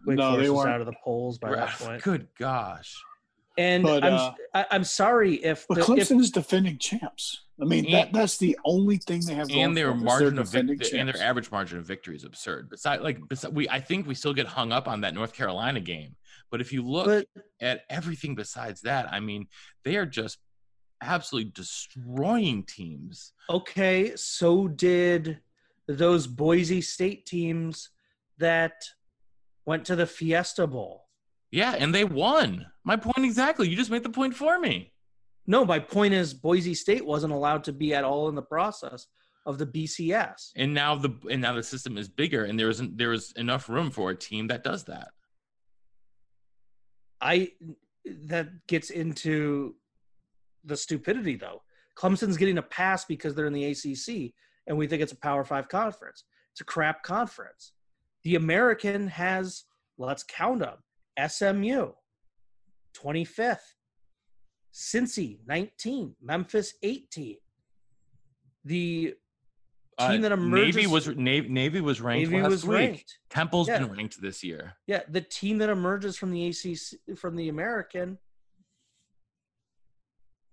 Wake 0.06 0.18
No, 0.18 0.32
they 0.32 0.46
Forest 0.46 0.50
was 0.50 0.58
weren't. 0.58 0.74
out 0.74 0.80
of 0.80 0.86
the 0.86 0.94
polls 1.02 1.38
by 1.38 1.54
that 1.54 1.70
point. 1.70 2.02
Good 2.02 2.28
gosh. 2.38 2.96
And 3.56 3.84
But, 3.84 4.02
I'm 4.04 4.14
uh, 4.14 4.32
I, 4.52 4.66
I'm 4.72 4.84
sorry 4.84 5.34
if 5.36 5.66
But 5.68 5.86
the, 5.86 5.94
if 5.94 6.08
Clemson 6.08 6.20
is 6.20 6.30
defending 6.30 6.76
champs. 6.78 7.42
I 7.60 7.64
mean, 7.64 7.88
that, 7.92 8.12
that's 8.12 8.36
the 8.36 8.58
only 8.64 8.96
thing 8.96 9.20
they 9.24 9.34
have 9.34 9.48
And 9.48 9.76
their 9.76 9.86
for 9.86 9.90
them 9.92 9.98
is 9.98 10.04
margin 10.04 10.38
of 10.38 10.46
defending 10.46 10.78
victory 10.78 10.98
and 10.98 11.08
their 11.08 11.22
average 11.22 11.52
margin 11.52 11.78
of 11.78 11.86
victory 11.86 12.16
is 12.16 12.24
absurd. 12.24 12.68
Besides, 12.68 13.02
like, 13.04 13.20
besides, 13.28 13.54
we 13.54 13.68
I 13.68 13.78
think 13.78 14.08
we 14.08 14.16
still 14.16 14.34
get 14.34 14.46
hung 14.46 14.72
up 14.72 14.88
on 14.88 15.02
that 15.02 15.14
North 15.14 15.32
Carolina 15.32 15.78
game. 15.78 16.16
But 16.54 16.60
if 16.60 16.72
you 16.72 16.82
look 16.82 17.06
but 17.06 17.26
at 17.60 17.80
everything 17.90 18.36
besides 18.36 18.82
that, 18.82 19.12
I 19.12 19.18
mean, 19.18 19.48
they 19.82 19.96
are 19.96 20.06
just 20.06 20.38
absolutely 21.02 21.50
destroying 21.50 22.62
teams. 22.62 23.32
okay, 23.50 24.12
so 24.14 24.68
did 24.68 25.40
those 25.88 26.28
Boise 26.28 26.80
State 26.80 27.26
teams 27.26 27.90
that 28.38 28.84
went 29.66 29.84
to 29.86 29.96
the 29.96 30.06
Fiesta 30.06 30.68
Bowl. 30.68 31.08
Yeah, 31.50 31.74
and 31.76 31.92
they 31.92 32.04
won. 32.04 32.66
My 32.84 32.94
point 32.94 33.26
exactly. 33.26 33.68
You 33.68 33.74
just 33.74 33.90
made 33.90 34.04
the 34.04 34.08
point 34.08 34.36
for 34.36 34.56
me. 34.60 34.92
No, 35.48 35.64
my 35.64 35.80
point 35.80 36.14
is 36.14 36.34
Boise 36.34 36.74
State 36.74 37.04
wasn't 37.04 37.32
allowed 37.32 37.64
to 37.64 37.72
be 37.72 37.94
at 37.94 38.04
all 38.04 38.28
in 38.28 38.36
the 38.36 38.42
process 38.42 39.08
of 39.44 39.58
the 39.58 39.66
BCS. 39.66 40.52
And 40.54 40.72
now 40.72 40.94
the 40.94 41.18
and 41.28 41.42
now 41.42 41.54
the 41.54 41.64
system 41.64 41.98
is 41.98 42.08
bigger, 42.08 42.44
and 42.44 42.56
there 42.56 42.70
isn't 42.70 42.96
there 42.96 43.12
is 43.12 43.32
enough 43.32 43.68
room 43.68 43.90
for 43.90 44.10
a 44.10 44.16
team 44.16 44.46
that 44.46 44.62
does 44.62 44.84
that. 44.84 45.08
I 47.24 47.52
that 48.04 48.66
gets 48.68 48.90
into 48.90 49.74
the 50.64 50.76
stupidity 50.76 51.36
though. 51.36 51.62
Clemson's 51.96 52.36
getting 52.36 52.58
a 52.58 52.62
pass 52.62 53.04
because 53.04 53.34
they're 53.34 53.46
in 53.46 53.52
the 53.52 53.64
ACC 53.64 54.34
and 54.66 54.76
we 54.76 54.86
think 54.86 55.02
it's 55.02 55.12
a 55.12 55.16
Power 55.16 55.44
5 55.44 55.68
conference. 55.68 56.24
It's 56.52 56.60
a 56.60 56.64
crap 56.64 57.02
conference. 57.02 57.72
The 58.22 58.36
American 58.36 59.08
has 59.08 59.64
let's 59.98 60.22
count 60.22 60.60
them. 60.60 60.76
SMU 61.28 61.92
25th. 62.94 63.58
Cincy 64.72 65.38
19, 65.46 66.16
Memphis 66.20 66.74
18. 66.82 67.36
The 68.64 69.14
team 69.98 70.20
that 70.22 70.32
emerges 70.32 70.74
Uh, 70.76 70.78
Navy 70.80 70.86
was 70.86 71.08
Navy, 71.08 71.48
Navy 71.48 71.80
was 71.80 72.00
ranked 72.00 72.30
Navy 72.30 72.42
last 72.42 72.50
was 72.50 72.64
week. 72.66 72.76
ranked. 72.78 73.18
Temple's 73.30 73.68
Yeah. 73.68 73.78
been 73.78 73.92
ranked 73.92 74.20
this 74.20 74.42
year. 74.42 74.74
Yeah, 74.86 75.02
the 75.08 75.20
team 75.20 75.58
that 75.58 75.68
emerges 75.70 76.16
from 76.16 76.30
the 76.30 76.46
ACC 76.48 77.16
from 77.16 77.36
the 77.36 77.48
American 77.48 78.18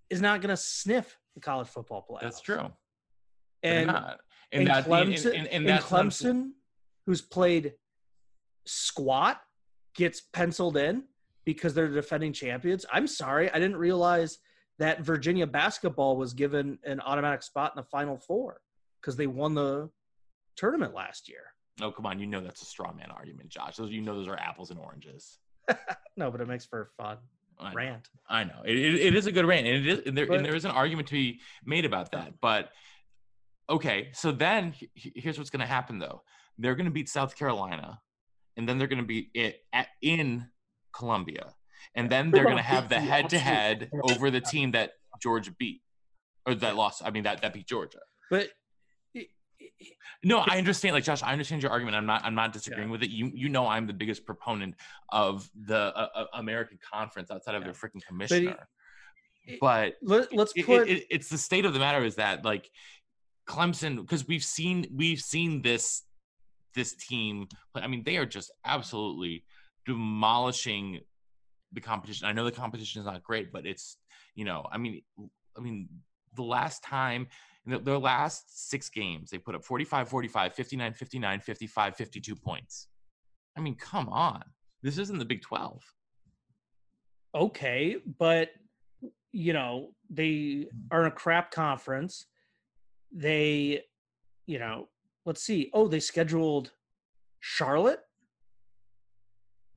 is 0.09 0.21
not 0.21 0.41
going 0.41 0.49
to 0.49 0.57
sniff 0.57 1.17
the 1.35 1.41
college 1.41 1.67
football 1.67 2.05
playoffs. 2.09 2.21
That's 2.21 2.41
true. 2.41 2.71
They're 3.63 3.77
And 3.79 3.87
not. 3.87 4.19
and, 4.51 4.67
that- 4.67 4.85
Clemson, 4.85 5.37
and- 5.37 5.47
and- 5.47 5.69
and 5.69 5.79
Clemson, 5.83 6.51
who's 7.05 7.21
played 7.21 7.73
squat, 8.65 9.41
gets 9.95 10.21
penciled 10.21 10.77
in 10.77 11.07
because 11.45 11.73
they're 11.73 11.87
defending 11.89 12.33
champions. 12.33 12.85
I'm 12.91 13.07
sorry, 13.07 13.49
I 13.49 13.55
didn't 13.59 13.77
realize 13.77 14.39
that 14.79 15.01
Virginia 15.01 15.45
basketball 15.47 16.17
was 16.17 16.33
given 16.33 16.79
an 16.83 16.99
automatic 17.01 17.43
spot 17.43 17.73
in 17.75 17.81
the 17.81 17.87
Final 17.87 18.17
Four 18.17 18.61
because 19.01 19.15
they 19.15 19.27
won 19.27 19.53
the 19.55 19.89
tournament 20.55 20.93
last 20.93 21.27
year. 21.27 21.41
Oh, 21.81 21.91
come 21.91 22.05
on. 22.05 22.19
You 22.19 22.27
know 22.27 22.41
that's 22.41 22.61
a 22.61 22.65
straw 22.65 22.93
man 22.93 23.09
argument, 23.11 23.49
Josh. 23.49 23.75
Those 23.77 23.91
you 23.91 24.01
know 24.01 24.15
those 24.15 24.27
are 24.27 24.37
apples 24.37 24.69
and 24.71 24.79
oranges. 24.79 25.39
No, 26.17 26.29
but 26.29 26.41
it 26.41 26.47
makes 26.47 26.65
for 26.65 26.81
a 26.81 27.01
fun 27.01 27.17
I 27.57 27.69
know. 27.69 27.75
rant. 27.75 28.09
I 28.29 28.43
know 28.43 28.61
it, 28.65 28.77
it, 28.77 28.95
it 28.95 29.15
is 29.15 29.27
a 29.27 29.31
good 29.31 29.45
rant, 29.45 29.65
and 29.65 29.77
it 29.77 29.87
is, 29.87 29.99
and 30.05 30.17
there, 30.17 30.27
But- 30.27 30.37
and 30.37 30.45
there 30.45 30.55
is 30.55 30.65
an 30.65 30.71
argument 30.71 31.07
to 31.07 31.13
be 31.13 31.39
made 31.65 31.85
about 31.85 32.11
that. 32.11 32.33
But 32.41 32.69
okay, 33.69 34.09
so 34.13 34.31
then 34.31 34.73
he- 34.73 34.91
he- 34.93 35.13
here's 35.15 35.37
what's 35.37 35.49
going 35.49 35.61
to 35.61 35.65
happen 35.65 35.97
though: 35.99 36.21
they're 36.57 36.75
going 36.75 36.85
to 36.85 36.91
beat 36.91 37.07
South 37.09 37.35
Carolina, 37.37 38.01
and 38.57 38.67
then 38.67 38.77
they're 38.77 38.87
going 38.89 39.01
to 39.01 39.05
be 39.07 39.29
it 39.33 39.61
at, 39.71 39.87
in 40.01 40.47
Columbia, 40.93 41.53
and 41.95 42.09
then 42.09 42.31
they're 42.31 42.43
going 42.43 42.57
to 42.57 42.61
have 42.63 42.89
the 42.89 42.99
head-to-head 42.99 43.89
over 44.03 44.29
the 44.29 44.41
team 44.41 44.71
that 44.71 44.91
Georgia 45.21 45.51
beat, 45.57 45.81
or 46.45 46.55
that 46.55 46.75
lost. 46.75 47.01
I 47.05 47.09
mean 47.11 47.23
that 47.23 47.41
that 47.41 47.53
beat 47.53 47.67
Georgia. 47.67 47.99
But 48.29 48.49
No, 50.23 50.39
I 50.47 50.57
understand. 50.57 50.93
Like 50.93 51.03
Josh, 51.03 51.23
I 51.23 51.31
understand 51.31 51.63
your 51.63 51.71
argument. 51.71 51.95
I'm 51.97 52.05
not. 52.05 52.23
I'm 52.23 52.35
not 52.35 52.53
disagreeing 52.53 52.89
with 52.89 53.01
it. 53.03 53.09
You 53.09 53.31
you 53.33 53.49
know 53.49 53.67
I'm 53.67 53.87
the 53.87 53.93
biggest 53.93 54.25
proponent 54.25 54.75
of 55.09 55.49
the 55.65 55.77
uh, 55.95 56.07
uh, 56.15 56.25
American 56.33 56.77
Conference 56.93 57.31
outside 57.31 57.55
of 57.55 57.61
Yeah. 57.63 57.71
their 57.71 57.73
freaking 57.73 58.05
commissioner. 58.05 58.67
it- 59.45 59.59
But 59.59 59.95
let, 60.03 60.31
let's 60.33 60.53
put 60.53 60.87
it, 60.87 60.97
it- 60.97 61.07
it's 61.09 61.29
the 61.29 61.37
state 61.37 61.65
of 61.65 61.73
the 61.73 61.79
matter 61.79 62.03
is 62.03 62.15
that 62.15 62.45
like 62.45 62.69
Clemson 63.47 63.97
because 63.97 64.27
we've 64.27 64.43
seen 64.43 64.85
we've 64.93 65.19
seen 65.19 65.61
this 65.61 66.03
this 66.75 66.93
team. 66.95 67.47
I 67.75 67.87
mean, 67.87 68.03
they 68.05 68.17
are 68.17 68.25
just 68.25 68.51
absolutely 68.63 69.43
demolishing 69.85 70.99
the 71.73 71.81
competition. 71.81 72.27
I 72.27 72.33
know 72.33 72.45
the 72.45 72.51
competition 72.51 72.99
is 73.01 73.05
not 73.05 73.23
great, 73.23 73.51
but 73.51 73.65
it's 73.65 73.97
you 74.35 74.45
know, 74.45 74.65
I 74.71 74.77
mean, 74.77 75.01
I 75.57 75.61
mean, 75.61 75.89
the 76.35 76.43
last 76.43 76.83
time 76.83 77.27
in 77.65 77.83
their 77.83 77.97
last 77.97 78.69
six 78.69 78.89
games, 78.89 79.29
they 79.29 79.37
put 79.37 79.55
up 79.55 79.63
45, 79.63 80.09
45, 80.09 80.53
59, 80.53 80.93
59, 80.93 81.39
55, 81.39 81.95
52 81.95 82.35
points. 82.35 82.87
I 83.57 83.61
mean, 83.61 83.75
come 83.75 84.09
on. 84.09 84.43
This 84.81 84.97
isn't 84.97 85.19
the 85.19 85.25
Big 85.25 85.41
12. 85.41 85.83
okay, 87.35 87.97
but 88.17 88.49
you 89.31 89.53
know, 89.53 89.91
they 90.09 90.29
mm-hmm. 90.29 90.67
are 90.91 91.01
in 91.01 91.07
a 91.07 91.11
crap 91.11 91.51
conference. 91.51 92.25
They, 93.13 93.83
you 94.45 94.59
know, 94.59 94.89
let's 95.25 95.43
see. 95.43 95.69
Oh, 95.73 95.87
they 95.87 95.99
scheduled 95.99 96.71
Charlotte 97.39 98.01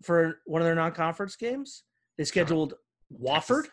for 0.03 0.41
one 0.47 0.61
of 0.61 0.67
their 0.67 0.75
non-conference 0.75 1.37
games. 1.37 1.85
They 2.19 2.25
scheduled 2.25 2.75
Wofford. 3.13 3.67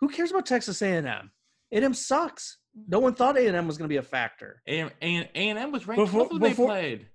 Who 0.00 0.08
cares 0.08 0.30
about 0.30 0.46
Texas 0.46 0.80
A&M? 0.82 1.30
A&M 1.72 1.94
sucks. 1.94 2.58
No 2.86 2.98
one 3.00 3.14
thought 3.14 3.36
A&M 3.36 3.66
was 3.66 3.76
going 3.76 3.88
to 3.88 3.92
be 3.92 3.96
a 3.98 4.02
factor. 4.02 4.62
A 4.68 4.80
and 4.80 4.92
A 5.02 5.48
and 5.48 5.58
M 5.58 5.72
was 5.72 5.86
ranked 5.86 6.04
Before- 6.04 6.26
12th 6.26 6.32
when 6.32 6.40
they 6.42 6.48
before- 6.50 6.66
played. 6.68 7.08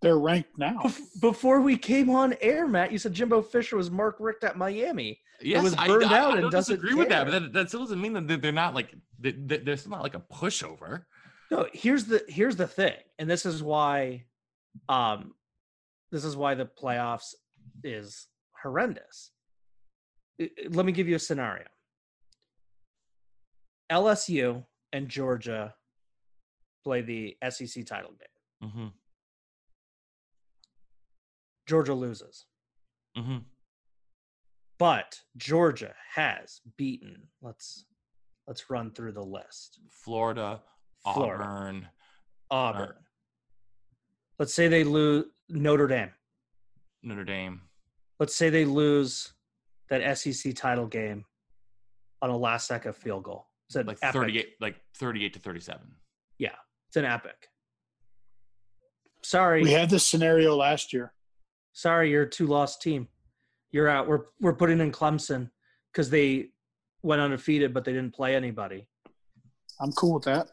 They're 0.00 0.18
ranked 0.18 0.58
now. 0.58 0.80
Bef- 0.82 1.20
Before 1.20 1.60
we 1.60 1.76
came 1.76 2.10
on 2.10 2.34
air, 2.40 2.66
Matt, 2.66 2.90
you 2.90 2.98
said 2.98 3.12
Jimbo 3.14 3.40
Fisher 3.42 3.76
was 3.76 3.88
Mark 3.88 4.16
Richt 4.18 4.42
at 4.42 4.56
Miami. 4.58 5.20
Yes, 5.40 5.62
was 5.62 5.74
I- 5.76 5.86
burned 5.86 6.06
I, 6.12 6.18
out 6.18 6.30
I, 6.30 6.32
and 6.34 6.42
don't 6.42 6.50
doesn't 6.50 6.74
disagree 6.76 6.94
with 6.98 7.08
that, 7.10 7.24
but 7.26 7.30
that, 7.40 7.52
that 7.52 7.68
still 7.68 7.80
doesn't 7.80 8.00
mean 8.00 8.12
that 8.14 8.26
they're- 8.26 8.36
they're 8.38 8.50
not 8.52 8.74
like 8.74 8.92
they, 9.20 9.30
they- 9.32 9.58
they're 9.58 9.76
still 9.76 9.92
not 9.92 10.02
like 10.02 10.14
a 10.16 10.20
pushover. 10.32 11.04
No, 11.52 11.68
here's 11.72 12.06
the 12.06 12.24
here's 12.28 12.56
the 12.56 12.66
thing, 12.66 12.96
and 13.18 13.30
this 13.30 13.44
is 13.46 13.62
why, 13.62 14.24
um, 14.88 15.34
this 16.10 16.24
is 16.24 16.34
why 16.36 16.54
the 16.54 16.64
playoffs 16.66 17.34
is 17.84 18.26
horrendous. 18.62 19.30
I- 20.40 20.44
I- 20.58 20.68
Let 20.70 20.84
me 20.86 20.90
give 20.92 21.06
you 21.08 21.14
a 21.16 21.20
scenario. 21.20 21.66
LSU 23.92 24.64
and 24.92 25.08
Georgia 25.08 25.74
play 26.82 27.02
the 27.02 27.36
SEC 27.50 27.84
title 27.86 28.10
game. 28.12 28.68
Mm-hmm. 28.70 28.86
Georgia 31.66 31.94
loses, 31.94 32.46
Mm-hmm. 33.16 33.38
but 34.78 35.20
Georgia 35.36 35.94
has 36.14 36.60
beaten. 36.78 37.28
Let's 37.42 37.84
let's 38.46 38.70
run 38.70 38.90
through 38.92 39.12
the 39.12 39.22
list. 39.22 39.78
Florida, 39.90 40.60
Florida. 41.14 41.44
Auburn, 41.44 41.88
Auburn. 42.50 42.94
Let's 44.38 44.54
say 44.54 44.68
they 44.68 44.82
lose 44.82 45.26
Notre 45.50 45.86
Dame. 45.86 46.10
Notre 47.02 47.24
Dame. 47.24 47.60
let's 48.18 48.34
say 48.34 48.48
they 48.50 48.64
lose 48.64 49.32
that 49.90 50.16
SEC 50.18 50.54
title 50.54 50.86
game 50.86 51.24
on 52.22 52.30
a 52.30 52.36
last 52.36 52.66
second 52.66 52.94
field 52.96 53.24
goal. 53.24 53.46
It's 53.72 53.76
an 53.76 53.86
like 53.86 53.98
epic. 54.02 54.20
38 54.20 54.48
like 54.60 54.76
38 54.98 55.32
to 55.32 55.38
37 55.40 55.80
Yeah, 56.38 56.50
It's 56.88 56.96
an 56.98 57.06
epic. 57.06 57.48
Sorry, 59.22 59.62
We 59.62 59.70
had 59.72 59.88
this 59.88 60.06
scenario 60.06 60.54
last 60.56 60.92
year. 60.92 61.14
sorry, 61.72 62.10
you're 62.10 62.24
a 62.24 62.28
two 62.30 62.46
loss 62.46 62.76
team. 62.76 63.08
You're 63.70 63.88
out. 63.88 64.06
We're 64.08 64.24
we're 64.42 64.52
putting 64.52 64.80
in 64.80 64.92
Clemson 64.92 65.50
because 65.90 66.10
they 66.10 66.50
went 67.02 67.22
undefeated, 67.22 67.72
but 67.72 67.84
they 67.86 67.92
didn't 67.94 68.14
play 68.14 68.36
anybody. 68.36 68.86
I'm 69.80 69.92
cool 69.92 70.12
with 70.14 70.24
that. 70.24 70.48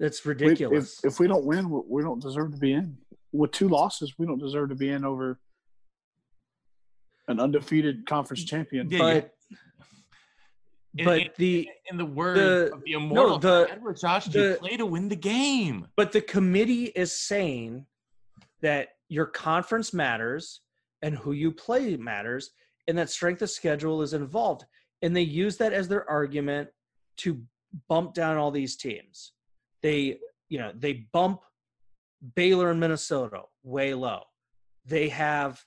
It's 0.00 0.24
We- 0.24 0.30
ridiculous. 0.30 0.98
if, 1.04 1.12
if 1.12 1.20
we 1.20 1.28
don't 1.28 1.44
win, 1.44 1.70
we- 1.70 1.82
we 1.86 2.02
don't 2.02 2.20
deserve 2.20 2.50
to 2.52 2.58
be 2.58 2.72
in. 2.72 2.98
With 3.32 3.52
two 3.52 3.68
losses, 3.68 4.18
we 4.18 4.26
don't 4.26 4.38
deserve 4.40 4.70
to 4.70 4.74
be 4.74 4.88
in 4.90 5.04
over 5.04 5.38
an 7.28 7.38
undefeated 7.38 8.06
conference 8.06 8.42
champion. 8.44 8.90
Yeah, 8.90 8.98
but 8.98 9.34
In- 10.98 11.04
but 11.04 11.18
in- 11.20 11.30
the 11.38 11.70
in 11.90 11.96
the 11.96 12.04
word 12.04 12.36
The- 12.36 12.72
of 12.74 12.82
the 12.82 12.92
immortal 12.92 13.38
the- 13.38 13.68
Edward 13.70 13.98
Josh 13.98 14.26
the- 14.26 14.50
you 14.52 14.56
play 14.56 14.76
to 14.76 14.86
win 14.86 15.08
the 15.08 15.16
game? 15.16 15.88
But 15.96 16.12
the 16.12 16.20
committee 16.20 16.86
is 16.86 17.12
saying 17.12 17.86
that 18.60 18.88
your 19.08 19.26
conference 19.26 19.94
matters 19.94 20.60
and 21.02 21.16
who 21.16 21.32
you 21.32 21.52
play 21.52 21.96
matters 21.96 22.50
and 22.88 22.98
that 22.98 23.10
strength 23.10 23.40
of 23.42 23.50
schedule 23.50 24.02
is 24.02 24.12
involved. 24.14 24.64
And 25.02 25.14
they 25.14 25.22
use 25.22 25.56
that 25.58 25.72
as 25.72 25.86
their 25.88 26.08
argument 26.10 26.70
to 27.18 27.42
bump 27.88 28.14
down 28.14 28.36
all 28.36 28.50
these 28.50 28.76
teams. 28.76 29.32
They 29.82 30.18
you 30.48 30.58
know 30.58 30.72
they 30.74 31.06
bump 31.12 31.42
baylor 32.34 32.70
and 32.70 32.80
minnesota 32.80 33.42
way 33.62 33.94
low. 33.94 34.22
They 34.84 35.08
have 35.10 35.62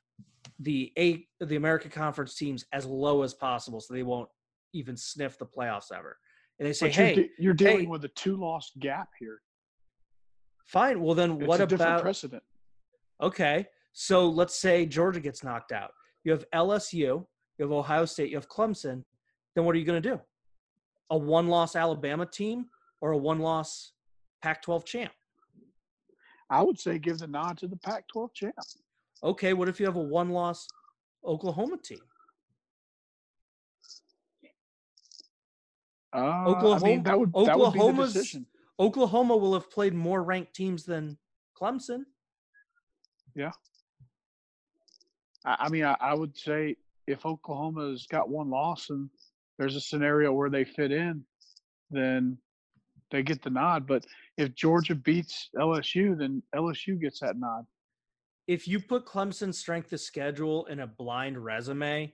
the 0.59 0.91
eight 0.97 1.27
the 1.39 1.55
american 1.55 1.89
conference 1.91 2.36
teams 2.36 2.65
as 2.73 2.86
low 2.86 3.21
as 3.21 3.34
possible 3.34 3.79
so 3.79 3.93
they 3.93 4.03
won't 4.03 4.29
even 4.74 4.95
sniff 4.97 5.38
the 5.38 5.45
playoffs 5.45 5.91
ever 5.95 6.17
and 6.59 6.67
they 6.67 6.74
say 6.74 6.88
But 6.88 6.95
hey 6.95 7.13
you're, 7.15 7.24
de- 7.24 7.32
you're 7.39 7.53
dealing 7.53 7.80
hey- 7.82 7.86
with 7.88 8.03
a 8.05 8.09
two 8.09 8.36
loss 8.38 8.72
gap 8.80 9.09
here. 9.19 9.41
fine 10.65 11.01
well 11.01 11.15
then 11.15 11.32
It's 11.39 11.47
what 11.47 11.61
about 11.61 12.01
precedent? 12.01 12.43
Okay. 13.22 13.67
So 13.93 14.28
let's 14.30 14.55
say 14.55 14.86
Georgia 14.86 15.19
gets 15.19 15.43
knocked 15.43 15.72
out. 15.72 15.91
You 16.24 16.32
have 16.32 16.45
LSU, 16.55 16.93
you 16.93 17.26
have 17.59 17.72
Ohio 17.72 18.05
State, 18.05 18.30
you 18.32 18.38
have 18.38 18.47
Clemson. 18.49 19.03
Then 19.55 19.65
what 19.65 19.76
are 19.76 19.80
you 19.80 19.86
going 19.86 20.01
to 20.01 20.09
do? 20.09 20.19
A 21.11 21.17
one 21.17 21.47
loss 21.47 21.76
Alabama 21.76 22.26
team 22.26 22.65
or 23.01 23.11
a 23.11 23.17
one 23.17 23.39
loss 23.39 23.91
Pac 24.41 24.61
12 24.63 24.86
champ? 24.86 25.11
I 26.49 26.61
would 26.63 26.80
say 26.80 26.97
give 26.97 27.19
the 27.19 27.28
nod 27.28 27.57
to 27.59 27.67
the 27.67 27.76
Pac 27.78 28.07
12 28.07 28.34
champ. 28.34 28.55
Okay. 29.24 29.53
What 29.53 29.69
if 29.69 29.80
you 29.80 29.86
have 29.86 29.97
a 29.97 30.01
one 30.01 30.30
loss 30.30 30.67
Oklahoma 31.26 31.78
team? 31.78 31.99
Uh, 36.14 36.18
I 36.18 36.45
Oklahoma- 36.45 36.86
mean, 36.86 37.03
that 37.03 37.20
would, 37.20 37.34
that 37.34 37.57
would 37.57 37.74
be 37.74 37.80
the 37.80 37.86
Oklahoma's- 37.86 38.14
decision. 38.14 38.45
Oklahoma 38.80 39.38
will 39.38 39.53
have 39.53 39.70
played 39.70 39.93
more 39.93 40.24
ranked 40.24 40.53
teams 40.55 40.84
than 40.84 41.18
Clemson. 41.59 42.03
I, 43.38 43.51
I 45.45 45.70
mean, 45.70 45.84
I, 45.86 45.95
I 45.99 46.14
would 46.14 46.38
say 46.38 46.76
if 47.07 47.26
Oklahoma's 47.26 48.07
got 48.07 48.30
one 48.30 48.49
loss 48.49 48.89
and 48.89 49.09
there's 49.57 49.76
a 49.76 49.82
scenario 49.82 50.32
where 50.34 50.49
they 50.49 50.64
fit 50.64 50.91
in, 50.91 51.24
then 51.89 52.38
they 53.12 53.24
get 53.24 53.41
the 53.41 53.49
nod. 53.49 53.86
But 53.88 54.05
if 54.38 54.55
Georgia 54.55 54.95
beats 54.95 55.49
LSU, 55.55 56.18
then 56.18 56.41
LSU 56.55 56.99
gets 56.99 57.20
that 57.20 57.38
nod. 57.38 57.66
If 58.47 58.68
you 58.68 58.80
put 58.80 59.05
Clemson's 59.05 59.57
strength 59.57 59.93
of 59.93 59.99
schedule 59.99 60.66
in 60.66 60.80
a 60.80 60.88
blind 60.88 61.43
resume, 61.43 62.14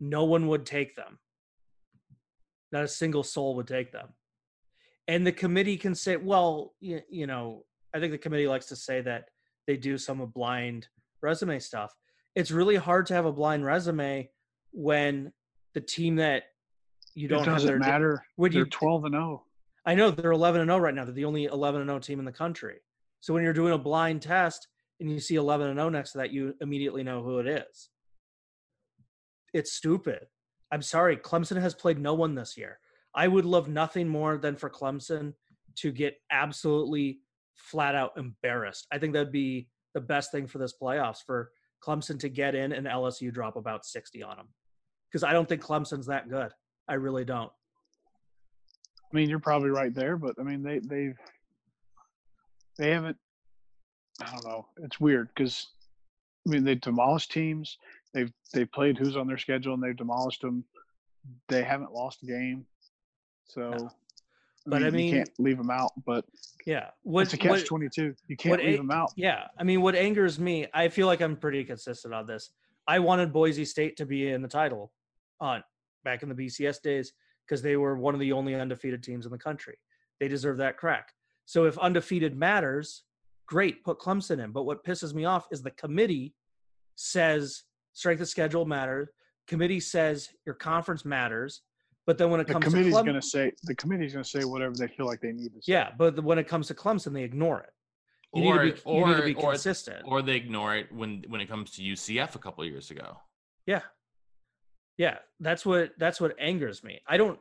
no 0.00 0.24
one 0.24 0.46
would 0.48 0.66
take 0.66 0.96
them. 0.96 1.18
Not 2.74 2.82
a 2.82 2.88
single 2.88 3.22
soul 3.22 3.54
would 3.54 3.68
take 3.68 3.92
them. 3.92 4.08
And 5.06 5.24
the 5.24 5.30
committee 5.30 5.76
can 5.76 5.94
say, 5.94 6.16
well, 6.16 6.74
you, 6.80 7.02
you 7.08 7.28
know, 7.28 7.64
I 7.94 8.00
think 8.00 8.10
the 8.10 8.18
committee 8.18 8.48
likes 8.48 8.66
to 8.66 8.76
say 8.76 9.00
that 9.02 9.28
they 9.68 9.76
do 9.76 9.96
some 9.96 10.20
of 10.20 10.34
blind 10.34 10.88
resume 11.22 11.60
stuff. 11.60 11.94
It's 12.34 12.50
really 12.50 12.74
hard 12.74 13.06
to 13.06 13.14
have 13.14 13.26
a 13.26 13.32
blind 13.32 13.64
resume 13.64 14.28
when 14.72 15.32
the 15.74 15.80
team 15.80 16.16
that 16.16 16.46
you 17.14 17.28
don't 17.28 17.42
it 17.42 17.44
doesn't 17.44 17.68
their 17.68 17.78
matter. 17.78 18.24
Would 18.38 18.52
They're 18.52 18.64
you 18.64 18.70
12 18.70 19.04
and 19.04 19.14
oh. 19.14 19.18
0. 19.18 19.44
I 19.86 19.94
know 19.94 20.10
they're 20.10 20.32
11 20.32 20.60
and 20.62 20.68
0 20.68 20.78
right 20.80 20.94
now. 20.94 21.04
They're 21.04 21.14
the 21.14 21.26
only 21.26 21.44
11 21.44 21.80
and 21.80 21.88
0 21.88 22.00
team 22.00 22.18
in 22.18 22.24
the 22.24 22.32
country. 22.32 22.78
So 23.20 23.32
when 23.32 23.44
you're 23.44 23.52
doing 23.52 23.72
a 23.72 23.78
blind 23.78 24.20
test 24.20 24.66
and 24.98 25.08
you 25.08 25.20
see 25.20 25.36
11 25.36 25.68
and 25.68 25.78
0 25.78 25.90
next 25.90 26.10
to 26.12 26.18
that, 26.18 26.32
you 26.32 26.56
immediately 26.60 27.04
know 27.04 27.22
who 27.22 27.38
it 27.38 27.46
is. 27.46 27.88
It's 29.52 29.72
stupid. 29.74 30.26
I'm 30.74 30.82
sorry. 30.82 31.16
Clemson 31.16 31.60
has 31.60 31.72
played 31.72 32.00
no 32.00 32.14
one 32.14 32.34
this 32.34 32.56
year. 32.56 32.80
I 33.14 33.28
would 33.28 33.44
love 33.44 33.68
nothing 33.68 34.08
more 34.08 34.36
than 34.36 34.56
for 34.56 34.68
Clemson 34.68 35.32
to 35.76 35.92
get 35.92 36.16
absolutely 36.32 37.20
flat 37.54 37.94
out 37.94 38.10
embarrassed. 38.16 38.88
I 38.92 38.98
think 38.98 39.12
that'd 39.12 39.30
be 39.30 39.68
the 39.94 40.00
best 40.00 40.32
thing 40.32 40.48
for 40.48 40.58
this 40.58 40.74
playoffs 40.82 41.18
for 41.24 41.52
Clemson 41.80 42.18
to 42.18 42.28
get 42.28 42.56
in 42.56 42.72
and 42.72 42.88
LSU 42.88 43.32
drop 43.32 43.54
about 43.54 43.86
60 43.86 44.20
on 44.24 44.36
them. 44.36 44.48
Because 45.08 45.22
I 45.22 45.32
don't 45.32 45.48
think 45.48 45.62
Clemson's 45.62 46.06
that 46.06 46.28
good. 46.28 46.50
I 46.88 46.94
really 46.94 47.24
don't. 47.24 47.52
I 48.98 49.16
mean, 49.16 49.30
you're 49.30 49.38
probably 49.38 49.70
right 49.70 49.94
there, 49.94 50.16
but 50.16 50.34
I 50.40 50.42
mean, 50.42 50.64
they 50.64 50.80
they've 50.80 51.16
they 52.78 52.90
haven't. 52.90 53.16
I 54.20 54.28
don't 54.32 54.44
know. 54.44 54.66
It's 54.78 54.98
weird 54.98 55.28
because 55.28 55.68
I 56.44 56.50
mean 56.50 56.64
they 56.64 56.74
demolished 56.74 57.30
teams. 57.30 57.78
They've 58.14 58.32
they've 58.52 58.70
played 58.72 58.96
who's 58.96 59.16
on 59.16 59.26
their 59.26 59.36
schedule 59.38 59.74
and 59.74 59.82
they've 59.82 59.96
demolished 59.96 60.40
them. 60.40 60.64
They 61.48 61.62
haven't 61.62 61.92
lost 61.92 62.22
a 62.22 62.26
game, 62.26 62.64
so. 63.44 63.70
No. 63.70 63.90
But 64.66 64.82
I 64.82 64.86
you 64.86 64.92
mean- 64.92 65.08
you 65.08 65.14
can't 65.16 65.30
leave 65.38 65.58
them 65.58 65.68
out. 65.70 65.90
But 66.06 66.24
Yeah. 66.64 66.88
What, 67.02 67.22
it's 67.24 67.34
a 67.34 67.36
catch 67.36 67.50
what- 67.50 67.66
twenty 67.66 67.88
two. 67.94 68.14
You 68.28 68.36
can't 68.36 68.62
leave 68.62 68.74
a- 68.74 68.76
them 68.78 68.90
out. 68.90 69.10
Yeah. 69.16 69.48
I 69.58 69.62
mean, 69.64 69.82
what 69.82 69.94
angers 69.94 70.38
me, 70.38 70.66
I 70.72 70.88
feel 70.88 71.06
like 71.06 71.20
I'm 71.20 71.36
pretty 71.36 71.64
consistent 71.64 72.14
on 72.14 72.26
this. 72.26 72.50
I 72.86 72.98
wanted 73.00 73.30
Boise 73.32 73.64
State 73.66 73.96
to 73.98 74.06
be 74.06 74.28
in 74.30 74.40
the 74.40 74.48
title 74.48 74.92
hunt 75.40 75.64
back 76.04 76.22
in 76.22 76.28
the 76.30 76.34
BCS 76.34 76.80
days 76.80 77.12
because 77.46 77.60
they 77.60 77.76
were 77.76 77.96
one 77.98 78.14
of 78.14 78.20
the 78.20 78.32
only 78.32 78.54
undefeated 78.54 79.02
teams 79.02 79.26
in 79.26 79.32
the 79.32 79.38
country. 79.38 79.76
They 80.20 80.28
deserve 80.28 80.56
that 80.58 80.78
crack. 80.78 81.12
So 81.44 81.64
if 81.66 81.76
undefeated 81.78 82.34
matters, 82.34 83.02
great, 83.46 83.84
put 83.84 83.98
Clemson 83.98 84.42
in. 84.42 84.50
But 84.52 84.62
what 84.64 84.82
pisses 84.84 85.12
me 85.12 85.26
off 85.26 85.46
is 85.50 85.62
the 85.62 85.72
committee 85.72 86.34
says 86.94 87.64
strength 87.94 88.20
of 88.20 88.28
schedule 88.28 88.64
matters. 88.66 89.08
Committee 89.48 89.80
says 89.80 90.28
your 90.46 90.54
conference 90.54 91.04
matters. 91.04 91.62
But 92.06 92.18
then 92.18 92.30
when 92.30 92.38
it 92.40 92.46
The 92.46 92.52
comes 92.52 92.64
to 92.66 92.70
committee's 92.70 92.92
Clem- 92.92 93.06
going 93.06 93.20
to 93.20 93.26
say 93.26 93.52
the 93.62 93.74
committee's 93.74 94.12
going 94.12 94.22
to 94.24 94.28
say 94.28 94.44
whatever 94.44 94.74
they 94.76 94.88
feel 94.88 95.06
like 95.06 95.20
they 95.22 95.32
need 95.32 95.54
to 95.54 95.62
say. 95.62 95.72
yeah, 95.72 95.90
but 95.96 96.22
when 96.22 96.38
it 96.38 96.46
comes 96.46 96.66
to 96.68 96.74
Clemson, 96.74 97.14
they 97.14 97.22
ignore 97.22 97.60
it. 97.62 97.70
You 98.34 98.44
or 98.44 98.64
need 98.64 98.76
to 98.76 98.84
be, 98.84 98.90
you 98.90 98.96
or 98.96 99.08
need 99.08 99.16
to 99.16 99.22
be 99.22 99.34
consistent. 99.34 100.02
or 100.04 100.20
they 100.20 100.34
ignore 100.36 100.76
it 100.76 100.92
when 100.92 101.24
when 101.28 101.40
it 101.40 101.48
comes 101.48 101.70
to 101.72 101.82
UCF 101.82 102.34
a 102.34 102.38
couple 102.38 102.62
of 102.64 102.68
years 102.70 102.90
ago 102.90 103.16
Yeah. 103.66 103.82
Yeah, 104.98 105.18
that's 105.40 105.64
what 105.64 105.92
that's 105.98 106.20
what 106.20 106.34
angers 106.38 106.84
me. 106.84 107.00
I 107.06 107.16
don't 107.16 107.38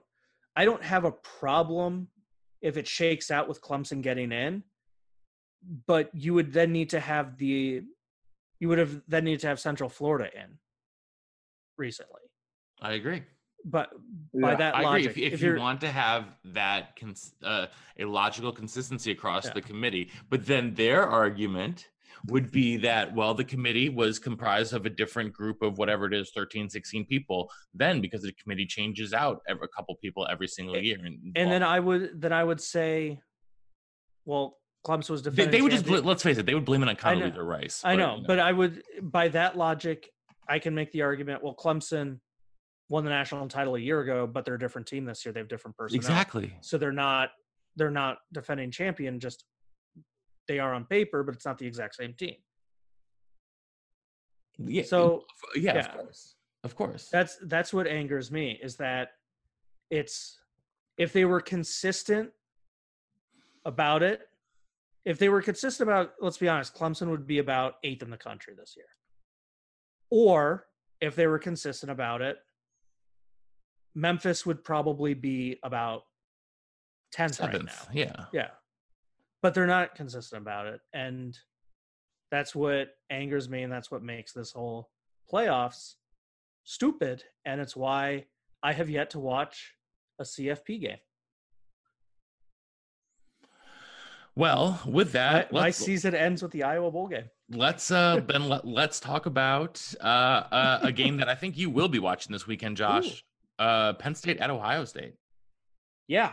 I 0.56 0.66
don't 0.66 0.84
have 0.84 1.04
a 1.06 1.12
problem 1.12 2.08
if 2.62 2.78
it 2.78 2.88
shakes 2.88 3.32
out 3.32 3.48
with 3.50 3.60
Clemson 3.62 4.02
getting 4.02 4.32
in, 4.32 4.64
but 5.88 6.10
you 6.14 6.34
would 6.36 6.54
then 6.54 6.72
need 6.72 6.90
to 6.92 7.00
have 7.00 7.38
the 7.38 7.84
you 8.64 8.70
would 8.70 8.80
have 8.80 9.02
then 9.10 9.26
needed 9.26 9.42
to 9.42 9.48
have 9.48 9.60
Central 9.60 9.90
Florida 9.90 10.30
in 10.34 10.58
recently. 11.78 12.22
I 12.82 12.94
agree 12.94 13.24
but 13.66 13.92
by 14.34 14.52
Yeah, 14.52 14.56
that 14.58 14.76
I 14.76 14.80
agree. 14.80 15.04
logic, 15.06 15.12
If, 15.12 15.18
if, 15.18 15.34
if 15.34 15.42
you 15.42 15.56
want 15.56 15.80
to 15.82 15.92
have 15.92 16.38
that 16.60 16.98
cons- 16.98 17.34
uh, 17.44 17.68
a 17.98 18.06
logical 18.06 18.52
consistency 18.52 19.12
across 19.12 19.46
Yeah. 19.46 19.54
the 19.54 19.62
committee, 19.62 20.12
but 20.30 20.46
then 20.46 20.74
their 20.76 21.02
argument 21.08 21.90
would 22.28 22.52
be 22.52 22.78
that 22.78 23.14
well 23.14 23.34
the 23.34 23.44
committee 23.44 23.90
was 23.90 24.18
comprised 24.18 24.72
of 24.74 24.86
a 24.86 24.90
different 24.90 25.34
group 25.34 25.62
of 25.62 25.78
whatever 25.78 26.06
it 26.06 26.14
is 26.14 26.32
13 26.32 26.70
16 26.70 27.06
people 27.06 27.52
then 27.74 28.00
because 28.02 28.22
the 28.22 28.32
committee 28.42 28.68
changes 28.78 29.14
out 29.14 29.42
every, 29.50 29.66
a 29.66 29.68
couple 29.76 29.94
people 29.96 30.26
every 30.30 30.48
single 30.48 30.78
year 30.78 31.00
and, 31.04 31.16
and 31.36 31.52
then 31.52 31.64
I 31.64 31.80
would 31.82 32.22
then 32.24 32.32
I 32.32 32.44
would 32.50 32.62
say, 32.62 33.20
well, 34.26 34.58
Clemson 34.86 35.12
was 35.12 35.22
they, 35.24 35.30
defending. 35.30 35.52
they 35.52 35.62
would 35.62 35.72
just 35.72 35.86
bl- 35.86 35.98
let's 35.98 36.24
face 36.24 36.38
it 36.38 36.46
they 36.46 36.54
would 36.54 36.66
blame 36.66 36.84
it 36.84 36.90
on. 36.90 36.96
Condoleezza 36.96 37.46
Rice 37.46 37.82
I 37.86 37.96
know, 37.96 38.16
you 38.16 38.22
know. 38.22 38.28
but 38.28 38.40
I 38.40 38.52
would 38.52 38.84
by 39.02 39.30
that 39.30 39.58
logic, 39.58 40.10
I 40.48 40.60
can 40.60 40.76
make 40.76 40.92
the 40.92 41.02
argument. 41.04 41.44
Well, 41.44 41.56
Clemson 41.56 42.20
won 42.90 43.04
the 43.04 43.10
national 43.10 43.48
title 43.48 43.76
a 43.76 43.80
year 43.80 44.02
ago, 44.02 44.28
but 44.28 44.44
they're 44.46 44.56
a 44.56 44.60
different 44.60 44.88
team 44.88 45.06
this 45.06 45.26
year. 45.26 45.32
They 45.32 45.40
have 45.40 45.48
different 45.48 45.78
personnel, 45.78 45.98
exactly 46.00 46.54
So 46.62 46.78
they're 46.78 46.92
not 46.92 47.30
they're 47.76 47.90
not 47.92 48.18
defending 48.34 48.72
champion. 48.72 49.20
Just 49.20 49.46
they 50.48 50.60
are 50.60 50.74
on 50.74 50.86
paper, 50.86 51.24
but 51.24 51.34
it's 51.34 51.46
not 51.46 51.58
the 51.58 51.66
exact 51.66 51.96
same 51.96 52.14
team. 52.14 52.36
yeah, 54.60 54.84
So 54.84 55.24
yeah, 55.56 55.76
yeah. 55.76 55.80
of 55.80 55.92
course 55.98 56.36
of 56.66 56.76
course 56.76 57.10
that's 57.10 57.38
that's 57.44 57.74
what 57.74 57.88
angers 57.88 58.32
me 58.32 58.60
is 58.62 58.76
that 58.78 59.10
it's 59.90 60.40
if 60.98 61.12
they 61.14 61.26
were 61.26 61.42
consistent 61.42 62.30
about 63.66 64.04
it 64.04 64.22
if 65.06 65.20
they 65.20 65.30
were 65.30 65.42
consistent 65.42 65.90
about 65.90 66.12
let's 66.22 66.38
be 66.38 66.48
honest 66.48 66.76
clemson 66.76 67.10
would 67.10 67.28
be 67.28 67.40
about 67.40 67.76
eighth 67.84 68.04
in 68.04 68.10
the 68.10 68.18
country 68.18 68.54
this 68.58 68.74
year. 68.76 68.88
Or 70.10 70.68
if 71.02 71.16
they 71.16 71.28
were 71.28 71.40
consistent 71.40 71.92
about 71.92 72.22
it 72.22 72.38
memphis 73.96 74.46
would 74.46 74.64
probably 74.64 75.14
be 75.14 75.60
about 75.64 76.04
10th 77.16 77.40
right 77.42 77.64
now. 77.64 77.72
yeah. 77.94 78.26
Yeah. 78.34 78.48
But 79.44 79.54
they're 79.54 79.68
not 79.68 79.94
consistent 79.94 80.42
about 80.42 80.66
it. 80.66 80.82
And 80.94 81.38
that's 82.32 82.56
what 82.56 82.88
angers 83.12 83.50
me 83.50 83.62
and 83.62 83.72
that's 83.72 83.92
what 83.92 84.02
makes 84.02 84.34
this 84.34 84.52
whole 84.52 84.90
playoffs 85.32 85.94
stupid. 86.64 87.24
And 87.46 87.62
it's 87.62 87.76
why 87.76 88.26
i 88.64 88.72
have 88.72 88.90
yet 88.90 89.10
to 89.12 89.20
watch 89.20 89.74
a 90.20 90.24
cfp 90.24 90.82
game 90.82 90.98
well 94.36 94.82
with 94.86 95.12
that 95.12 95.52
my 95.52 95.66
let's- 95.66 95.78
season 95.78 96.16
ends 96.16 96.42
with 96.42 96.52
the 96.52 96.64
iowa 96.64 96.92
bowl 96.92 97.08
game 97.08 97.30
Let's 97.50 97.92
uh 97.92 98.22
then 98.28 98.50
let, 98.50 98.66
let's 98.66 99.00
talk 99.00 99.26
about 99.26 99.82
uh, 100.02 100.04
uh 100.04 100.80
a 100.82 100.92
game 100.92 101.18
that 101.18 101.30
I 101.30 101.36
think 101.36 101.58
you 101.58 101.70
will 101.70 101.90
be 101.90 102.00
watching 102.00 102.32
this 102.32 102.48
weekend, 102.48 102.78
Josh. 102.78 103.24
Uh 103.60 103.94
Penn 103.94 104.16
State 104.16 104.38
at 104.38 104.50
Ohio 104.50 104.86
State. 104.86 105.16
yeah 106.08 106.32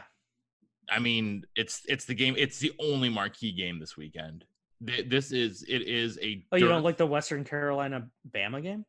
I 0.90 0.98
mean, 0.98 1.44
it's 1.54 1.82
it's 1.86 2.04
the 2.04 2.14
game. 2.14 2.34
It's 2.36 2.58
the 2.58 2.72
only 2.80 3.08
marquee 3.08 3.52
game 3.52 3.78
this 3.78 3.96
weekend. 3.96 4.44
This 4.80 5.30
is 5.30 5.62
it 5.68 5.82
is 5.82 6.18
a. 6.20 6.44
oh 6.52 6.56
you 6.56 6.66
don't 6.66 6.82
like 6.82 6.96
the 6.96 7.06
western 7.06 7.44
carolina 7.44 8.08
bama 8.34 8.62
game 8.62 8.84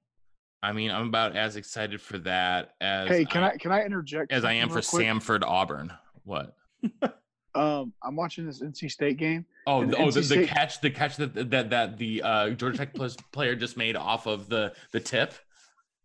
I 0.63 0.73
mean, 0.73 0.91
I'm 0.91 1.07
about 1.07 1.35
as 1.35 1.55
excited 1.55 1.99
for 2.01 2.19
that 2.19 2.75
as 2.79 3.09
Hey, 3.09 3.25
can 3.25 3.43
I 3.43 3.57
can 3.57 3.71
I 3.71 3.83
interject? 3.83 4.31
as 4.31 4.45
I 4.45 4.53
am 4.53 4.69
for 4.69 4.81
quick? 4.81 5.05
Samford 5.05 5.43
Auburn. 5.43 5.91
What? 6.23 6.55
Um, 7.53 7.93
I'm 8.03 8.15
watching 8.15 8.45
this 8.45 8.61
NC 8.61 8.91
State 8.91 9.17
game. 9.17 9.45
Oh, 9.67 9.85
the, 9.85 9.97
oh, 9.97 10.11
the, 10.11 10.21
NC 10.21 10.29
the 10.29 10.47
catch, 10.47 10.81
the 10.81 10.89
catch 10.89 11.17
that 11.17 11.51
that 11.51 11.69
that 11.69 11.97
the 11.97 12.21
uh, 12.23 12.49
Georgia 12.51 12.77
Tech 12.77 12.93
plus 12.93 13.15
player 13.31 13.55
just 13.55 13.77
made 13.77 13.95
off 13.95 14.25
of 14.25 14.47
the 14.49 14.73
the 14.91 14.99
tip. 14.99 15.33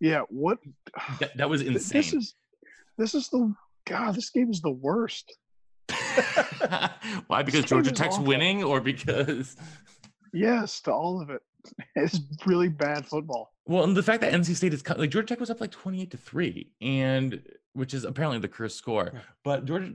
Yeah, 0.00 0.22
what? 0.28 0.58
That, 1.20 1.36
that 1.36 1.50
was 1.50 1.60
insane. 1.62 2.00
This 2.00 2.12
is 2.12 2.34
this 2.98 3.14
is 3.14 3.28
the 3.28 3.54
God. 3.86 4.14
This 4.14 4.30
game 4.30 4.50
is 4.50 4.60
the 4.60 4.70
worst. 4.70 5.36
Why? 7.28 7.42
Because 7.42 7.64
Georgia 7.64 7.92
Tech's 7.92 8.14
awful. 8.14 8.26
winning, 8.26 8.64
or 8.64 8.80
because? 8.80 9.56
Yes, 10.32 10.80
to 10.82 10.92
all 10.92 11.22
of 11.22 11.30
it. 11.30 11.40
It's 11.94 12.20
really 12.44 12.68
bad 12.68 13.06
football. 13.06 13.54
Well, 13.64 13.84
and 13.84 13.96
the 13.96 14.02
fact 14.02 14.20
that 14.20 14.34
NC 14.34 14.54
State 14.54 14.74
is 14.74 14.86
like 14.86 15.08
Georgia 15.08 15.28
Tech 15.28 15.40
was 15.40 15.48
up 15.48 15.62
like 15.62 15.70
twenty-eight 15.70 16.10
to 16.10 16.18
three, 16.18 16.72
and 16.82 17.42
which 17.72 17.94
is 17.94 18.04
apparently 18.04 18.38
the 18.38 18.48
cursed 18.48 18.76
score. 18.76 19.12
But 19.44 19.64
Georgia, 19.64 19.94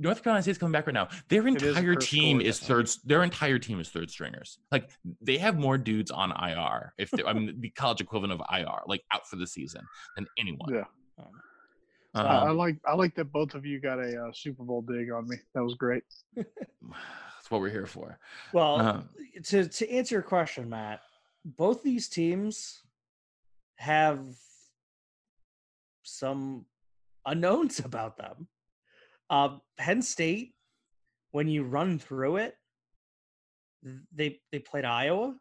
North 0.00 0.22
Carolina 0.24 0.42
State's 0.42 0.58
coming 0.58 0.72
back 0.72 0.86
right 0.86 0.94
now. 0.94 1.08
Their 1.28 1.46
entire 1.46 1.94
cursed 1.94 2.10
team 2.10 2.40
score, 2.40 2.48
is 2.48 2.58
third. 2.58 2.90
Their 3.04 3.22
entire 3.22 3.58
team 3.58 3.80
is 3.80 3.88
third 3.88 4.10
stringers. 4.10 4.58
Like 4.72 4.90
they 5.20 5.38
have 5.38 5.58
more 5.58 5.78
dudes 5.78 6.10
on 6.10 6.32
IR. 6.32 6.94
If 6.98 7.12
I 7.26 7.32
mean 7.32 7.60
the 7.60 7.70
college 7.70 8.00
equivalent 8.00 8.32
of 8.32 8.42
IR, 8.52 8.80
like 8.86 9.02
out 9.12 9.26
for 9.28 9.36
the 9.36 9.46
season, 9.46 9.82
than 10.16 10.26
anyone. 10.38 10.74
Yeah. 10.74 10.84
Um, 11.18 11.26
I, 12.14 12.22
I 12.22 12.50
like 12.50 12.76
I 12.86 12.94
like 12.94 13.14
that 13.16 13.30
both 13.30 13.54
of 13.54 13.64
you 13.64 13.78
got 13.78 14.00
a 14.00 14.26
uh, 14.26 14.32
Super 14.32 14.64
Bowl 14.64 14.82
dig 14.82 15.12
on 15.12 15.28
me. 15.28 15.36
That 15.54 15.62
was 15.62 15.74
great. 15.74 16.02
that's 16.36 17.50
what 17.50 17.60
we're 17.60 17.70
here 17.70 17.86
for. 17.86 18.18
well 18.52 18.80
Um, 18.80 19.08
to 19.44 19.68
to 19.68 19.90
answer 19.90 20.16
your 20.16 20.22
question 20.22 20.68
matt 20.68 21.00
both 21.44 21.82
these 21.82 22.08
teams 22.08 22.82
have 23.76 24.20
some 26.02 26.66
unknowns 27.26 27.78
about 27.84 28.16
them 28.16 28.48
uh 29.30 29.56
penn 29.78 30.02
state 30.02 30.52
when 31.30 31.48
you 31.48 31.64
run 31.64 31.98
through 31.98 32.36
it 32.36 32.54
they 34.12 34.40
they 34.52 34.58
played 34.58 34.84
iowa 34.84 35.34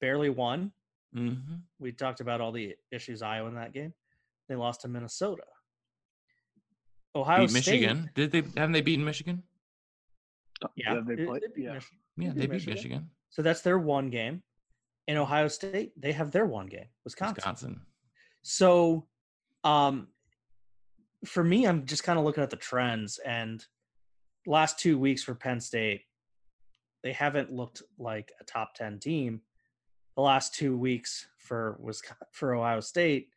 barely 0.00 0.30
won 0.30 0.72
mhm. 1.14 1.60
we 1.78 1.92
talked 1.92 2.20
about 2.20 2.40
all 2.40 2.50
the 2.52 2.74
issues 2.90 3.22
iowa 3.22 3.48
in 3.48 3.54
that 3.54 3.72
game 3.72 3.92
they 4.48 4.56
lost 4.56 4.80
to 4.80 4.88
minnesota 4.88 5.44
ohio 7.14 7.40
Beat 7.40 7.50
state 7.50 7.66
Michigan. 7.72 8.10
Did 8.14 8.32
they? 8.32 8.42
Haven't 8.56 8.72
they 8.72 8.80
beaten 8.80 9.04
Michigan? 9.04 9.42
yeah, 10.76 11.00
they 11.06 11.14
they- 11.14 11.26
play- 11.26 11.40
they 11.40 11.48
beat 11.54 11.64
yeah. 11.64 11.74
Michigan. 11.74 11.98
Yeah, 12.16 12.28
beat 12.30 12.34
they 12.34 12.46
beat 12.46 12.52
Michigan. 12.52 12.74
Michigan. 12.74 13.10
so 13.28 13.42
that's 13.42 13.60
their 13.60 13.78
one 13.78 14.10
game 14.10 14.42
in 15.08 15.16
ohio 15.16 15.48
state 15.48 15.92
they 16.00 16.12
have 16.12 16.30
their 16.30 16.46
one 16.46 16.66
game 16.66 16.86
wisconsin. 17.04 17.34
Wisconsin. 17.34 17.80
So, 18.42 19.06
um, 19.62 20.08
for 21.24 21.44
me, 21.44 21.66
I'm 21.66 21.86
just 21.86 22.04
kind 22.04 22.18
of 22.18 22.24
looking 22.24 22.42
at 22.42 22.50
the 22.50 22.56
trends 22.56 23.18
and 23.18 23.64
last 24.46 24.78
two 24.78 24.98
weeks 24.98 25.22
for 25.22 25.34
Penn 25.34 25.60
State, 25.60 26.02
they 27.02 27.12
haven't 27.12 27.52
looked 27.52 27.82
like 27.98 28.32
a 28.40 28.44
top 28.44 28.74
10 28.74 28.98
team. 28.98 29.40
The 30.16 30.22
last 30.22 30.54
two 30.54 30.76
weeks 30.76 31.26
for 31.38 31.76
was 31.80 32.02
for 32.32 32.54
Ohio 32.54 32.80
State, 32.80 33.28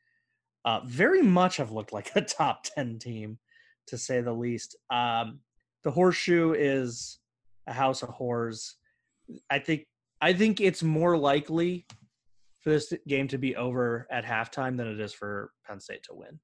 uh, 0.66 0.82
very 0.86 1.22
much 1.22 1.58
have 1.58 1.72
looked 1.72 1.94
like 1.94 2.12
a 2.16 2.22
top 2.22 2.64
10 2.76 3.00
team, 3.00 3.40
to 3.88 3.98
say 3.98 4.22
the 4.22 4.34
least. 4.34 4.76
Um, 4.90 5.40
the 5.84 5.92
horseshoe 5.92 6.54
is 6.54 7.20
a 7.68 7.74
house 7.74 8.02
of 8.02 8.10
horrors. 8.10 8.76
I 9.50 9.60
think 9.60 9.86
I 10.22 10.34
think 10.34 10.62
it's 10.62 10.82
more 10.82 11.18
likely 11.18 11.86
for 12.60 12.72
this 12.72 12.92
game 13.08 13.28
to 13.28 13.38
be 13.38 13.56
over 13.56 14.08
at 14.10 14.26
halftime 14.26 14.78
than 14.78 14.88
it 14.88 15.00
is 15.00 15.14
for 15.14 15.52
Penn 15.68 15.80
State 15.80 16.04
to 16.04 16.16
win. 16.16 16.40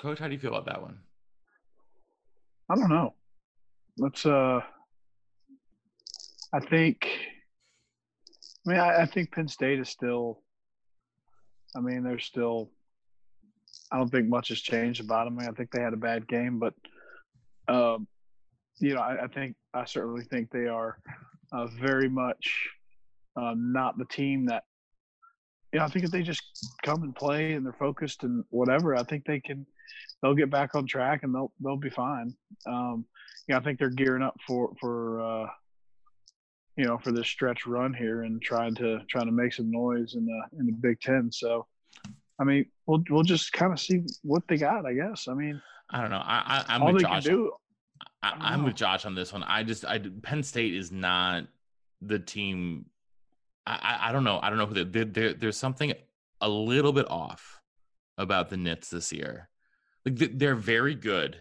Coach, 0.00 0.18
how 0.18 0.28
do 0.28 0.32
you 0.32 0.38
feel 0.38 0.54
about 0.54 0.66
that 0.66 0.82
one? 0.82 0.98
I 2.70 2.76
don't 2.76 2.88
know. 2.88 3.14
Let's 3.96 4.24
uh 4.26 4.60
I 6.52 6.60
think 6.60 7.08
I 8.66 8.70
mean 8.70 8.78
I, 8.78 9.02
I 9.02 9.06
think 9.06 9.32
Penn 9.32 9.48
State 9.48 9.80
is 9.80 9.88
still 9.88 10.42
I 11.76 11.80
mean 11.80 12.04
they're 12.04 12.18
still 12.18 12.70
I 13.90 13.96
don't 13.96 14.10
think 14.10 14.28
much 14.28 14.48
has 14.48 14.60
changed 14.60 15.00
about 15.02 15.24
them. 15.24 15.38
I, 15.38 15.42
mean, 15.42 15.50
I 15.50 15.52
think 15.52 15.70
they 15.70 15.80
had 15.80 15.94
a 15.94 15.98
bad 15.98 16.28
game, 16.28 16.58
but 16.58 16.74
um 17.68 18.06
you 18.80 18.94
know, 18.94 19.00
I, 19.00 19.24
I 19.24 19.26
think 19.26 19.56
I 19.74 19.84
certainly 19.84 20.22
think 20.24 20.50
they 20.50 20.66
are 20.68 20.98
uh, 21.52 21.66
very 21.66 22.08
much 22.08 22.68
uh, 23.36 23.54
not 23.56 23.98
the 23.98 24.04
team 24.04 24.46
that 24.46 24.64
you 25.72 25.78
know, 25.78 25.84
I 25.84 25.88
think 25.88 26.04
if 26.04 26.10
they 26.10 26.22
just 26.22 26.42
come 26.82 27.02
and 27.02 27.14
play 27.14 27.52
and 27.52 27.64
they're 27.64 27.72
focused 27.74 28.22
and 28.22 28.44
whatever, 28.50 28.96
I 28.96 29.02
think 29.02 29.24
they 29.24 29.40
can 29.40 29.66
they'll 30.22 30.34
get 30.34 30.50
back 30.50 30.74
on 30.74 30.86
track 30.86 31.22
and 31.22 31.34
they'll 31.34 31.52
they'll 31.62 31.76
be 31.76 31.90
fine. 31.90 32.34
Um, 32.66 33.04
yeah, 33.48 33.58
I 33.58 33.60
think 33.60 33.78
they're 33.78 33.90
gearing 33.90 34.22
up 34.22 34.36
for 34.46 34.72
for 34.80 35.20
uh, 35.20 35.46
you 36.76 36.84
know 36.84 36.98
for 36.98 37.12
this 37.12 37.26
stretch 37.26 37.66
run 37.66 37.92
here 37.92 38.22
and 38.22 38.40
trying 38.40 38.74
to 38.76 39.00
trying 39.08 39.26
to 39.26 39.32
make 39.32 39.52
some 39.52 39.70
noise 39.70 40.14
in 40.14 40.26
the 40.26 40.58
in 40.58 40.66
the 40.66 40.72
Big 40.72 41.00
Ten. 41.00 41.30
So, 41.30 41.66
I 42.40 42.44
mean, 42.44 42.66
we'll 42.86 43.02
we'll 43.10 43.22
just 43.22 43.52
kind 43.52 43.72
of 43.72 43.80
see 43.80 44.04
what 44.22 44.42
they 44.48 44.56
got. 44.56 44.86
I 44.86 44.94
guess. 44.94 45.28
I 45.28 45.34
mean, 45.34 45.60
I 45.90 46.00
don't 46.00 46.10
know. 46.10 46.22
I, 46.22 46.64
I 46.68 46.74
I'm 46.74 46.82
all 46.82 46.92
with 46.92 47.02
they 47.02 47.08
Josh. 47.08 47.24
can 47.24 47.34
do. 47.34 47.52
I, 48.22 48.34
I'm 48.38 48.64
with. 48.64 48.74
Josh 48.74 49.04
on 49.04 49.14
this 49.14 49.32
one. 49.32 49.42
I 49.42 49.62
just 49.62 49.84
I 49.84 50.00
Penn 50.22 50.42
State 50.42 50.74
is 50.74 50.90
not 50.90 51.44
the 52.00 52.18
team. 52.18 52.86
I 53.70 54.08
I, 54.08 54.12
don't 54.12 54.24
know. 54.24 54.38
I 54.42 54.48
don't 54.48 54.58
know 54.58 54.66
who 54.66 54.74
they, 54.74 54.84
there 54.84 55.04
there 55.04 55.32
there's 55.34 55.56
something 55.56 55.92
a 56.40 56.48
little 56.48 56.92
bit 56.92 57.10
off 57.10 57.60
about 58.16 58.48
the 58.50 58.56
Nits 58.56 58.90
this 58.90 59.12
year. 59.12 59.48
Like 60.04 60.16
they- 60.16 60.26
they're 60.28 60.54
very 60.54 60.94
good, 60.94 61.40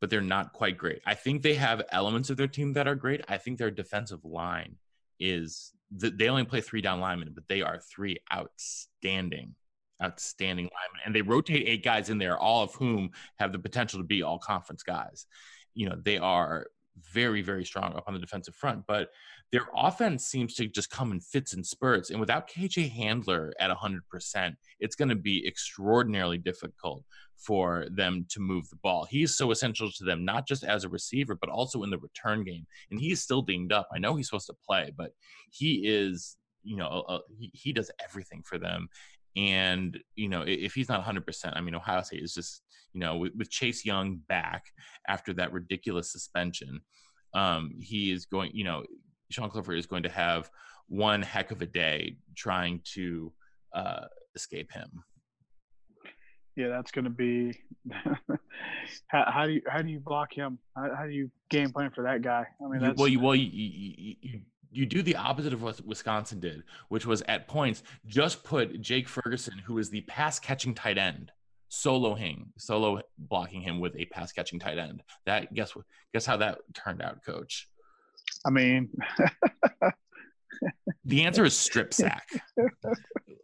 but 0.00 0.10
they're 0.10 0.20
not 0.20 0.52
quite 0.52 0.76
great. 0.78 1.00
I 1.06 1.14
think 1.14 1.42
they 1.42 1.54
have 1.54 1.82
elements 1.90 2.30
of 2.30 2.36
their 2.36 2.48
team 2.48 2.72
that 2.74 2.88
are 2.88 2.94
great. 2.94 3.22
I 3.28 3.38
think 3.38 3.58
their 3.58 3.70
defensive 3.70 4.24
line 4.24 4.76
is 5.20 5.72
th- 6.00 6.14
they 6.16 6.28
only 6.28 6.44
play 6.44 6.60
three 6.60 6.80
down 6.80 7.00
linemen, 7.00 7.32
but 7.34 7.48
they 7.48 7.62
are 7.62 7.78
three 7.78 8.18
outstanding 8.32 9.54
outstanding 10.02 10.66
linemen, 10.66 11.00
and 11.04 11.14
they 11.14 11.22
rotate 11.22 11.66
eight 11.66 11.82
guys 11.84 12.08
in 12.08 12.18
there, 12.18 12.38
all 12.38 12.62
of 12.62 12.72
whom 12.74 13.10
have 13.36 13.50
the 13.52 13.58
potential 13.58 13.98
to 13.98 14.04
be 14.06 14.22
all 14.22 14.38
conference 14.38 14.84
guys. 14.84 15.26
You 15.74 15.88
know, 15.88 15.96
they 16.00 16.18
are 16.18 16.66
very, 17.12 17.42
very 17.42 17.64
strong 17.64 17.94
up 17.96 18.04
on 18.06 18.14
the 18.14 18.20
defensive 18.20 18.54
front, 18.54 18.84
but 18.86 19.10
their 19.50 19.66
offense 19.74 20.26
seems 20.26 20.54
to 20.54 20.66
just 20.66 20.90
come 20.90 21.10
in 21.10 21.20
fits 21.20 21.54
and 21.54 21.64
spurts. 21.64 22.10
And 22.10 22.20
without 22.20 22.50
KJ 22.50 22.94
Hamler 22.94 23.52
at 23.58 23.70
100%, 23.70 24.54
it's 24.80 24.94
going 24.94 25.08
to 25.08 25.14
be 25.14 25.46
extraordinarily 25.46 26.38
difficult 26.38 27.04
for 27.36 27.86
them 27.90 28.26
to 28.30 28.40
move 28.40 28.68
the 28.68 28.76
ball. 28.76 29.06
He's 29.08 29.36
so 29.36 29.50
essential 29.50 29.90
to 29.90 30.04
them, 30.04 30.24
not 30.24 30.46
just 30.46 30.64
as 30.64 30.84
a 30.84 30.88
receiver, 30.88 31.34
but 31.34 31.48
also 31.48 31.82
in 31.82 31.90
the 31.90 31.98
return 31.98 32.44
game. 32.44 32.66
And 32.90 33.00
he's 33.00 33.22
still 33.22 33.42
dinged 33.42 33.72
up. 33.72 33.88
I 33.94 33.98
know 33.98 34.16
he's 34.16 34.28
supposed 34.28 34.48
to 34.48 34.56
play, 34.66 34.92
but 34.96 35.12
he 35.50 35.86
is, 35.86 36.36
you 36.62 36.76
know, 36.76 37.04
uh, 37.08 37.20
he, 37.38 37.50
he 37.54 37.72
does 37.72 37.90
everything 38.04 38.42
for 38.44 38.58
them. 38.58 38.88
And, 39.36 39.98
you 40.16 40.28
know, 40.28 40.42
if 40.42 40.74
he's 40.74 40.88
not 40.88 41.04
100%, 41.04 41.52
I 41.54 41.60
mean, 41.60 41.74
Ohio 41.74 42.02
State 42.02 42.22
is 42.22 42.34
just, 42.34 42.62
you 42.92 43.00
know, 43.00 43.16
with, 43.16 43.32
with 43.36 43.50
Chase 43.50 43.84
Young 43.84 44.16
back 44.28 44.64
after 45.06 45.32
that 45.34 45.52
ridiculous 45.52 46.10
suspension, 46.10 46.80
um, 47.34 47.70
he 47.78 48.10
is 48.10 48.26
going, 48.26 48.50
you 48.52 48.64
know, 48.64 48.82
Sean 49.30 49.50
Clifford 49.50 49.78
is 49.78 49.86
going 49.86 50.02
to 50.04 50.08
have 50.08 50.50
one 50.88 51.22
heck 51.22 51.50
of 51.50 51.62
a 51.62 51.66
day 51.66 52.16
trying 52.34 52.80
to 52.94 53.32
uh, 53.74 54.06
escape 54.34 54.72
him. 54.72 55.04
Yeah, 56.56 56.68
that's 56.68 56.90
going 56.90 57.04
to 57.04 57.10
be. 57.10 57.60
how, 59.06 59.30
how, 59.30 59.46
do 59.46 59.52
you 59.52 59.62
how 59.68 59.80
do 59.80 59.88
you 59.88 60.00
block 60.00 60.32
him? 60.32 60.58
How, 60.76 60.94
how, 60.96 61.06
do 61.06 61.12
you 61.12 61.30
game 61.50 61.70
plan 61.70 61.90
for 61.94 62.02
that 62.02 62.22
guy? 62.22 62.46
I 62.60 62.68
mean, 62.68 62.80
that's... 62.80 62.98
well, 62.98 63.06
you, 63.06 63.20
well, 63.20 63.36
you, 63.36 63.48
you, 63.52 64.14
you, 64.20 64.40
you 64.72 64.86
do 64.86 65.02
the 65.02 65.14
opposite 65.14 65.52
of 65.52 65.62
what 65.62 65.80
Wisconsin 65.86 66.40
did, 66.40 66.64
which 66.88 67.06
was 67.06 67.22
at 67.28 67.46
points 67.46 67.84
just 68.06 68.42
put 68.42 68.80
Jake 68.80 69.08
Ferguson, 69.08 69.58
who 69.64 69.78
is 69.78 69.88
the 69.88 70.00
pass 70.02 70.40
catching 70.40 70.74
tight 70.74 70.98
end, 70.98 71.30
solo 71.68 72.16
soloing, 72.16 72.46
solo 72.56 73.02
blocking 73.18 73.60
him 73.60 73.78
with 73.78 73.94
a 73.96 74.06
pass 74.06 74.32
catching 74.32 74.58
tight 74.58 74.78
end. 74.78 75.04
That 75.26 75.54
guess 75.54 75.76
what? 75.76 75.84
Guess 76.12 76.26
how 76.26 76.38
that 76.38 76.58
turned 76.74 77.02
out, 77.02 77.24
Coach? 77.24 77.68
I 78.46 78.50
mean, 78.50 78.90
the 81.04 81.24
answer 81.24 81.44
is 81.44 81.56
strip 81.56 81.92
sack. 81.94 82.28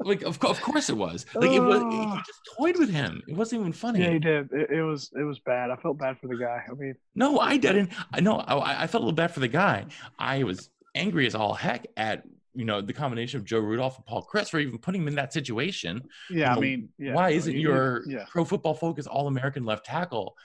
like, 0.00 0.22
of, 0.22 0.42
of 0.44 0.60
course 0.60 0.90
it 0.90 0.96
was. 0.96 1.26
Like, 1.34 1.50
it 1.50 1.60
was. 1.60 1.82
He 1.82 2.16
just 2.26 2.40
toyed 2.56 2.78
with 2.78 2.90
him. 2.90 3.22
It 3.28 3.36
wasn't 3.36 3.60
even 3.60 3.72
funny. 3.72 4.00
Yeah, 4.00 4.10
he 4.10 4.18
did. 4.18 4.48
It, 4.52 4.70
it 4.70 4.82
was. 4.82 5.10
It 5.18 5.24
was 5.24 5.38
bad. 5.40 5.70
I 5.70 5.76
felt 5.76 5.98
bad 5.98 6.18
for 6.18 6.28
the 6.28 6.36
guy. 6.36 6.62
I 6.68 6.74
mean, 6.74 6.94
no, 7.14 7.38
I 7.38 7.56
didn't. 7.56 7.92
I 8.12 8.20
know. 8.20 8.36
I, 8.36 8.84
I 8.84 8.86
felt 8.86 9.02
a 9.02 9.06
little 9.06 9.12
bad 9.12 9.32
for 9.32 9.40
the 9.40 9.48
guy. 9.48 9.86
I 10.18 10.42
was 10.42 10.70
angry 10.94 11.26
as 11.26 11.34
all 11.34 11.54
heck 11.54 11.86
at 11.96 12.24
you 12.54 12.64
know 12.64 12.80
the 12.80 12.92
combination 12.92 13.38
of 13.38 13.44
Joe 13.44 13.58
Rudolph 13.58 13.96
and 13.96 14.06
Paul 14.06 14.26
Chryst 14.32 14.50
for 14.50 14.60
even 14.60 14.78
putting 14.78 15.02
him 15.02 15.08
in 15.08 15.16
that 15.16 15.32
situation. 15.32 16.02
Yeah, 16.30 16.36
you 16.36 16.44
know, 16.44 16.50
I 16.50 16.60
mean, 16.60 16.88
yeah, 16.98 17.14
why 17.14 17.30
isn't 17.30 17.52
you 17.52 17.60
your 17.60 18.02
yeah. 18.06 18.24
pro 18.28 18.44
football 18.44 18.74
focus 18.74 19.06
All 19.06 19.26
American 19.26 19.64
left 19.64 19.86
tackle 19.86 20.36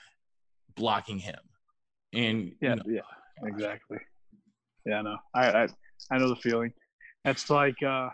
blocking 0.74 1.18
him? 1.18 1.38
And 2.12 2.52
yeah, 2.60 2.70
you 2.70 2.76
know, 2.76 2.82
yeah, 2.86 3.48
exactly. 3.48 3.98
Yeah, 4.86 5.02
no, 5.02 5.16
I, 5.34 5.50
I 5.50 5.68
I 6.10 6.18
know 6.18 6.28
the 6.28 6.36
feeling. 6.36 6.72
That's 7.24 7.50
like 7.50 7.82
uh 7.82 8.08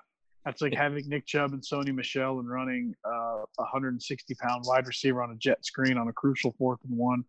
that's 0.44 0.62
like 0.62 0.74
having 0.74 1.08
Nick 1.08 1.26
Chubb 1.26 1.52
and 1.52 1.62
Sony 1.62 1.92
Michel 1.94 2.38
and 2.38 2.48
running 2.48 2.94
uh, 3.04 3.42
a 3.58 3.62
160 3.62 4.34
pound 4.36 4.64
wide 4.66 4.86
receiver 4.86 5.22
on 5.22 5.32
a 5.32 5.36
jet 5.36 5.64
screen 5.64 5.98
on 5.98 6.08
a 6.08 6.12
crucial 6.12 6.54
fourth 6.56 6.78
and 6.88 6.96
one 6.96 7.24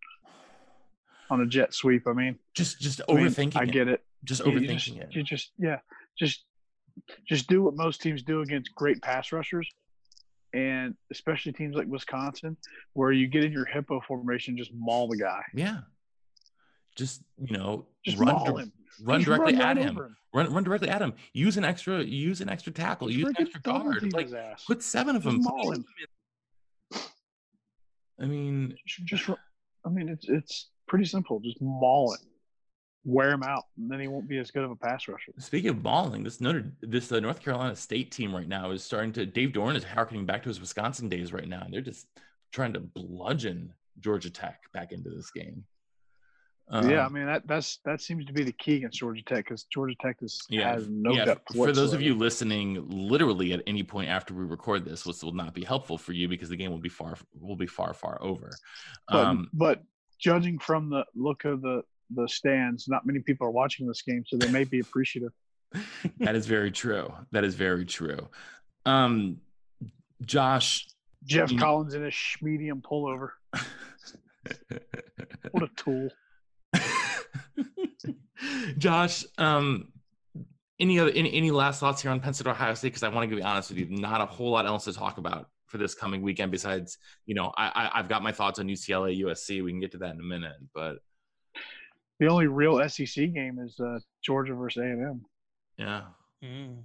on 1.29 1.41
a 1.41 1.45
jet 1.45 1.73
sweep. 1.73 2.07
I 2.07 2.13
mean, 2.13 2.37
just 2.55 2.79
just 2.79 3.01
I 3.09 3.13
mean, 3.13 3.25
overthinking. 3.27 3.57
I 3.57 3.65
get 3.65 3.87
it. 3.87 4.03
Just 4.23 4.45
You- 4.45 4.53
you 4.53 4.59
overthinking 4.59 4.77
just, 4.77 4.87
it. 4.97 5.15
You 5.15 5.23
just 5.23 5.51
yeah, 5.57 5.79
just 6.17 6.43
just 7.27 7.47
do 7.47 7.63
what 7.63 7.75
most 7.75 8.01
teams 8.01 8.23
do 8.23 8.41
against 8.41 8.73
great 8.75 9.01
pass 9.01 9.31
rushers, 9.31 9.69
and 10.53 10.95
especially 11.11 11.53
teams 11.53 11.75
like 11.75 11.87
Wisconsin, 11.87 12.57
where 12.93 13.11
you 13.11 13.27
get 13.27 13.43
in 13.43 13.51
your 13.51 13.65
hippo 13.65 14.01
formation, 14.07 14.57
just 14.57 14.71
maul 14.73 15.07
the 15.07 15.17
guy, 15.17 15.43
Yeah. 15.53 15.81
Just 16.97 17.21
you 17.37 17.57
know, 17.57 17.85
just 18.03 18.17
run 18.17 18.35
run 18.35 18.71
Just 19.19 19.25
directly 19.25 19.53
run 19.53 19.61
at 19.61 19.77
right 19.77 19.85
him. 19.85 20.15
Run 20.33 20.53
run 20.53 20.63
directly 20.63 20.89
at 20.89 21.01
him. 21.01 21.13
Use 21.33 21.57
an 21.57 21.63
extra 21.63 22.03
use 22.03 22.41
an 22.41 22.49
extra 22.49 22.73
tackle. 22.73 23.07
Just 23.07 23.19
Use 23.19 23.29
an 23.29 23.35
extra 23.39 23.61
guard. 23.61 24.13
Like 24.13 24.29
put 24.65 24.83
seven 24.83 25.15
of 25.15 25.23
them. 25.23 25.41
him. 25.43 25.85
I 28.19 28.25
mean, 28.25 28.75
Just, 28.87 29.27
just, 29.27 29.39
I 29.85 29.89
mean, 29.89 30.09
it's 30.09 30.27
it's 30.27 30.69
pretty 30.87 31.05
simple. 31.05 31.39
Just 31.39 31.61
maul 31.61 32.13
it, 32.13 32.19
wear 33.05 33.31
him 33.31 33.43
out, 33.43 33.65
and 33.77 33.89
then 33.89 33.99
he 33.99 34.07
won't 34.07 34.27
be 34.27 34.39
as 34.39 34.49
good 34.49 34.63
of 34.63 34.71
a 34.71 34.75
pass 34.75 35.07
rusher. 35.07 35.33
Speaking 35.37 35.69
of 35.69 35.83
mauling, 35.83 36.23
this 36.23 36.41
Notre 36.41 36.71
this 36.81 37.11
uh, 37.11 37.19
North 37.19 37.41
Carolina 37.41 37.75
State 37.75 38.11
team 38.11 38.35
right 38.35 38.47
now 38.47 38.71
is 38.71 38.83
starting 38.83 39.13
to. 39.13 39.25
Dave 39.25 39.49
Doeren 39.49 39.75
is 39.75 39.83
harkening 39.83 40.25
back 40.25 40.41
to 40.43 40.49
his 40.49 40.59
Wisconsin 40.59 41.09
days 41.09 41.31
right 41.31 41.47
now. 41.47 41.61
And 41.63 41.73
they're 41.73 41.81
just 41.81 42.07
trying 42.51 42.73
to 42.73 42.79
bludgeon 42.79 43.71
Georgia 43.99 44.29
Tech 44.29 44.61
back 44.73 44.91
into 44.91 45.09
this 45.09 45.31
game. 45.31 45.63
Yeah, 46.69 46.79
I 46.79 47.05
Um, 47.05 47.13
mean 47.13 47.25
that 47.25 47.47
that's 47.47 47.79
that 47.85 48.01
seems 48.01 48.25
to 48.25 48.33
be 48.33 48.43
the 48.43 48.51
key 48.51 48.75
against 48.75 48.99
Georgia 48.99 49.23
Tech 49.23 49.45
because 49.45 49.63
Georgia 49.65 49.95
Tech 50.01 50.17
is, 50.21 50.41
yeah, 50.49 50.73
has 50.73 50.89
no 50.89 51.13
yeah. 51.13 51.25
depth. 51.25 51.55
For 51.55 51.71
those 51.71 51.93
of 51.93 52.01
you 52.01 52.13
listening, 52.13 52.85
literally 52.89 53.53
at 53.53 53.63
any 53.67 53.83
point 53.83 54.09
after 54.09 54.33
we 54.33 54.43
record 54.43 54.83
this, 54.83 55.03
this 55.03 55.23
will 55.23 55.33
not 55.33 55.53
be 55.53 55.63
helpful 55.63 55.97
for 55.97 56.11
you 56.11 56.27
because 56.27 56.49
the 56.49 56.57
game 56.57 56.71
will 56.71 56.77
be 56.77 56.89
far 56.89 57.15
will 57.39 57.55
be 57.55 57.67
far 57.67 57.93
far 57.93 58.21
over. 58.21 58.51
but, 59.07 59.25
Um, 59.25 59.49
but 59.53 59.81
judging 60.19 60.59
from 60.59 60.89
the 60.89 61.05
look 61.15 61.45
of 61.45 61.61
the 61.61 61.83
the 62.11 62.27
stands, 62.27 62.87
not 62.87 63.05
many 63.05 63.19
people 63.19 63.47
are 63.47 63.51
watching 63.51 63.87
this 63.87 64.01
game, 64.01 64.23
so 64.25 64.37
they 64.37 64.51
may 64.51 64.63
be 64.65 64.79
appreciative. 64.79 65.31
that 66.19 66.35
is 66.35 66.47
very 66.47 66.71
true. 66.71 67.13
That 67.31 67.43
is 67.43 67.55
very 67.55 67.85
true. 67.85 68.27
Um, 68.85 69.37
Josh, 70.21 70.87
Geoff. 71.25 71.55
Collins 71.57 71.93
in 71.93 72.05
a 72.05 72.11
medium 72.41 72.81
pullover. 72.81 73.29
What 75.51 75.63
a 75.63 75.69
tool! 75.75 76.09
Josh, 78.77 79.25
um, 79.37 79.87
any 80.79 80.99
other 80.99 81.11
any, 81.11 81.33
any 81.33 81.51
last 81.51 81.79
thoughts 81.79 82.01
here 82.01 82.11
on 82.11 82.19
Penn 82.19 82.33
State 82.33 82.47
Ohio 82.47 82.73
State? 82.73 82.89
Because 82.89 83.03
I 83.03 83.09
want 83.09 83.29
to 83.29 83.35
be 83.35 83.41
honest 83.41 83.69
with 83.69 83.79
you, 83.79 83.87
not 83.89 84.21
a 84.21 84.25
whole 84.25 84.51
lot 84.51 84.65
else 84.65 84.85
to 84.85 84.93
talk 84.93 85.17
about 85.17 85.49
for 85.65 85.77
this 85.77 85.95
coming 85.95 86.21
weekend. 86.21 86.51
Besides, 86.51 86.97
you 87.25 87.35
know, 87.35 87.51
I, 87.57 87.71
I 87.73 87.99
I've 87.99 88.09
got 88.09 88.21
my 88.21 88.31
thoughts 88.31 88.59
on 88.59 88.67
UCLA 88.67 89.19
USC. 89.21 89.63
We 89.63 89.71
can 89.71 89.79
get 89.79 89.91
to 89.93 89.97
that 89.99 90.13
in 90.13 90.19
a 90.19 90.23
minute, 90.23 90.57
but 90.73 90.97
The 92.19 92.27
only 92.27 92.47
real 92.47 92.87
SEC 92.87 93.33
game 93.33 93.59
is 93.59 93.79
uh, 93.79 93.99
Georgia 94.23 94.53
versus 94.53 94.81
A 94.81 94.85
and 94.85 95.01
M. 95.03 95.25
yeah. 95.77 96.01
Mm. 96.43 96.83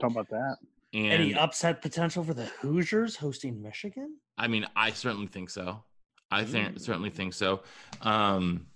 Talk 0.00 0.12
about 0.12 0.28
that. 0.30 0.56
And 0.94 1.12
Any 1.12 1.34
upset 1.34 1.82
potential 1.82 2.22
for 2.22 2.34
the 2.34 2.44
Hoosiers 2.60 3.16
hosting 3.16 3.60
Michigan? 3.62 4.16
I 4.38 4.46
mean, 4.46 4.66
I 4.76 4.90
certainly 4.90 5.26
think 5.26 5.50
so. 5.50 5.82
I 6.30 6.44
think 6.44 6.76
Ooh. 6.76 6.78
certainly 6.78 7.10
think 7.10 7.34
so. 7.34 7.62
Um, 8.02 8.66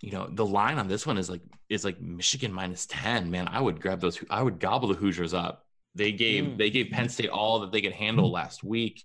you 0.00 0.12
know, 0.12 0.28
the 0.30 0.46
line 0.46 0.78
on 0.78 0.88
this 0.88 1.06
one 1.06 1.18
is 1.18 1.28
like 1.30 1.42
is 1.68 1.84
like 1.84 2.00
Michigan 2.00 2.52
minus 2.52 2.86
ten. 2.86 3.30
Man, 3.30 3.48
I 3.48 3.60
would 3.60 3.80
grab 3.80 4.00
those. 4.00 4.22
I 4.30 4.42
would 4.42 4.58
gobble 4.58 4.88
the 4.88 4.94
Hoosiers 4.94 5.34
up. 5.34 5.66
They 5.94 6.12
gave 6.12 6.44
Mm. 6.44 6.58
they 6.58 6.70
gave 6.70 6.90
Penn 6.90 7.08
State 7.08 7.30
all 7.30 7.60
that 7.60 7.72
they 7.72 7.82
could 7.82 7.92
handle 7.92 8.30
last 8.30 8.62
week. 8.64 9.04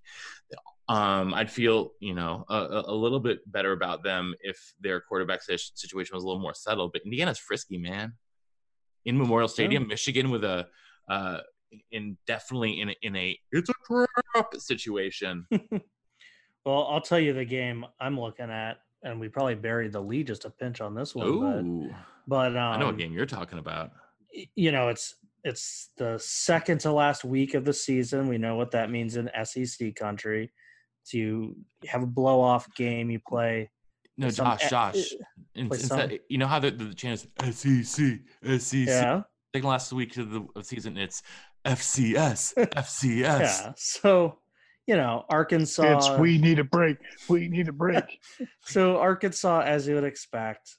Um, 0.88 1.34
I'd 1.34 1.50
feel 1.52 1.94
you 2.00 2.14
know 2.14 2.46
a, 2.48 2.84
a- 2.88 2.94
little 2.94 3.20
bit 3.20 3.40
better 3.52 3.72
about 3.72 4.04
them 4.04 4.36
if 4.42 4.74
their 4.80 5.02
quarterback 5.02 5.42
si- 5.42 5.58
situation 5.58 6.16
was 6.16 6.24
a 6.24 6.28
little 6.28 6.42
more 6.42 6.54
settled. 6.54 6.94
But 6.94 7.02
Indiana's 7.06 7.40
frisky, 7.40 7.78
man. 7.78 8.14
In 9.04 9.18
Memorial 9.18 9.48
Stadium, 9.48 9.88
Michigan 9.88 10.30
with 10.30 10.44
a 10.44 10.68
uh, 11.10 11.40
in 11.92 12.18
definitely 12.28 12.80
in 12.82 12.90
a, 12.90 12.96
in 13.02 13.16
a 13.16 13.38
it's 13.52 13.70
a 13.70 13.74
trap 13.86 14.54
situation. 14.56 15.46
Well, 16.66 16.88
I'll 16.90 17.00
tell 17.02 17.20
you 17.20 17.32
the 17.34 17.46
game 17.46 17.86
I'm 18.00 18.20
looking 18.20 18.50
at, 18.50 18.78
and 19.06 19.20
we 19.20 19.30
probably 19.30 19.56
buried 19.56 19.94
the 19.94 20.02
lead 20.02 20.28
just 20.28 20.44
a 20.44 20.50
pinch 20.50 20.82
on 20.82 20.94
this 20.94 21.16
one. 21.16 21.28
Ooh. 21.28 21.90
But, 22.28 22.52
but 22.54 22.58
um, 22.58 22.74
I 22.74 22.78
know 22.78 22.88
what 22.88 22.98
game 22.98 23.14
you're 23.14 23.26
talking 23.26 23.60
about. 23.60 23.92
you 24.56 24.72
know, 24.74 24.90
it's 24.90 25.16
it's 25.46 25.92
the 25.98 26.18
second 26.18 26.80
to 26.82 26.92
last 26.92 27.24
week 27.24 27.54
of 27.54 27.64
the 27.64 27.72
season. 27.74 28.28
We 28.28 28.38
know 28.38 28.56
what 28.56 28.72
that 28.72 28.90
means 28.92 29.16
in 29.16 29.30
SEC 29.44 29.96
country. 29.96 30.52
To 31.12 31.56
have 31.86 32.02
a 32.02 32.08
blow 32.08 32.42
off 32.42 32.68
game, 32.76 33.12
you 33.12 33.20
play. 33.26 33.70
No, 34.18 34.30
Josh, 34.30 34.68
Josh. 34.70 35.12
In- 35.54 35.68
instead- 35.68 36.20
you 36.30 36.40
know 36.40 36.48
how 36.48 36.58
the, 36.60 36.72
the 36.72 36.94
chant 36.96 37.28
is 37.44 37.56
SEC, 37.56 38.20
SEC. 38.60 38.88
Yeah, 38.88 39.22
Second 39.54 39.70
last 39.70 39.94
week 39.94 40.18
of 40.18 40.32
the 40.32 40.48
of 40.56 40.66
season, 40.66 40.98
it's 40.98 41.22
FCS, 41.64 42.54
FCS. 42.74 43.22
yeah. 43.22 43.74
So, 43.78 44.40
you 44.88 44.96
know, 44.96 45.26
Arkansas. 45.30 45.98
It's 45.98 46.10
we 46.20 46.38
need 46.38 46.60
a 46.60 46.64
break. 46.64 46.98
We 47.28 47.48
need 47.48 47.68
a 47.68 47.74
break. 47.74 48.20
So 48.66 48.98
Arkansas, 48.98 49.62
as 49.62 49.88
you 49.88 49.96
would 49.96 50.04
expect, 50.04 50.76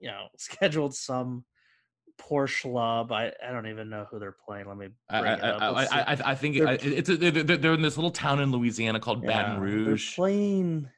you 0.00 0.08
know, 0.08 0.26
scheduled 0.36 0.94
some 0.94 1.44
poor 2.18 2.46
schlub. 2.46 3.12
I, 3.12 3.32
I 3.46 3.52
don't 3.52 3.66
even 3.68 3.88
know 3.88 4.06
who 4.10 4.18
they're 4.18 4.36
playing. 4.46 4.66
Let 4.68 4.76
me 4.76 4.88
I, 5.08 5.20
bring 5.20 5.32
I, 5.32 5.34
it 5.36 5.42
up. 5.44 5.62
I, 5.62 5.84
I, 5.84 6.00
I, 6.00 6.16
I 6.32 6.34
think 6.34 6.56
They're- 6.58 6.78
it's 6.80 7.08
a, 7.08 7.16
they're, 7.16 7.30
they're 7.30 7.56
they're 7.56 7.74
in 7.74 7.82
this 7.82 7.96
little 7.96 8.10
town 8.10 8.40
in 8.40 8.50
Louisiana 8.52 9.00
called 9.00 9.22
Baton 9.24 9.52
Yeah, 9.54 9.58
they're 9.60 9.60
Rouge. 9.86 10.14
playing. 10.16 10.88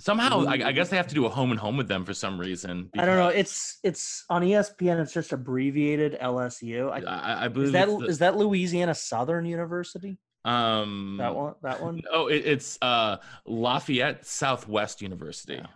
Somehow, 0.00 0.44
I, 0.46 0.68
I 0.68 0.72
guess 0.72 0.90
they 0.90 0.96
have 0.96 1.08
to 1.08 1.14
do 1.16 1.26
a 1.26 1.28
home 1.28 1.50
and 1.50 1.58
home 1.58 1.76
with 1.76 1.88
them 1.88 2.04
for 2.04 2.14
some 2.14 2.38
reason. 2.38 2.88
I 2.96 3.04
don't 3.04 3.16
know. 3.16 3.28
It's 3.28 3.78
it's 3.82 4.24
on 4.30 4.42
ESPN. 4.42 5.00
It's 5.02 5.12
just 5.12 5.32
abbreviated 5.32 6.16
LSU. 6.22 6.88
I, 6.92 7.00
I, 7.10 7.44
I 7.46 7.48
believe 7.48 7.66
is 7.68 7.72
that 7.72 7.88
the- 7.88 8.06
is 8.06 8.18
that 8.20 8.36
Louisiana 8.36 8.94
Southern 8.94 9.44
University? 9.44 10.18
Um, 10.48 11.16
That 11.18 11.34
one. 11.34 11.54
That 11.62 11.82
one. 11.82 12.00
Oh, 12.10 12.28
it, 12.28 12.46
it's 12.46 12.78
uh, 12.80 13.18
Lafayette 13.46 14.24
Southwest 14.24 15.02
University. 15.02 15.54
Yeah. 15.54 15.66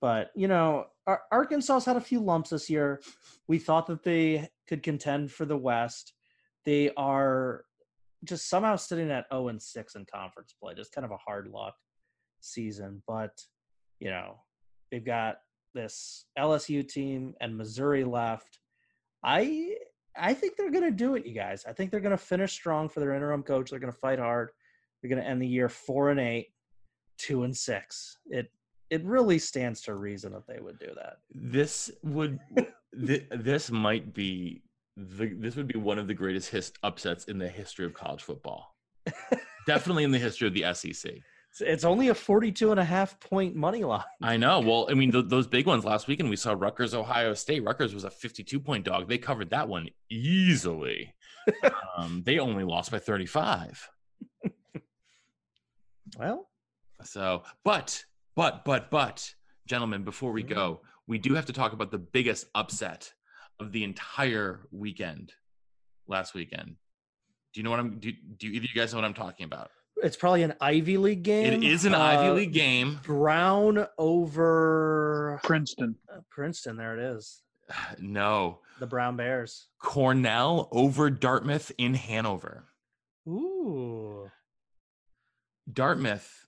But 0.00 0.30
you 0.34 0.48
know, 0.48 0.86
Ar- 1.06 1.22
Arkansas's 1.30 1.84
had 1.84 1.96
a 1.96 2.00
few 2.00 2.20
lumps 2.20 2.50
this 2.50 2.70
year. 2.70 3.00
We 3.46 3.58
thought 3.58 3.86
that 3.86 4.02
they 4.02 4.48
could 4.68 4.82
contend 4.82 5.30
for 5.30 5.44
the 5.44 5.56
West. 5.56 6.14
They 6.64 6.90
are 6.96 7.64
just 8.24 8.48
somehow 8.48 8.76
sitting 8.76 9.10
at 9.10 9.26
0 9.32 9.48
and 9.48 9.62
6 9.62 9.94
in 9.94 10.06
conference 10.12 10.54
play. 10.60 10.74
Just 10.74 10.92
kind 10.92 11.04
of 11.04 11.10
a 11.10 11.16
hard 11.16 11.48
luck 11.48 11.74
season. 12.40 13.02
But 13.06 13.38
you 14.00 14.10
know, 14.10 14.40
they've 14.90 15.04
got 15.04 15.36
this 15.74 16.24
LSU 16.38 16.86
team 16.86 17.34
and 17.40 17.56
Missouri 17.56 18.04
left. 18.04 18.58
I 19.22 19.76
I 20.16 20.34
think 20.34 20.56
they're 20.56 20.70
gonna 20.70 20.90
do 20.90 21.14
it, 21.14 21.26
you 21.26 21.34
guys. 21.34 21.64
I 21.66 21.72
think 21.72 21.90
they're 21.90 22.00
gonna 22.00 22.16
finish 22.18 22.52
strong 22.52 22.88
for 22.88 23.00
their 23.00 23.14
interim 23.14 23.42
coach. 23.42 23.70
They're 23.70 23.78
gonna 23.78 23.92
fight 23.92 24.18
hard. 24.18 24.50
They're 25.02 25.08
gonna 25.10 25.26
end 25.26 25.40
the 25.40 25.46
year 25.46 25.68
four 25.68 26.10
and 26.10 26.20
eight, 26.20 26.52
two 27.18 27.44
and 27.44 27.56
six. 27.56 28.18
It 28.26 28.50
it 28.90 29.04
really 29.04 29.38
stands 29.38 29.80
to 29.82 29.94
reason 29.94 30.32
that 30.32 30.46
they 30.48 30.60
would 30.60 30.78
do 30.78 30.92
that. 30.96 31.18
This 31.32 31.90
would 32.02 32.40
th- 33.06 33.26
this 33.30 33.70
might 33.70 34.12
be 34.12 34.62
the 34.96 35.32
this 35.34 35.56
would 35.56 35.68
be 35.68 35.78
one 35.78 35.98
of 35.98 36.06
the 36.08 36.14
greatest 36.14 36.50
his- 36.50 36.72
upsets 36.82 37.24
in 37.26 37.38
the 37.38 37.48
history 37.48 37.86
of 37.86 37.94
college 37.94 38.22
football. 38.22 38.74
Definitely 39.66 40.04
in 40.04 40.10
the 40.10 40.18
history 40.18 40.48
of 40.48 40.54
the 40.54 40.64
SEC. 40.74 41.12
It's, 41.58 41.84
only 41.84 42.08
a 42.08 42.14
42 42.14 42.70
and 42.70 42.78
a 42.78 42.84
half 42.84 43.18
point 43.18 43.56
money 43.56 43.82
line. 43.82 44.04
I 44.22 44.36
know. 44.36 44.60
Well, 44.60 44.86
I 44.90 44.94
mean, 44.94 45.10
th- 45.10 45.26
those 45.28 45.46
big 45.46 45.66
ones 45.66 45.84
last 45.84 46.06
weekend, 46.06 46.30
we 46.30 46.36
saw 46.36 46.54
Rutgers, 46.56 46.94
Ohio 46.94 47.34
State. 47.34 47.64
Rutgers 47.64 47.92
was 47.92 48.04
a 48.04 48.10
52 48.10 48.60
point 48.60 48.84
dog. 48.84 49.08
They 49.08 49.18
covered 49.18 49.50
that 49.50 49.68
one 49.68 49.88
easily. 50.10 51.14
um, 51.96 52.22
they 52.24 52.38
only 52.38 52.64
lost 52.64 52.90
by 52.92 52.98
35. 52.98 53.90
Well, 56.18 56.48
So, 57.02 57.44
but, 57.64 58.04
but, 58.34 58.64
but, 58.64 58.90
but, 58.90 59.32
gentlemen, 59.66 60.04
before 60.04 60.32
we 60.32 60.42
go, 60.42 60.80
we 61.06 61.18
do 61.18 61.34
have 61.34 61.46
to 61.46 61.52
talk 61.52 61.72
about 61.72 61.90
the 61.90 61.98
biggest 61.98 62.46
upset 62.54 63.12
of 63.58 63.72
the 63.72 63.84
entire 63.84 64.66
weekend 64.70 65.32
last 66.08 66.34
weekend. 66.34 66.76
Do 67.52 67.60
you 67.60 67.64
know 67.64 67.70
what 67.70 67.80
I'm, 67.80 67.98
do, 67.98 68.12
do 68.36 68.48
either 68.48 68.58
of 68.58 68.74
you 68.74 68.80
guys 68.80 68.92
know 68.92 68.98
what 68.98 69.04
I'm 69.04 69.14
talking 69.14 69.44
about? 69.44 69.70
It's 70.02 70.16
probably 70.16 70.42
an 70.42 70.54
Ivy 70.60 70.96
League 70.96 71.22
game. 71.22 71.52
It 71.52 71.64
is 71.64 71.84
an 71.84 71.94
Ivy 71.94 72.28
Uh, 72.28 72.32
League 72.34 72.52
game. 72.52 73.00
Brown 73.02 73.86
over 73.98 75.40
Princeton. 75.44 75.96
uh, 76.12 76.20
Princeton. 76.30 76.76
There 76.76 76.98
it 76.98 77.16
is. 77.16 77.42
No. 78.00 78.58
The 78.80 78.86
Brown 78.86 79.16
Bears. 79.16 79.68
Cornell 79.78 80.68
over 80.72 81.10
Dartmouth 81.10 81.70
in 81.78 81.94
Hanover. 81.94 82.64
Ooh. 83.28 84.30
Dartmouth, 85.72 86.46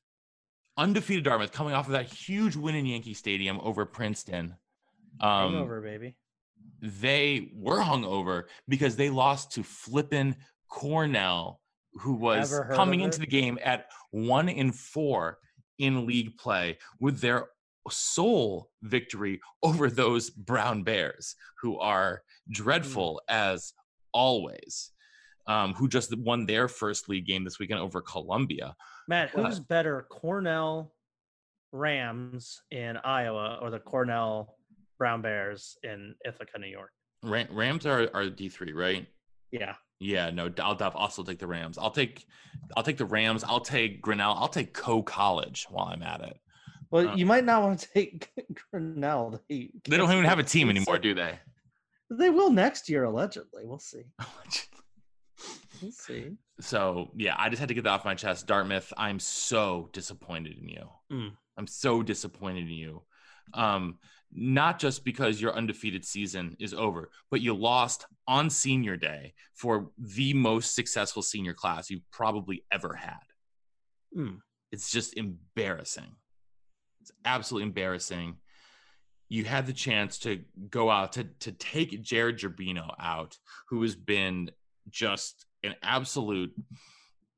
undefeated 0.76 1.24
Dartmouth, 1.24 1.52
coming 1.52 1.74
off 1.74 1.86
of 1.86 1.92
that 1.92 2.06
huge 2.06 2.56
win 2.56 2.74
in 2.74 2.86
Yankee 2.86 3.14
Stadium 3.14 3.60
over 3.62 3.84
Princeton. 3.84 4.56
Um, 5.20 5.52
Hangover, 5.52 5.80
baby. 5.80 6.16
they 6.80 7.50
were 7.54 7.78
hungover 7.80 8.44
because 8.68 8.96
they 8.96 9.10
lost 9.10 9.52
to 9.52 9.62
flippin' 9.62 10.36
Cornell, 10.68 11.60
who 11.94 12.14
was 12.14 12.58
coming 12.72 13.00
into 13.00 13.18
the 13.18 13.26
game 13.26 13.58
at 13.62 13.86
one 14.10 14.48
in 14.48 14.72
four 14.72 15.38
in 15.78 16.06
league 16.06 16.36
play 16.38 16.78
with 17.00 17.20
their 17.20 17.48
sole 17.90 18.70
victory 18.82 19.40
over 19.62 19.90
those 19.90 20.30
Brown 20.30 20.82
Bears, 20.82 21.34
who 21.60 21.78
are 21.78 22.22
dreadful 22.50 23.20
as 23.28 23.72
always. 24.12 24.90
Um, 25.48 25.74
who 25.74 25.88
just 25.88 26.16
won 26.18 26.46
their 26.46 26.68
first 26.68 27.08
league 27.08 27.26
game 27.26 27.42
this 27.42 27.58
weekend 27.58 27.80
over 27.80 28.00
Columbia. 28.00 28.76
Matt, 29.08 29.30
who's 29.30 29.58
better, 29.58 30.06
Cornell 30.08 30.94
Rams 31.72 32.62
in 32.70 32.96
Iowa 32.98 33.58
or 33.60 33.70
the 33.70 33.80
Cornell 33.80 34.56
Brown 34.98 35.20
Bears 35.20 35.76
in 35.82 36.14
Ithaca, 36.24 36.60
New 36.60 36.68
York? 36.68 36.92
Rams 37.24 37.86
are 37.86 38.08
are 38.14 38.30
D 38.30 38.48
three, 38.48 38.72
right? 38.72 39.04
Yeah. 39.50 39.74
Yeah, 40.02 40.30
no, 40.30 40.50
I'll 40.62 40.74
def- 40.74 40.96
also 40.96 41.22
take 41.22 41.38
the 41.38 41.46
Rams. 41.46 41.78
I'll 41.78 41.90
take, 41.90 42.26
I'll 42.76 42.82
take 42.82 42.96
the 42.98 43.04
Rams. 43.04 43.44
I'll 43.44 43.60
take 43.60 44.00
Grinnell. 44.02 44.34
I'll 44.34 44.48
take 44.48 44.74
Coe 44.74 45.02
College 45.02 45.66
while 45.70 45.86
I'm 45.86 46.02
at 46.02 46.20
it. 46.22 46.38
Well, 46.90 47.08
Uh, 47.10 47.14
you 47.16 47.24
might 47.24 47.44
not 47.44 47.62
want 47.62 47.78
to 47.80 47.88
take 47.94 48.30
Grinnell. 48.70 49.40
They, 49.48 49.70
They 49.88 49.96
don't 49.96 50.10
even 50.10 50.24
have 50.24 50.38
a 50.38 50.42
team 50.42 50.68
anymore, 50.70 50.98
do 50.98 51.14
they? 51.14 51.38
They 52.10 52.30
will 52.30 52.50
next 52.50 52.88
year, 52.90 53.04
allegedly. 53.04 53.64
We'll 53.64 53.78
see. 53.78 54.02
We'll 55.80 55.90
see. 55.90 56.36
so 56.60 57.10
yeah, 57.16 57.34
I 57.36 57.48
just 57.48 57.58
had 57.58 57.68
to 57.68 57.74
get 57.74 57.82
that 57.84 57.90
off 57.90 58.04
my 58.04 58.14
chest. 58.14 58.46
Dartmouth, 58.46 58.92
I'm 58.96 59.18
so 59.18 59.88
disappointed 59.92 60.56
in 60.58 60.68
you. 60.68 60.88
Mm. 61.12 61.32
I'm 61.56 61.66
so 61.66 62.02
disappointed 62.04 62.64
in 62.68 62.74
you. 62.74 63.02
Um, 63.52 63.98
not 64.34 64.78
just 64.78 65.04
because 65.04 65.40
your 65.40 65.54
undefeated 65.54 66.04
season 66.04 66.56
is 66.58 66.72
over, 66.72 67.10
but 67.30 67.40
you 67.40 67.54
lost 67.54 68.06
on 68.26 68.48
senior 68.48 68.96
day 68.96 69.34
for 69.54 69.90
the 69.98 70.32
most 70.34 70.74
successful 70.74 71.22
senior 71.22 71.54
class 71.54 71.90
you've 71.90 72.10
probably 72.10 72.64
ever 72.72 72.94
had. 72.94 73.16
Mm. 74.16 74.38
It's 74.70 74.90
just 74.90 75.16
embarrassing. 75.16 76.16
It's 77.02 77.12
absolutely 77.24 77.68
embarrassing. 77.68 78.36
You 79.28 79.44
had 79.44 79.66
the 79.66 79.72
chance 79.72 80.18
to 80.20 80.40
go 80.70 80.90
out 80.90 81.12
to 81.12 81.24
to 81.40 81.52
take 81.52 82.02
Jared 82.02 82.38
Gerbino 82.38 82.94
out, 82.98 83.36
who 83.68 83.82
has 83.82 83.94
been 83.94 84.50
just 84.90 85.46
an 85.62 85.74
absolute 85.82 86.52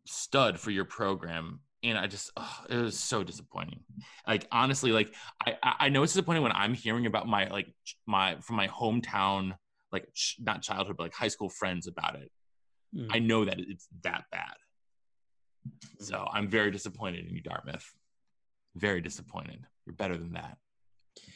stud 0.06 0.58
for 0.58 0.70
your 0.70 0.84
program. 0.84 1.60
And 1.84 1.98
I 1.98 2.06
just, 2.06 2.30
ugh, 2.36 2.66
it 2.70 2.76
was 2.76 2.98
so 2.98 3.22
disappointing. 3.22 3.80
Like 4.26 4.46
honestly, 4.50 4.90
like 4.90 5.14
I, 5.46 5.56
I 5.62 5.74
I 5.80 5.88
know 5.90 6.02
it's 6.02 6.14
disappointing 6.14 6.42
when 6.42 6.52
I'm 6.52 6.72
hearing 6.74 7.06
about 7.06 7.28
my 7.28 7.48
like 7.48 7.68
my 8.06 8.36
from 8.40 8.56
my 8.56 8.68
hometown, 8.68 9.52
like 9.92 10.08
ch- 10.14 10.36
not 10.40 10.62
childhood, 10.62 10.96
but 10.96 11.04
like 11.04 11.14
high 11.14 11.28
school 11.28 11.50
friends 11.50 11.86
about 11.86 12.16
it. 12.16 12.30
Mm. 12.96 13.08
I 13.10 13.18
know 13.18 13.44
that 13.44 13.60
it's 13.60 13.86
that 14.02 14.24
bad. 14.32 14.54
So 16.00 16.26
I'm 16.32 16.48
very 16.48 16.70
disappointed 16.70 17.26
in 17.26 17.34
you, 17.34 17.42
Dartmouth. 17.42 17.86
Very 18.76 19.00
disappointed. 19.00 19.66
You're 19.86 19.94
better 19.94 20.16
than 20.16 20.32
that. 20.32 20.56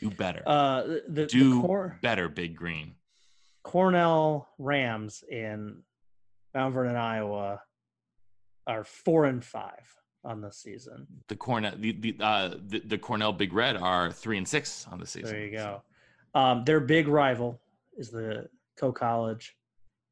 Do 0.01 0.11
better. 0.11 0.43
Uh, 0.47 0.83
the, 0.83 1.03
the, 1.09 1.27
Do 1.27 1.55
the 1.55 1.67
Cor- 1.67 1.99
better, 2.03 2.29
Big 2.29 2.57
Green. 2.57 2.95
Cornell 3.65 4.49
Rams 4.59 5.23
in 5.31 5.83
Mount 6.55 6.75
Vernon, 6.75 6.97
Iowa, 6.97 7.61
are 8.67 8.85
four 8.85 9.25
and 9.27 9.45
five 9.45 9.87
on 10.25 10.41
the 10.41 10.51
season. 10.51 11.07
The 11.29 11.37
Cornell, 11.37 11.75
the 11.77 11.93
the, 11.93 12.17
uh, 12.21 12.55
the 12.67 12.81
the 12.81 12.99
Cornell 12.99 13.33
Big 13.33 13.53
Red 13.53 13.77
are 13.77 14.13
three 14.13 14.39
and 14.39 14.47
six 14.47 14.87
on 14.91 14.99
the 14.99 15.07
season. 15.07 15.31
There 15.31 15.45
you 15.45 15.53
go. 15.53 15.83
Um, 16.35 16.65
their 16.65 16.81
big 16.81 17.09
rival 17.09 17.61
is 17.97 18.11
the 18.11 18.49
Coe 18.79 18.93
College 18.93 19.55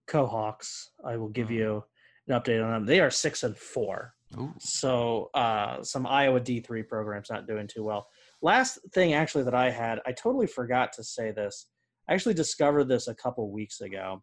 Kohawks. 0.09 0.88
I 1.04 1.16
will 1.16 1.28
give 1.28 1.48
Oh. 1.50 1.54
you 1.54 1.84
an 2.28 2.40
update 2.40 2.64
on 2.64 2.70
them. 2.72 2.86
They 2.86 3.00
are 3.00 3.11
six 3.11 3.42
and 3.42 3.57
four. 3.57 4.14
Ooh. 4.38 4.52
So 4.59 5.30
uh, 5.34 5.82
some 5.82 6.07
Iowa 6.07 6.40
D 6.40 6.61
three 6.61 6.82
programs 6.82 7.30
not 7.30 7.46
doing 7.46 7.66
too 7.66 7.84
well. 7.84 8.09
Last 8.42 8.78
thing 8.92 9.14
actually 9.14 9.44
that 9.44 9.54
I 9.54 9.70
had, 9.70 10.00
I 10.07 10.12
totally 10.12 10.46
forgot 10.46 10.92
to 10.94 11.04
say 11.04 11.30
this. 11.30 11.66
I 12.09 12.14
actually 12.14 12.34
discovered 12.34 12.84
this 12.84 13.09
a 13.09 13.14
couple 13.14 13.50
weeks 13.50 13.80
ago, 13.80 14.22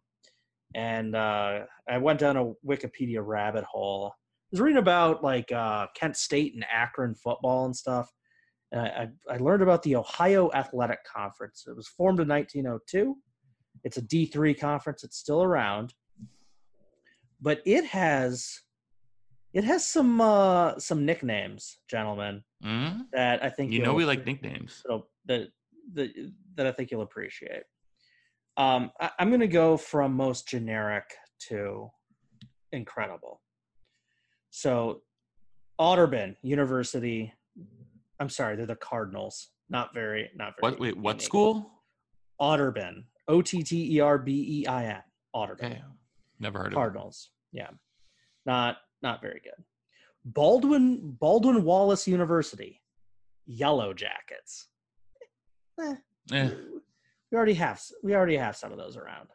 and 0.74 1.14
uh, 1.14 1.60
I 1.88 1.98
went 1.98 2.18
down 2.20 2.36
a 2.36 2.52
Wikipedia 2.66 3.20
rabbit 3.24 3.64
hole. 3.64 4.12
Was 4.54 4.60
reading 4.60 4.78
about 4.78 5.24
like 5.24 5.50
uh, 5.50 5.88
Kent 5.96 6.16
State 6.16 6.54
and 6.54 6.64
Akron 6.72 7.16
football 7.16 7.64
and 7.64 7.74
stuff. 7.74 8.08
And 8.70 8.82
I, 8.82 9.08
I 9.28 9.34
I 9.34 9.36
learned 9.38 9.64
about 9.64 9.82
the 9.82 9.96
Ohio 9.96 10.48
Athletic 10.54 11.00
Conference. 11.04 11.64
It 11.66 11.74
was 11.74 11.88
formed 11.88 12.20
in 12.20 12.28
1902. 12.28 13.16
It's 13.82 13.96
a 13.96 14.02
D3 14.02 14.56
conference. 14.56 15.02
It's 15.02 15.16
still 15.18 15.42
around, 15.42 15.92
but 17.40 17.62
it 17.66 17.84
has 17.86 18.60
it 19.52 19.64
has 19.64 19.84
some 19.84 20.20
uh, 20.20 20.78
some 20.78 21.04
nicknames, 21.04 21.78
gentlemen, 21.90 22.44
Mhm. 22.64 23.06
that 23.12 23.42
I 23.42 23.50
think 23.50 23.72
You 23.72 23.82
know 23.82 23.94
we 23.94 24.04
like 24.04 24.24
nicknames. 24.24 24.84
that 25.24 25.48
that 25.96 26.12
that 26.54 26.66
I 26.68 26.70
think 26.70 26.92
you'll 26.92 27.02
appreciate. 27.02 27.64
Um, 28.56 28.92
I, 29.00 29.10
I'm 29.18 29.30
going 29.30 29.40
to 29.40 29.48
go 29.48 29.76
from 29.76 30.12
most 30.14 30.46
generic 30.46 31.12
to 31.48 31.90
incredible. 32.70 33.40
So, 34.56 35.02
Otterbein 35.80 36.36
University. 36.42 37.32
I'm 38.20 38.28
sorry, 38.28 38.54
they're 38.54 38.66
the 38.66 38.76
Cardinals. 38.76 39.48
Not 39.68 39.92
very, 39.92 40.30
not 40.36 40.54
very. 40.60 40.70
What? 40.70 40.80
Wait, 40.80 40.96
what 40.96 41.14
unique. 41.16 41.22
school? 41.22 41.70
Otterbein. 42.40 43.02
O 43.26 43.42
T 43.42 43.64
T 43.64 43.96
E 43.96 43.98
R 44.00 44.16
B 44.16 44.60
E 44.60 44.66
I 44.68 44.84
N. 44.84 45.02
Otterbein. 45.34 45.64
Okay, 45.64 45.82
never 46.38 46.58
heard 46.58 46.68
of 46.68 46.72
it. 46.74 46.76
Cardinals. 46.76 47.30
Yeah. 47.50 47.70
Not 48.46 48.76
not 49.02 49.20
very 49.20 49.40
good. 49.42 49.64
Baldwin 50.24 51.16
Baldwin 51.18 51.64
Wallace 51.64 52.06
University. 52.06 52.80
Yellow 53.46 53.92
Jackets. 53.92 54.68
Eh, 55.80 55.96
Eh, 56.32 56.50
we 57.32 57.36
already 57.36 57.54
have 57.54 57.82
we 58.04 58.14
already 58.14 58.36
have 58.36 58.56
some 58.56 58.70
of 58.70 58.78
those 58.78 58.96
around. 58.96 59.30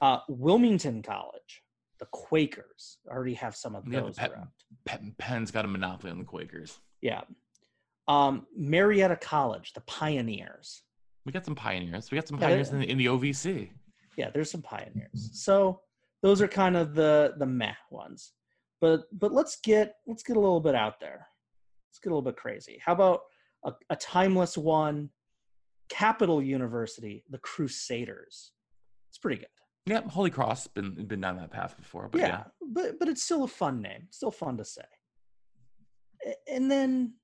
Uh, 0.00 0.20
Wilmington 0.30 1.02
College. 1.02 1.62
The 1.98 2.06
Quakers 2.06 2.98
already 3.08 3.34
have 3.34 3.56
some 3.56 3.74
of 3.74 3.86
Yeah, 3.86 4.00
those 4.00 4.18
around. 4.18 4.48
Penn, 4.84 5.14
Penn's 5.18 5.50
got 5.50 5.64
a 5.64 5.68
monopoly 5.68 6.10
on 6.10 6.18
the 6.18 6.24
Quakers. 6.24 6.78
Yeah. 7.00 7.22
Um, 8.06 8.46
Marietta 8.56 9.16
College, 9.16 9.72
the 9.74 9.80
Pioneers. 9.82 10.82
We 11.24 11.32
got 11.32 11.44
some 11.44 11.54
pioneers. 11.54 12.10
We 12.10 12.16
got 12.16 12.26
some 12.26 12.38
pioneers 12.38 12.70
in 12.70 12.80
the, 12.80 12.90
in 12.90 12.96
the 12.96 13.06
OVC. 13.06 13.70
Yeah, 14.16 14.30
there's 14.32 14.50
some 14.50 14.62
pioneers. 14.62 15.30
So 15.32 15.80
those 16.22 16.40
are 16.40 16.48
kind 16.48 16.76
of 16.76 16.94
the 16.94 17.34
the 17.38 17.46
meh 17.46 17.74
ones. 17.90 18.32
But 18.80 19.02
but 19.12 19.32
let's 19.32 19.58
get 19.62 19.96
let's 20.06 20.22
get 20.22 20.36
a 20.36 20.40
little 20.40 20.60
bit 20.60 20.74
out 20.74 21.00
there. 21.00 21.26
Let's 21.90 21.98
get 21.98 22.10
a 22.10 22.14
little 22.14 22.22
bit 22.22 22.36
crazy. 22.36 22.80
How 22.84 22.92
about 22.92 23.20
a, 23.64 23.72
a 23.90 23.96
timeless 23.96 24.56
one? 24.56 25.10
Capital 25.88 26.42
University, 26.42 27.24
the 27.30 27.38
Crusaders. 27.38 28.52
It's 29.08 29.18
pretty 29.18 29.38
good. 29.38 29.48
Yeah, 29.88 30.02
Holy 30.08 30.30
Cross 30.30 30.68
been 30.68 31.06
been 31.06 31.20
down 31.20 31.36
that 31.36 31.50
path 31.50 31.76
before, 31.76 32.08
but 32.08 32.20
yeah, 32.20 32.26
yeah. 32.26 32.44
but 32.60 32.98
but 32.98 33.08
it's 33.08 33.22
still 33.22 33.44
a 33.44 33.48
fun 33.48 33.80
name. 33.80 34.08
Still 34.10 34.30
fun 34.30 34.56
to 34.58 34.64
say. 34.64 34.82
And 36.50 36.70
then, 36.70 37.14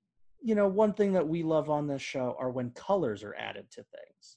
you 0.40 0.54
know, 0.54 0.68
one 0.68 0.94
thing 0.94 1.12
that 1.12 1.26
we 1.26 1.42
love 1.42 1.68
on 1.68 1.86
this 1.86 2.00
show 2.00 2.36
are 2.38 2.50
when 2.50 2.70
colors 2.70 3.24
are 3.24 3.34
added 3.34 3.70
to 3.72 3.82
things. 3.82 4.36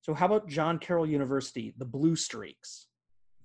So 0.00 0.14
how 0.14 0.26
about 0.26 0.48
John 0.48 0.78
Carroll 0.78 1.06
University, 1.06 1.74
the 1.76 1.84
Blue 1.84 2.16
Streaks? 2.16 2.86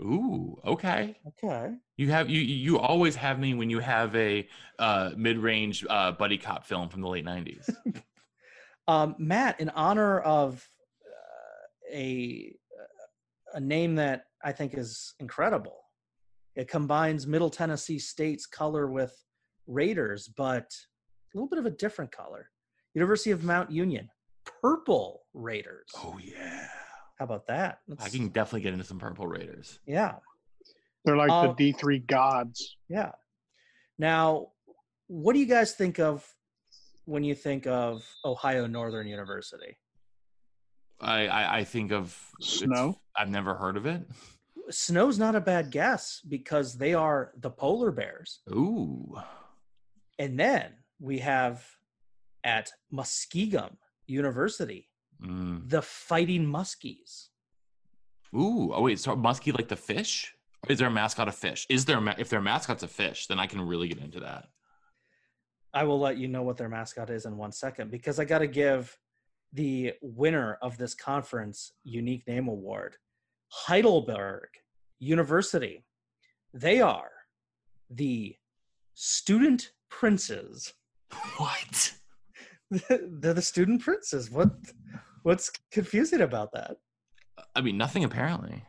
Ooh, 0.02 0.58
okay. 0.66 1.18
Okay. 1.28 1.74
You 1.98 2.12
have 2.12 2.30
you 2.30 2.42
you 2.42 2.80
always 2.80 3.16
have 3.16 3.40
me 3.40 3.54
when 3.54 3.70
you 3.70 3.80
have 3.80 4.16
a 4.16 4.48
uh, 4.80 5.12
mid-range 5.18 5.86
uh, 5.90 6.12
buddy 6.12 6.38
cop 6.38 6.66
film 6.66 6.90
from 6.90 7.02
the 7.02 7.08
late 7.08 7.26
'90s. 7.26 7.70
Um, 8.88 9.16
Matt, 9.18 9.60
in 9.60 9.70
honor 9.70 10.20
of 10.20 10.70
uh, 11.04 11.92
a 11.92 12.56
a 13.56 13.60
name 13.60 13.96
that 13.96 14.26
I 14.44 14.52
think 14.52 14.76
is 14.78 15.14
incredible, 15.20 15.78
it 16.56 16.68
combines 16.68 17.26
Middle 17.26 17.50
Tennessee 17.50 17.98
State's 17.98 18.46
color 18.46 18.88
with 18.92 19.14
Raiders, 19.66 20.28
but 20.28 20.66
a 21.34 21.38
little 21.38 21.50
bit 21.50 21.58
of 21.60 21.66
a 21.66 21.72
different 21.72 22.12
color. 22.12 22.52
University 22.94 23.32
of 23.32 23.44
Mount 23.44 23.72
Union, 23.72 24.10
purple 24.62 25.24
Raiders. 25.34 25.90
oh 25.98 26.18
yeah, 26.22 26.68
How 27.18 27.26
about 27.26 27.48
that? 27.48 27.80
I 27.90 27.94
Let's- 27.94 28.16
can 28.16 28.28
definitely 28.30 28.62
get 28.62 28.74
into 28.74 28.86
some 28.86 29.00
Purple 29.00 29.26
Raiders. 29.28 29.80
yeah, 29.86 30.16
They're 31.06 31.18
like 31.18 31.30
Uh, 31.32 31.48
the 31.48 31.54
D 31.54 31.72
three 31.72 32.00
gods. 32.00 32.78
yeah. 32.90 33.12
Now, 33.98 34.52
what 35.08 35.34
do 35.34 35.40
you 35.40 35.46
guys 35.46 35.74
think 35.74 36.00
of 36.00 36.28
when 37.06 37.24
you 37.24 37.36
think 37.36 37.68
of 37.68 38.04
Ohio 38.26 38.68
Northern 38.68 39.08
University? 39.08 39.78
I 41.02 41.28
I, 41.28 41.58
I 41.60 41.64
think 41.64 41.92
of 41.92 42.18
Snow? 42.42 43.00
I've 43.16 43.30
never 43.30 43.54
heard 43.56 43.78
of 43.78 43.86
it. 43.86 44.08
Snow's 44.70 45.20
not 45.20 45.36
a 45.36 45.42
bad 45.42 45.70
guess 45.72 46.22
because 46.28 46.76
they 46.78 46.94
are 46.94 47.32
the 47.38 47.50
polar 47.52 47.92
bears. 47.92 48.40
Ooh, 48.52 49.16
And 50.18 50.40
then 50.40 50.72
we 51.00 51.20
have 51.20 51.64
at 52.44 52.72
Muskingum 52.94 53.76
University, 54.08 54.90
Mm. 55.24 55.70
the 55.70 55.82
Fighting 55.82 56.46
Muskies. 56.46 57.28
ooh. 58.36 58.74
Oh 58.74 58.82
wait, 58.82 59.00
so 59.00 59.16
muskie 59.16 59.54
like 59.56 59.70
the 59.70 59.76
fish? 59.78 60.34
Is 60.68 60.78
there 60.80 60.88
a 60.90 60.92
mascot 60.92 61.28
a 61.30 61.32
fish? 61.32 61.66
Is 61.70 61.86
there 61.86 61.98
a 62.00 62.02
ma- 62.02 62.16
if 62.18 62.28
their 62.30 62.42
mascot's 62.42 62.84
a 62.84 62.88
fish, 62.88 63.28
then 63.28 63.40
I 63.40 63.48
can 63.48 63.62
really 63.62 63.88
get 63.88 64.00
into 64.00 64.20
that. 64.22 64.48
I 65.74 65.84
will 65.84 66.00
let 66.00 66.18
you 66.18 66.28
know 66.28 66.42
what 66.44 66.58
their 66.58 66.68
mascot 66.70 67.10
is 67.10 67.26
in 67.26 67.38
one 67.38 67.52
second 67.52 67.92
because 67.92 68.20
I 68.20 68.26
got 68.26 68.40
to 68.40 68.48
give 68.48 68.98
the 69.56 69.94
winner 70.02 70.58
of 70.62 70.78
this 70.78 70.94
conference 70.94 71.72
unique 71.84 72.28
name 72.28 72.48
award, 72.48 72.98
Heidelberg 73.50 74.50
University. 75.00 75.86
They 76.54 76.82
are 76.82 77.12
the 77.90 78.36
student 78.94 79.72
princes. 79.90 80.74
What? 81.38 81.94
They're 82.90 83.34
the 83.34 83.42
student 83.42 83.82
princes. 83.82 84.30
What 84.30 84.52
what's 85.24 85.52
confusing 85.72 86.22
about 86.22 86.52
that? 86.54 86.76
I 87.56 87.62
mean, 87.62 87.78
nothing 87.78 88.04
apparently. 88.04 88.64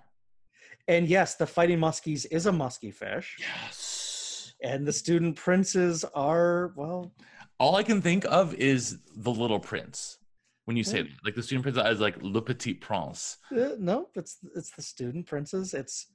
And 0.86 1.08
yes, 1.08 1.34
the 1.34 1.46
fighting 1.46 1.78
muskies 1.78 2.26
is 2.30 2.46
a 2.46 2.52
musky 2.52 2.92
fish. 2.92 3.36
Yes. 3.40 4.54
And 4.62 4.86
the 4.86 4.92
student 4.92 5.34
princes 5.36 6.04
are, 6.14 6.72
well, 6.76 7.12
All 7.58 7.74
I 7.74 7.82
can 7.82 8.00
think 8.00 8.24
of 8.26 8.54
is 8.54 8.98
the 9.16 9.32
Little 9.32 9.58
Prince. 9.58 10.18
When 10.66 10.76
you 10.76 10.84
say 10.84 10.98
Yeah. 10.98 11.02
that, 11.04 11.24
like 11.24 11.34
the 11.36 11.42
student 11.42 11.62
prince 11.62 11.78
is 11.78 12.00
like 12.00 12.16
Le 12.22 12.42
Petit 12.42 12.74
Prince. 12.74 13.38
uh, 13.52 13.70
no, 13.78 14.08
it's 14.14 14.38
it's 14.54 14.70
the 14.72 14.82
student 14.82 15.24
princes. 15.26 15.72
It's 15.74 16.06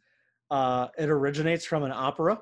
uh 0.52 0.88
it 0.97 1.10
originates 1.10 1.66
from 1.66 1.84
an 1.84 1.91
opera. 1.91 2.41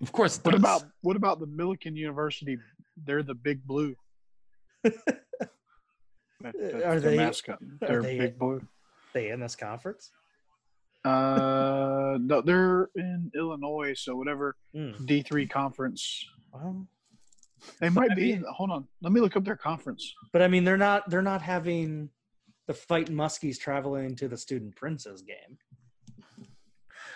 Of 0.00 0.10
course. 0.12 0.40
What 0.42 0.54
about 0.54 0.84
what 1.02 1.16
about 1.16 1.38
the 1.40 1.46
Millikin 1.46 1.94
University? 1.96 2.56
They're 3.04 3.22
the 3.22 3.34
big 3.34 3.66
blue. 3.66 3.94
That- 4.84 6.54
that's 6.58 6.84
Are 6.84 6.98
their 6.98 7.10
they- 7.12 7.16
mascot? 7.16 7.58
They're 7.80 8.02
they- 8.02 8.18
big 8.18 8.38
blue. 8.38 8.66
They 9.12 9.28
in 9.30 9.38
this 9.40 9.54
conference? 9.54 10.10
Uh, 11.04 12.16
no, 12.20 12.40
they're 12.40 12.88
in 12.96 13.30
Illinois, 13.34 13.92
so 13.94 14.16
whatever 14.16 14.56
Hmm, 14.74 14.92
D 15.04 15.22
three 15.22 15.46
conference. 15.46 16.24
well, 16.52 16.86
They 17.80 17.88
might 17.88 18.10
I 18.12 18.14
be. 18.14 18.22
mean- 18.22 18.34
in, 18.38 18.44
hold 18.50 18.70
on, 18.70 18.86
let 19.02 19.12
me 19.12 19.20
look 19.20 19.36
up 19.36 19.44
their 19.44 19.56
conference. 19.56 20.14
but 20.32 20.42
I 20.42 20.48
mean 20.48 20.64
they're 20.64 20.76
not 20.76 21.08
they're 21.10 21.22
not 21.22 21.42
having 21.42 22.10
the 22.66 22.74
fighting 22.74 23.14
muskies 23.16 23.58
traveling 23.58 24.14
to 24.16 24.28
the 24.28 24.36
student 24.36 24.74
princes 24.76 25.22
game. 25.22 25.58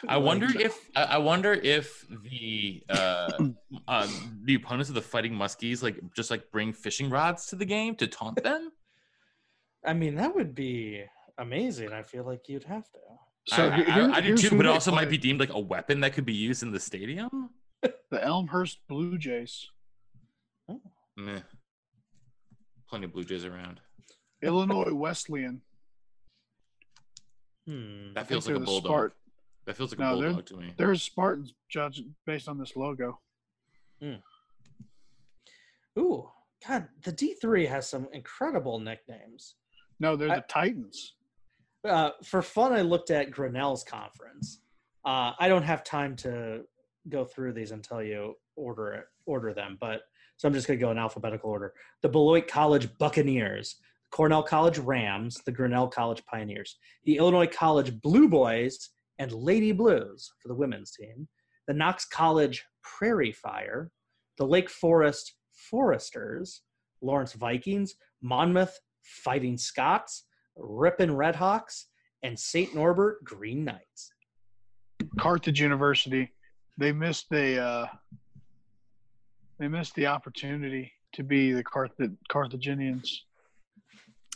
I 0.09 0.18
wonder 0.18 0.47
if 0.61 0.76
I 0.94 1.03
I 1.05 1.18
wonder 1.18 1.53
if 1.55 2.07
the 2.22 2.82
uh, 2.90 3.32
uh, 3.88 4.09
the 4.44 4.55
opponents 4.55 4.88
of 4.88 4.94
the 4.94 5.03
fighting 5.03 5.32
muskies 5.32 5.82
like 5.82 5.99
just 6.14 6.30
like 6.30 6.51
bring 6.51 6.72
fishing 6.72 7.09
rods 7.11 7.47
to 7.47 7.57
the 7.57 7.64
game 7.64 7.94
to 7.97 8.07
taunt 8.07 8.42
them. 8.42 8.70
I 9.84 9.94
mean 9.94 10.16
that 10.16 10.34
would 10.34 10.55
be 10.55 11.03
amazing. 11.38 11.92
I 11.92 12.03
feel 12.03 12.24
like 12.24 12.49
you'd 12.49 12.64
have 12.64 12.84
to. 12.92 12.99
So 13.49 13.68
I, 13.70 13.76
here- 13.76 13.86
I, 13.88 14.16
I 14.16 14.20
do 14.20 14.36
too, 14.36 14.51
but 14.51 14.61
it 14.61 14.62
they 14.64 14.68
also 14.74 14.92
might 14.92 15.09
be 15.09 15.18
deemed 15.18 15.40
like 15.40 15.53
a 15.53 15.61
weapon 15.61 16.01
that 16.01 16.12
could 16.12 16.26
be 16.26 16.34
used 16.34 16.62
in 16.62 16.72
the 16.72 16.80
stadium. 16.80 17.51
the 17.82 18.22
Elmhurst 18.24 18.80
Blue 18.88 19.16
Jays, 19.16 19.68
Meh. 21.16 21.40
Plenty 22.88 23.06
of 23.06 23.12
Blue 23.12 23.24
Jays 23.24 23.44
around. 23.44 23.80
Illinois 24.42 24.92
Wesleyan. 24.92 25.62
Hmm. 27.66 28.12
That 28.14 28.28
feels 28.28 28.46
like 28.46 28.56
a 28.56 28.60
the 28.60 28.64
bulldog. 28.64 28.92
Spart- 28.92 29.12
That 29.64 29.76
feels 29.76 29.90
like 29.92 29.98
a 29.98 30.02
No, 30.02 30.20
they're- 30.20 30.28
bulldog 30.30 30.46
to 30.46 30.56
me. 30.56 30.74
There's 30.76 31.02
Spartans 31.02 31.54
judged 31.68 32.04
based 32.26 32.48
on 32.48 32.58
this 32.58 32.76
logo. 32.76 33.20
Ooh, 35.98 36.30
God, 36.66 36.88
the 37.02 37.12
D 37.12 37.34
three 37.34 37.64
has 37.66 37.88
some 37.88 38.06
incredible 38.12 38.78
nicknames. 38.78 39.56
No, 39.98 40.14
they're 40.14 40.30
I- 40.30 40.36
the 40.36 40.42
Titans. 40.42 41.14
uh, 41.84 42.10
for 42.22 42.42
fun, 42.42 42.72
I 42.72 42.82
looked 42.82 43.10
at 43.10 43.30
Grinnell's 43.30 43.82
conference. 43.82 44.60
Uh, 45.04 45.32
I 45.38 45.48
don't 45.48 45.62
have 45.62 45.82
time 45.84 46.14
to 46.16 46.66
go 47.08 47.24
through 47.24 47.52
these 47.54 47.70
and 47.70 47.82
tell 47.82 48.02
you 48.02 48.34
order 48.56 48.92
it, 48.92 49.06
order 49.24 49.54
them, 49.54 49.78
but 49.80 50.02
so 50.37 50.49
I'm 50.49 50.55
just 50.55 50.66
going 50.66 50.78
to 50.78 50.84
go 50.84 50.91
in 50.91 50.99
alphabetical 50.99 51.51
order. 51.51 51.72
The 52.03 52.09
Beloit 52.09 52.49
College 52.49 52.89
Buccaneers, 52.99 53.76
Cornell 54.11 54.43
College 54.43 54.78
Rams, 54.78 55.41
the 55.45 55.53
Grinnell 55.53 55.89
College 55.89 56.24
Pioneers, 56.26 56.76
the 57.05 57.16
Illinois 57.16 57.47
College 57.47 58.01
Blue 58.01 58.28
Boys 58.28 58.91
and 59.18 59.32
Lady 59.32 59.72
Blues 59.72 60.30
for 60.41 60.49
the 60.49 60.55
women's 60.55 60.93
team, 60.93 61.28
the 61.66 61.74
Knox 61.74 62.05
College 62.05 62.64
Prairie 62.82 63.32
Fire, 63.32 63.91
the 64.39 64.47
Lake 64.47 64.70
Forest 64.70 65.34
Foresters, 65.53 66.62
Lawrence 67.01 67.32
Vikings, 67.32 67.95
Monmouth 68.22 68.78
Fighting 69.03 69.57
Scots, 69.57 70.24
Ripon 70.57 71.11
Redhawks, 71.11 71.84
and 72.22 72.39
St. 72.39 72.74
Norbert 72.74 73.24
Green 73.24 73.64
Knights. 73.64 74.11
Carthage 75.18 75.61
University. 75.61 76.32
They 76.78 76.93
missed 76.93 77.30
the 77.30 77.59
uh, 77.62 77.87
they 79.59 79.68
missed 79.68 79.94
the 79.94 80.07
opportunity 80.07 80.92
to 81.14 81.22
be 81.22 81.52
the 81.52 81.62
Carth- 81.64 81.92
Carthaginians. 82.28 83.24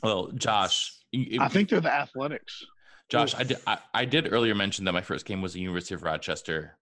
Well, 0.02 0.28
Josh, 0.32 0.92
you- 1.12 1.40
I 1.40 1.48
think 1.48 1.68
they're 1.68 1.80
the 1.80 1.92
Athletics. 1.92 2.64
Josh, 3.08 3.34
I 3.34 3.42
did, 3.42 3.58
I, 3.66 3.78
I 3.92 4.04
did 4.04 4.32
earlier 4.32 4.54
mention 4.54 4.84
that 4.84 4.92
my 4.92 5.00
first 5.02 5.26
game 5.26 5.42
was 5.42 5.52
the 5.52 5.60
University 5.60 5.94
of 5.94 6.02
Rochester 6.02 6.78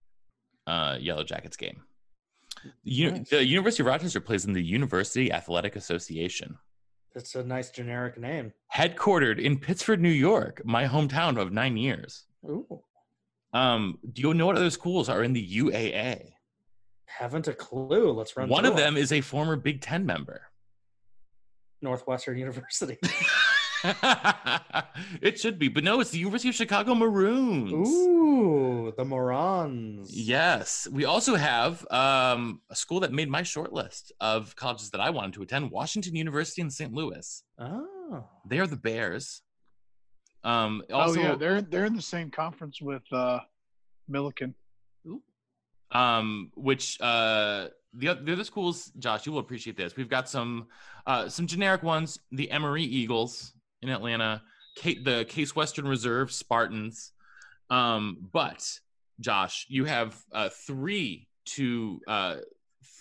uh, 0.66 0.99
Yellow 1.01 1.24
Jackets 1.24 1.57
game. 1.57 1.82
The, 2.62 2.70
U- 2.93 3.11
Nice. 3.12 3.30
the 3.30 3.45
University 3.45 3.82
of 3.82 3.86
Rochester 3.86 4.20
plays 4.20 4.45
in 4.45 4.53
the 4.53 4.62
University 4.62 5.32
Athletic 5.32 5.74
Association, 5.76 6.59
That's 7.14 7.34
a 7.34 7.43
nice 7.43 7.70
generic 7.70 8.18
name. 8.18 8.53
headquartered 8.74 9.39
in 9.41 9.59
Pittsford, 9.59 10.01
New 10.01 10.11
York, 10.11 10.61
my 10.64 10.84
hometown 10.86 11.41
of 11.41 11.51
nine 11.53 11.76
years. 11.76 12.24
Ooh, 12.45 12.82
Um, 13.55 13.99
do 14.12 14.20
you 14.22 14.34
know 14.34 14.47
what 14.47 14.57
other 14.57 14.70
schools 14.70 15.09
are 15.09 15.22
in 15.22 15.32
the 15.32 15.43
UAA? 15.59 16.32
Haven't 17.09 17.49
a 17.49 17.55
clue. 17.55 18.13
Let's 18.13 18.37
run. 18.37 18.49
One 18.49 18.65
of 18.65 18.77
them 18.77 18.97
is 18.97 19.13
a 19.13 19.21
former 19.21 19.57
Big 19.57 19.81
Ten 19.81 20.07
member. 20.07 20.43
Northwestern 21.81 22.39
University. 22.39 22.99
it 25.23 25.39
should 25.39 25.59
be, 25.59 25.69
but 25.69 25.85
no, 25.85 26.01
it's 26.01 26.11
the 26.11 26.19
University 26.19 26.49
of 26.49 26.55
Chicago 26.55 26.95
Maroons. 26.95 27.89
Ooh, 27.89 28.93
the 28.97 29.05
Morons. 29.05 30.13
Yes. 30.13 30.89
We 30.91 31.05
also 31.05 31.37
have 31.37 31.87
um, 31.91 32.61
a 32.71 32.75
school 32.75 33.01
that 33.01 33.13
made 33.13 33.31
my 33.31 33.43
short 33.43 33.73
list 33.73 34.13
of 34.21 34.57
colleges 34.57 34.91
that 34.91 35.01
I 35.01 35.11
wanted 35.11 35.35
to 35.35 35.43
attend 35.43 35.71
Washington 35.71 36.17
University 36.17 36.61
in 36.61 36.71
St. 36.71 36.93
Louis. 36.93 37.43
Oh. 37.59 38.25
They 38.47 38.59
are 38.59 38.67
the 38.67 38.77
Bears. 38.77 39.43
Um, 40.45 40.83
also, 40.93 41.21
oh 41.21 41.23
yeah, 41.23 41.35
they're 41.35 41.61
they're 41.61 41.85
in 41.85 41.97
the 41.97 42.03
same 42.03 42.31
conference 42.31 42.81
with 42.81 43.03
uh, 43.13 43.41
Millikin. 44.11 44.55
Um, 45.93 46.51
which 46.55 47.01
uh, 47.01 47.68
the, 47.95 48.14
the 48.22 48.32
other 48.32 48.45
schools, 48.45 48.91
Josh, 48.99 49.26
you 49.26 49.32
will 49.32 49.41
appreciate 49.41 49.76
this. 49.76 49.97
We've 49.97 50.09
got 50.11 50.28
some 50.28 50.66
uh, 51.07 51.28
some 51.28 51.47
generic 51.47 51.82
ones: 51.82 52.18
the 52.32 52.51
Emory 52.51 52.84
Eagles 52.84 53.53
in 53.82 53.89
Atlanta, 53.89 54.43
K- 54.76 55.03
the 55.03 55.24
Case 55.28 55.57
Western 55.57 55.86
Reserve 55.89 56.30
Spartans. 56.30 57.12
Um, 57.70 58.18
but 58.32 58.66
Josh, 59.20 59.66
you 59.68 59.84
have 59.84 60.16
uh, 60.32 60.49
three 60.66 61.28
to. 61.57 62.01
Uh, 62.07 62.36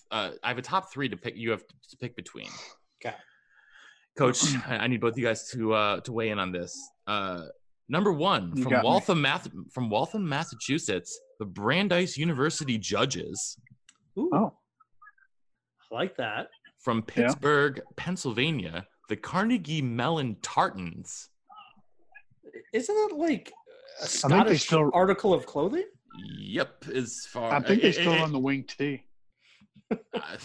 uh, 0.09 0.31
I 0.41 0.47
have 0.47 0.57
a 0.57 0.61
top 0.61 0.91
three 0.91 1.09
to 1.09 1.17
pick. 1.17 1.35
You 1.35 1.51
have 1.51 1.63
to 1.67 1.97
pick 1.97 2.15
between. 2.15 2.47
Okay. 3.05 3.15
Coach, 4.17 4.41
I 4.67 4.77
I 4.77 4.87
need 4.87 5.01
both 5.01 5.17
you 5.17 5.25
guys 5.25 5.49
to 5.49 5.73
uh, 5.73 5.99
to 6.01 6.11
weigh 6.13 6.29
in 6.29 6.39
on 6.39 6.51
this. 6.51 6.75
Uh, 7.05 7.41
number 7.89 8.13
one 8.13 8.55
from. 8.63 8.71
Waltham, 8.83 9.21
Math- 9.21 9.49
from 9.71 9.89
Waltham, 9.89 10.27
Massachusetts, 10.27 11.19
the 11.39 11.45
Brandeis 11.45 12.17
University 12.17 12.77
judges 12.77 13.57
Ooh, 14.17 14.29
Oh, 14.33 14.53
I 15.91 15.95
like 15.95 16.17
that. 16.17 16.49
from 16.79 17.01
Pittsburgh, 17.03 17.81
Pennsylvania, 17.95 18.87
the 19.09 19.15
Carnegie 19.15 19.81
Mellon 19.81 20.35
Tartans. 20.41 21.29
Isn't 22.73 22.95
that 22.95 23.15
like 23.17 23.51
a 24.01 24.07
Scottish 24.07 24.65
still- 24.65 24.89
article 24.93 25.33
of 25.33 25.45
clothing? 25.45 25.85
Yep, 26.39 26.85
as 26.95 27.27
far 27.29 27.53
I 27.53 27.59
think 27.59 27.81
they 27.83 27.89
eh, 27.89 27.91
still 27.91 28.13
on 28.13 28.31
the 28.31 28.39
wing 28.39 28.63
T. 28.67 29.03
eh, 29.91 29.95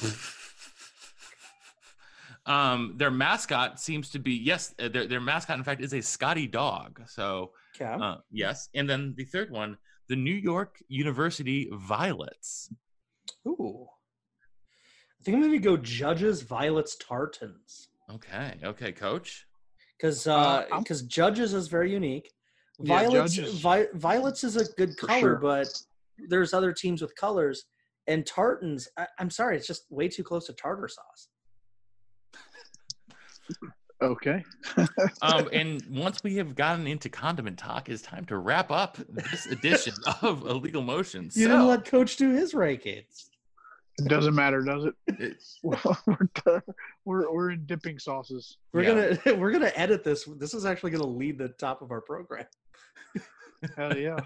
um, 2.46 2.94
their 2.96 3.10
mascot 3.10 3.80
seems 3.80 4.10
to 4.10 4.18
be 4.18 4.32
yes, 4.34 4.74
uh, 4.78 4.88
their 4.88 5.06
their 5.06 5.20
mascot 5.20 5.56
in 5.58 5.64
fact 5.64 5.80
is 5.80 5.94
a 5.94 6.02
Scotty 6.02 6.46
dog. 6.46 7.00
So 7.06 7.52
Okay. 7.80 7.90
uh, 7.90 8.16
yes, 8.30 8.68
and 8.74 8.88
then 8.88 9.14
the 9.16 9.24
third 9.24 9.50
one, 9.50 9.78
the 10.12 10.16
New 10.16 10.34
York 10.34 10.76
University 10.88 11.70
Violets. 11.72 12.68
Ooh. 13.48 13.86
I 15.18 15.24
think 15.24 15.36
I'm 15.36 15.40
going 15.40 15.52
to 15.52 15.58
go 15.58 15.78
Judges, 15.78 16.42
Violets, 16.42 16.96
Tartans. 16.96 17.88
Okay, 18.12 18.58
okay, 18.62 18.92
Coach. 18.92 19.46
Because 19.96 20.26
Uh, 20.26 20.66
I'm- 20.70 20.82
because 20.82 21.00
Judges 21.04 21.54
is 21.54 21.68
very 21.68 21.90
unique. 21.90 22.30
Yeah, 22.78 22.98
Violets, 22.98 23.32
Judges- 23.36 23.60
Vi- 23.60 23.88
Violets 23.94 24.44
is 24.44 24.56
a 24.56 24.66
good 24.74 24.98
color, 24.98 25.18
sure. 25.20 25.36
but 25.36 25.68
there's 26.28 26.52
other 26.52 26.74
teams 26.74 27.00
with 27.00 27.16
colors. 27.16 27.64
And 28.06 28.26
Tartans, 28.26 28.88
I, 28.98 29.06
I'm 29.18 29.30
sorry, 29.30 29.56
it's 29.56 29.66
just 29.66 29.90
way 29.90 30.08
too 30.08 30.24
close 30.24 30.44
to 30.48 30.52
tartar 30.52 30.88
sauce. 30.88 31.28
Okay. 34.02 34.44
Um, 35.22 35.48
and 35.52 35.82
once 35.88 36.24
we 36.24 36.36
have 36.36 36.54
gotten 36.56 36.86
into 36.88 37.08
condiment 37.08 37.56
talk, 37.58 37.88
it's 37.88 38.02
time 38.02 38.24
to 38.26 38.36
wrap 38.38 38.70
up 38.72 38.98
this 39.08 39.46
edition 39.46 39.94
of 40.22 40.44
Illegal 40.46 40.82
Motions. 40.82 41.36
You 41.36 41.44
So, 41.46 41.50
didn't 41.52 41.66
let 41.68 41.84
Coach 41.84 42.16
do 42.16 42.30
his 42.30 42.54
rankings. 42.54 43.28
It 43.98 44.08
doesn't 44.08 44.34
matter, 44.34 44.62
does 44.62 44.86
it? 44.86 44.94
it- 45.06 45.36
we're, 45.62 45.78
we're 47.04 47.32
we're 47.32 47.50
in 47.52 47.64
dipping 47.66 47.98
sauces. 48.00 48.56
We're 48.72 48.82
Yeah. 48.82 49.14
gonna 49.24 49.38
we're 49.38 49.52
gonna 49.52 49.70
edit 49.76 50.02
this. 50.02 50.24
This 50.38 50.54
is 50.54 50.64
actually 50.64 50.90
gonna 50.90 51.06
lead 51.06 51.38
the 51.38 51.48
top 51.50 51.82
of 51.82 51.90
our 51.92 52.00
program. 52.00 52.46
Hell 53.76 53.96
yeah. 53.96 54.18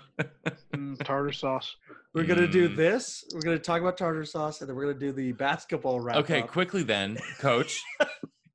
Mm, 0.75 0.99
tartar 1.05 1.33
sauce. 1.33 1.77
We're 2.15 2.25
gonna 2.25 2.49
do 2.49 2.71
Mm. 2.71 2.77
this. 2.77 3.25
We're 3.35 3.41
gonna 3.43 3.59
talk 3.59 3.83
about 3.83 3.99
tartar 3.99 4.25
sauce, 4.25 4.61
and 4.63 4.69
then 4.71 4.77
we're 4.77 4.87
gonna 4.87 4.99
do 4.99 5.13
the 5.13 5.33
basketball 5.33 6.01
round. 6.01 6.21
okay, 6.21 6.41
up. 6.43 6.49
quickly 6.49 6.83
then, 6.85 7.19
Coach. 7.39 7.83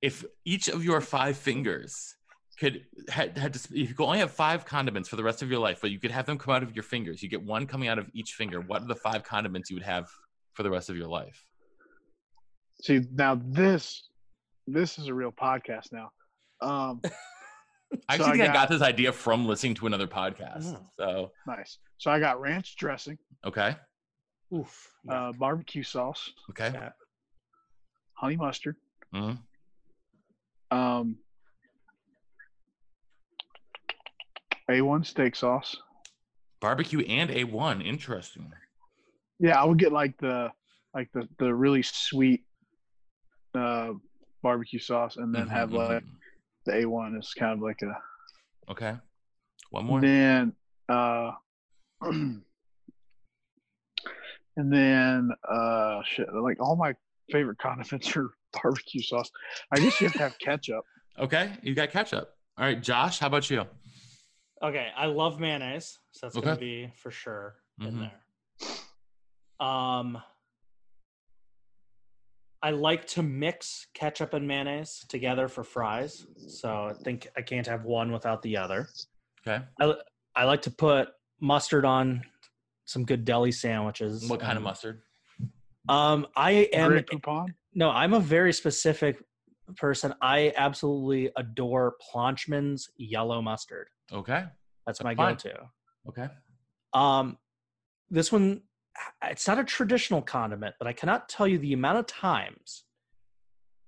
If 0.02 0.26
each 0.45 0.68
of 0.68 0.84
your 0.84 1.02
five 1.02 1.38
fingers 1.38 2.16
could 2.60 2.86
had, 3.10 3.38
had 3.38 3.54
to, 3.54 3.60
if 3.60 3.89
you 3.89 3.93
could 3.95 4.04
only 4.06 4.20
have 4.20 4.32
five 4.32 4.66
condiments 4.66 5.10
for 5.10 5.16
the 5.16 5.24
rest 5.24 5.41
of 5.41 5.49
your 5.49 5.60
life, 5.60 5.80
but 5.82 5.91
you 5.91 5.99
could 5.99 6.12
have 6.12 6.26
them 6.26 6.38
come 6.38 6.54
out 6.54 6.64
of 6.64 6.76
your 6.76 6.84
fingers, 6.84 7.22
you 7.24 7.30
get 7.30 7.43
one 7.43 7.66
coming 7.68 7.88
out 7.88 7.97
of 7.99 8.10
each 8.14 8.34
finger. 8.34 8.62
What 8.62 8.82
are 8.84 8.88
the 8.88 8.95
five 8.95 9.24
condiments 9.24 9.70
you 9.70 9.76
would 9.76 9.84
have 9.84 10.10
for 10.54 10.64
the 10.64 10.70
rest 10.70 10.89
of 10.89 10.97
your 10.97 11.08
life? 11.08 11.43
See 12.82 13.02
now 13.14 13.39
this 13.43 14.10
this 14.68 14.97
is 14.99 15.08
a 15.08 15.14
real 15.14 15.32
podcast 15.32 15.91
now. 15.91 16.12
Um 16.62 17.02
I 18.08 18.14
actually 18.14 18.30
I 18.30 18.32
think 18.32 18.43
I 18.43 18.47
got 18.47 18.54
got- 18.54 18.70
this 18.70 18.82
idea 18.82 19.12
from 19.12 19.45
listening 19.45 19.76
to 19.76 19.88
another 19.88 20.08
podcast. 20.08 20.76
Oh. 20.78 20.86
So 20.97 21.32
nice. 21.45 21.78
So 21.97 22.10
I 22.10 22.20
got 22.20 22.39
ranch 22.41 22.76
dressing, 22.78 23.18
okay, 23.45 23.76
Oof. 24.56 24.89
uh, 25.10 25.32
barbecue 25.34 25.84
sauce, 25.84 26.32
okay. 26.49 26.72
Yeah. 26.74 26.89
honey 28.14 28.38
mustard, 28.38 28.76
Mhm. 29.14 29.38
Um 30.72 31.17
A1 34.69 35.03
steak 35.03 35.36
sauce. 35.36 35.76
Barbecue 36.61 37.01
and 37.01 37.30
A1. 37.30 37.82
Interesting. 37.82 38.53
Yeah, 39.39 39.61
I 39.61 39.65
would 39.65 39.80
get 39.80 39.91
like 39.91 40.17
the 40.19 40.51
like 40.93 41.09
the 41.13 41.28
the 41.39 41.53
really 41.53 41.82
sweet 41.82 42.45
uh 43.55 43.93
barbecue 44.43 44.80
sauce 44.80 45.17
and 45.17 45.34
then 45.36 45.47
Mhm, 45.47 45.51
have 45.51 45.72
like 45.72 46.03
mhm. 46.03 46.09
the 46.65 46.72
A1 46.74 47.17
is 47.19 47.34
kind 47.34 47.53
of 47.53 47.59
like 47.61 47.82
a 47.82 48.72
Okay. 48.72 48.95
One 49.72 49.86
more. 49.86 49.97
And 49.99 50.07
then 50.07 50.53
uh 50.88 51.32
and 52.01 52.43
then 54.55 55.32
uh 55.49 56.01
shit 56.03 56.28
like 56.34 56.61
all 56.61 56.76
my 56.76 56.93
favorite 57.32 57.57
condiments 57.61 58.15
are 58.15 58.32
barbecue 58.62 59.02
sauce. 59.02 59.32
I 59.72 59.80
guess 59.80 59.99
you 59.99 60.08
have 60.08 60.16
to 60.16 60.24
have 60.24 60.38
ketchup. 60.39 60.84
Okay. 61.20 61.52
You 61.62 61.76
got 61.76 61.91
ketchup. 61.91 62.34
All 62.58 62.64
right, 62.66 62.82
Josh, 62.82 63.20
how 63.20 63.28
about 63.28 63.49
you? 63.49 63.66
Okay, 64.64 64.88
I 64.95 65.08
love 65.08 65.41
mayonnaise, 65.41 65.99
so 66.12 66.26
that's 66.26 66.38
gonna 66.38 66.56
be 66.56 66.89
for 66.95 67.12
sure 67.12 67.56
in 67.82 67.95
Mhm. 67.95 68.12
there. 69.60 69.68
Um, 69.68 70.22
I 72.64 72.72
like 72.72 73.06
to 73.08 73.24
mix 73.24 73.88
ketchup 73.93 74.34
and 74.34 74.47
mayonnaise 74.47 75.06
together 75.10 75.49
for 75.49 75.64
fries, 75.66 76.26
so 76.38 76.86
I 76.88 76.93
think 76.93 77.28
I 77.36 77.41
can't 77.41 77.68
have 77.68 77.84
one 77.84 78.12
without 78.14 78.41
the 78.41 78.56
other. 78.58 78.88
Okay. 79.45 79.66
I 79.82 79.95
I 80.36 80.45
like 80.45 80.62
to 80.64 80.72
put 80.72 81.10
mustard 81.41 81.84
on 81.86 82.24
some 82.86 83.04
good 83.04 83.26
deli 83.26 83.52
sandwiches. 83.52 84.30
What 84.30 84.39
kind 84.39 84.58
of 84.58 84.64
mustard? 84.64 85.02
Um, 85.90 86.28
I 86.36 86.70
am 86.74 86.92
Grey 86.92 87.04
Poupon. 87.04 87.48
no, 87.74 87.90
I'm 87.90 88.14
a 88.14 88.20
very 88.20 88.54
specific 88.54 89.24
person. 89.76 90.14
I 90.22 90.54
absolutely 90.56 91.32
adore 91.38 91.95
Plochman's 92.14 92.90
yellow 92.98 93.41
mustard. 93.41 93.88
Okay. 94.12 94.44
That's 94.86 94.99
That's 94.99 95.03
my 95.03 95.16
fine. 95.16 95.34
go-to. 95.34 95.56
Okay. 96.10 96.28
Um, 96.94 97.38
this 98.10 98.32
one, 98.32 98.62
it's 99.24 99.48
not 99.48 99.60
a 99.60 99.64
traditional 99.64 100.22
condiment, 100.22 100.76
but 100.80 100.88
I 100.88 100.94
cannot 100.94 101.30
tell 101.30 101.48
you 101.48 101.58
the 101.58 101.74
amount 101.74 101.99
of 101.99 102.08
times 102.08 102.84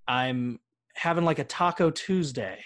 I'm 0.07 0.59
having 0.95 1.25
like 1.25 1.39
a 1.39 1.43
Taco 1.43 1.89
Tuesday, 1.91 2.63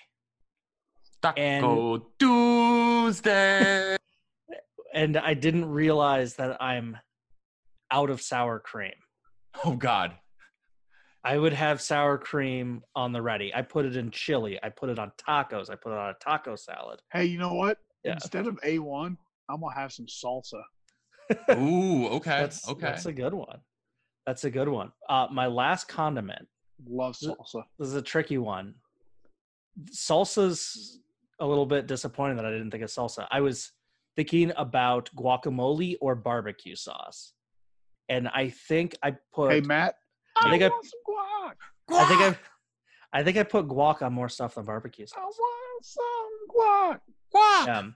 Taco 1.22 2.08
Tuesday. 2.20 3.98
and 4.94 5.18
I 5.18 5.34
didn't 5.34 5.66
realize 5.66 6.36
that 6.36 6.62
I'm 6.62 6.98
out 7.91 8.10
of 8.10 8.22
sour 8.22 8.60
cream. 8.60 8.94
Oh 9.66 9.76
God. 9.76 10.16
I 11.24 11.38
would 11.38 11.54
have 11.54 11.82
sour 11.82 12.18
cream 12.18 12.84
on 12.96 13.12
the 13.12 13.22
ready. 13.22 13.54
I 13.54 13.62
put 13.62 13.86
it 13.86 13.98
in 13.98 14.12
chili. 14.12 14.58
I 14.64 14.70
put 14.70 14.90
it 14.90 14.98
on 14.98 15.12
tacos. 15.18 15.70
I 15.70 15.76
put 15.76 15.92
it 15.92 15.98
on 15.98 16.10
a 16.10 16.16
taco 16.22 16.56
salad. 16.56 17.02
Hey, 17.12 17.26
you 17.26 17.38
know 17.38 17.54
what? 17.54 17.80
Yeah. 18.04 18.14
Instead 18.14 18.48
of 18.48 18.56
A1, 18.62 19.18
I'm 19.50 19.60
gonna 19.60 19.76
have 19.76 19.92
some 19.92 20.06
salsa. 20.06 20.62
Ooh. 21.52 22.08
Okay. 22.08 22.30
That's 22.30 22.68
okay. 22.70 22.82
that's 22.82 23.06
a 23.08 23.14
good 23.14 23.34
one. 23.34 23.60
That's 24.26 24.46
a 24.46 24.50
good 24.50 24.70
one. 24.70 24.92
Uh, 25.10 25.28
my 25.32 25.48
last 25.48 25.88
condiment. 25.88 26.48
Love 26.88 27.18
salsa. 27.18 27.64
This 27.78 27.90
is 27.90 27.96
a 27.96 28.02
tricky 28.02 28.38
one. 28.38 28.76
Salsa's 29.92 31.00
a 31.40 31.46
little 31.46 31.66
bit 31.66 31.88
disappointing 31.88 32.38
that 32.38 32.46
I 32.46 32.52
didn't 32.52 32.72
think 32.72 32.84
of 32.84 32.90
salsa. 32.90 33.28
I 33.32 33.42
was 33.42 33.72
thinking 34.16 34.52
about 34.58 35.10
guacamole 35.16 35.98
or 36.02 36.16
barbecue 36.16 36.76
sauce, 36.76 37.34
and 38.10 38.28
I 38.30 38.50
think 38.50 38.96
I 39.04 39.16
put. 39.34 39.52
Hey 39.52 39.62
Matt, 39.62 39.96
I 40.42 40.50
think 40.50 40.64
I- 40.64 40.70
want 40.70 40.86
some 40.86 41.00
guac. 41.08 42.00
I 42.00 42.06
think 42.08 42.22
I. 42.22 42.38
I 43.14 43.24
think 43.24 43.38
I 43.38 43.44
put 43.44 43.68
guac 43.68 44.02
on 44.02 44.12
more 44.14 44.28
stuff 44.28 44.56
than 44.56 44.66
barbecue 44.66 45.06
I 45.16 45.22
want 45.22 45.86
some 45.86 46.06
guac. 46.54 47.00
Yeah. 47.66 47.78
Um, 47.80 47.96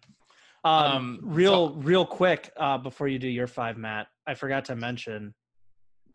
Um, 0.63 1.19
real, 1.21 1.73
real 1.75 2.05
quick 2.05 2.49
uh, 2.55 2.77
before 2.77 3.07
you 3.09 3.19
do 3.19 3.27
your 3.27 3.47
five, 3.47 3.77
Matt. 3.77 4.07
I 4.25 4.35
forgot 4.35 4.63
to 4.65 4.75
mention 4.75 5.33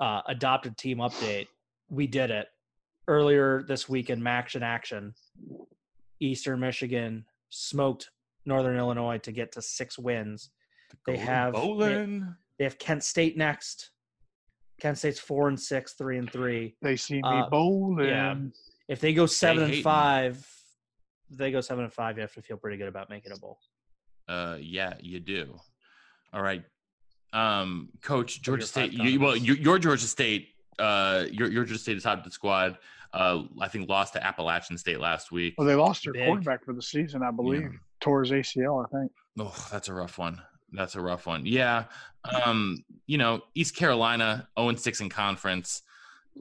uh, 0.00 0.22
adopted 0.26 0.78
team 0.78 0.98
update. 0.98 1.48
We 1.90 2.06
did 2.06 2.30
it 2.30 2.48
earlier 3.06 3.64
this 3.68 3.88
week 3.88 4.08
in 4.08 4.20
Maction 4.20 4.62
Action. 4.62 5.14
Eastern 6.20 6.60
Michigan 6.60 7.26
smoked 7.50 8.10
Northern 8.46 8.76
Illinois 8.78 9.18
to 9.18 9.32
get 9.32 9.52
to 9.52 9.62
six 9.62 9.98
wins. 9.98 10.50
They 11.06 11.14
Golden 11.16 11.26
have 11.26 11.52
they, 11.54 11.60
Bowling. 11.60 12.34
They 12.58 12.64
have 12.64 12.78
Kent 12.78 13.04
State 13.04 13.36
next. 13.36 13.90
Kent 14.80 14.98
State's 14.98 15.18
four 15.20 15.48
and 15.48 15.58
six, 15.58 15.94
three 15.94 16.18
and 16.18 16.30
three. 16.30 16.76
They 16.82 16.96
see 16.96 17.14
me 17.16 17.22
Uh, 17.24 17.48
bowling. 17.48 18.06
yeah. 18.08 18.34
If 18.88 19.00
they 19.00 19.14
go 19.14 19.26
seven 19.26 19.64
and 19.70 19.82
five, 19.82 20.36
if 21.30 21.38
they 21.38 21.50
go 21.50 21.60
seven 21.60 21.84
and 21.84 21.92
five. 21.92 22.16
You 22.16 22.20
have 22.22 22.34
to 22.34 22.42
feel 22.42 22.56
pretty 22.56 22.76
good 22.76 22.88
about 22.88 23.10
making 23.10 23.32
a 23.32 23.36
bowl. 23.38 23.58
Uh, 24.28 24.58
yeah, 24.60 24.94
you 25.00 25.18
do. 25.20 25.58
All 26.32 26.42
right, 26.42 26.62
um, 27.32 27.88
Coach 28.02 28.42
Georgia 28.42 28.66
State. 28.66 28.92
You, 28.92 29.18
well, 29.20 29.30
confidence. 29.30 29.46
your, 29.46 29.56
your 29.56 29.78
Georgia 29.78 30.06
State. 30.06 30.48
Uh, 30.78 31.24
your 31.30 31.50
your 31.50 31.64
Georgia 31.64 31.78
State 31.80 31.96
is 31.96 32.02
top 32.02 32.18
of 32.18 32.24
the 32.24 32.30
squad. 32.30 32.76
Uh, 33.12 33.44
I 33.60 33.68
think 33.68 33.88
lost 33.88 34.12
to 34.12 34.24
Appalachian 34.24 34.76
State 34.76 35.00
last 35.00 35.32
week. 35.32 35.54
Well, 35.56 35.66
they 35.66 35.74
lost 35.74 36.04
their 36.04 36.12
Big. 36.12 36.26
quarterback 36.26 36.64
for 36.64 36.74
the 36.74 36.82
season, 36.82 37.22
I 37.22 37.30
believe. 37.30 37.70
Tore 38.00 38.22
his 38.22 38.30
ACL, 38.32 38.84
I 38.84 38.98
think. 38.98 39.10
Oh, 39.38 39.68
that's 39.72 39.88
a 39.88 39.94
rough 39.94 40.18
one. 40.18 40.40
That's 40.72 40.94
a 40.96 41.00
rough 41.00 41.26
one. 41.26 41.46
Yeah. 41.46 41.84
Um, 42.44 42.84
you 43.06 43.18
know, 43.18 43.42
East 43.54 43.76
Carolina, 43.76 44.48
0 44.58 44.70
and 44.70 44.80
6 44.80 45.00
in 45.00 45.08
conference, 45.08 45.82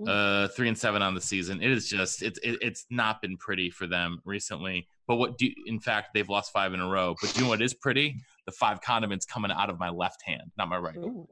uh, 0.08 0.48
3 0.50 0.70
and 0.70 0.78
7 0.78 1.02
on 1.02 1.14
the 1.14 1.22
season. 1.22 1.62
It 1.62 1.72
is 1.72 1.88
just 1.88 2.22
it's 2.22 2.40
it, 2.40 2.58
it's 2.62 2.86
not 2.90 3.22
been 3.22 3.38
pretty 3.38 3.70
for 3.70 3.88
them 3.88 4.20
recently. 4.26 4.88
But 5.08 5.18
what 5.18 5.38
do 5.38 5.48
in 5.68 5.80
fact 5.80 6.10
they've 6.14 6.28
lost 6.28 6.52
five 6.52 6.74
in 6.74 6.80
a 6.80 6.88
row. 6.88 7.16
But 7.22 7.34
do 7.34 7.40
you 7.40 7.46
know 7.46 7.50
what 7.50 7.62
is 7.62 7.74
pretty? 7.74 8.18
The 8.46 8.52
five 8.52 8.82
condiments 8.82 9.26
coming 9.26 9.52
out 9.52 9.70
of 9.70 9.80
my 9.80 9.90
left 9.90 10.22
hand, 10.24 10.52
not 10.58 10.70
my 10.70 10.78
right. 10.78 10.98
Ooh. 10.98 11.28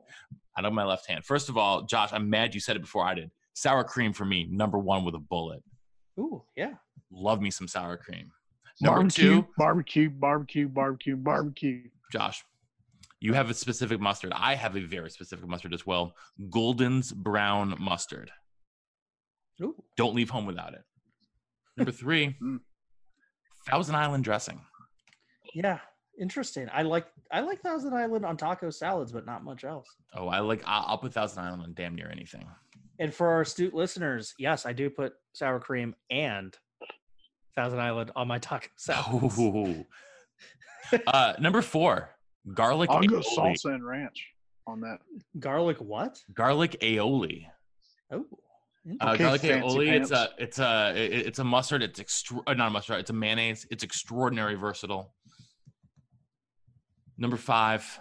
Out 0.57 0.65
of 0.65 0.74
my 0.74 0.86
left 0.86 1.07
hand. 1.07 1.26
First 1.26 1.49
of 1.49 1.57
all, 1.57 1.82
Josh, 1.82 2.11
I'm 2.14 2.30
mad 2.30 2.53
you 2.53 2.60
said 2.60 2.76
it 2.76 2.82
before 2.82 3.03
I 3.03 3.15
did. 3.15 3.32
Sour 3.53 3.84
cream 3.84 4.14
for 4.14 4.26
me, 4.26 4.48
number 4.52 4.78
one 4.78 5.03
with 5.03 5.15
a 5.15 5.20
bullet. 5.20 5.64
Ooh, 6.20 6.44
yeah. 6.56 6.74
Love 7.11 7.41
me 7.41 7.49
some 7.49 7.68
sour 7.68 7.98
cream. 7.98 8.32
Number 8.82 8.99
Barbecue, 8.99 9.41
two, 9.41 9.48
barbecue, 9.57 10.10
barbecue, 10.10 10.68
barbecue, 10.68 11.15
barbecue. 11.15 11.82
Josh, 12.11 12.44
you 13.24 13.32
have 13.34 13.50
a 13.50 13.54
specific 13.54 14.02
mustard. 14.02 14.34
I 14.36 14.56
have 14.56 14.76
a 14.76 14.82
very 14.82 15.10
specific 15.10 15.48
mustard 15.48 15.74
as 15.74 15.88
well. 15.88 16.14
Gulden's 16.50 17.14
brown 17.14 17.76
mustard. 17.80 18.30
Ooh. 19.62 19.76
Don't 19.95 20.14
leave 20.14 20.30
home 20.30 20.45
without 20.45 20.74
it. 20.74 20.82
Number 21.78 21.91
three, 22.04 22.36
Mm. 22.44 22.60
Island 23.72 24.26
dressing. 24.26 24.60
Yeah. 25.54 25.80
Interesting. 26.20 26.68
I 26.74 26.82
like 26.82 27.08
I 27.32 27.40
like 27.40 27.62
Thousand 27.62 27.94
Island 27.94 28.26
on 28.26 28.36
taco 28.36 28.70
salads, 28.70 29.14
but 29.14 29.26
not 29.26 29.44
much 29.45 29.64
else. 29.64 29.88
Oh, 30.14 30.28
I 30.28 30.40
like. 30.40 30.62
I'll, 30.66 30.84
I'll 30.90 30.98
put 30.98 31.14
Thousand 31.14 31.44
Island 31.45 31.62
on 31.64 31.74
damn 31.74 31.95
near 31.95 32.10
anything. 32.12 32.45
And 33.00 33.12
for 33.14 33.28
our 33.30 33.41
astute 33.41 33.74
listeners, 33.74 34.34
yes, 34.38 34.66
I 34.66 34.74
do 34.74 34.90
put 34.90 35.14
sour 35.34 35.60
cream 35.62 35.95
and 36.12 36.56
Thousand 37.56 37.80
Island 37.80 38.12
on 38.18 38.28
my 38.28 38.38
taco 38.38 38.68
salads. 38.78 39.40
Ooh. 39.40 39.86
uh, 41.08 41.34
number 41.40 41.62
four, 41.62 42.10
garlic 42.53 42.90
I'll 42.90 43.02
go 43.03 43.20
aioli. 43.20 43.36
salsa 43.38 43.74
and 43.74 43.86
ranch 43.86 44.26
on 44.68 44.82
that. 44.82 44.99
Garlic 45.40 45.78
what? 45.80 46.20
Garlic 46.34 46.78
aioli. 46.82 47.45
Oh. 48.11 48.26
Uh, 48.99 49.11
Okay, 49.11 49.24
garlic 49.24 49.41
fancy 49.41 49.68
aioli. 49.78 49.91
It's 49.94 50.11
a 50.11 50.30
it's 50.38 50.60
a 50.60 50.94
it- 50.95 51.28
it's 51.28 51.40
a 51.40 51.44
mustard. 51.44 51.82
It's 51.84 51.99
extra 51.99 52.40
uh, 52.48 52.53
not 52.53 52.68
a 52.68 52.72
mustard. 52.72 52.99
It's 52.99 53.10
a 53.10 53.14
mayonnaise. 53.14 53.65
It's 53.72 53.84
extraordinary 53.84 54.56
versatile. 54.56 55.14
Number 57.18 57.38
five. 57.38 57.99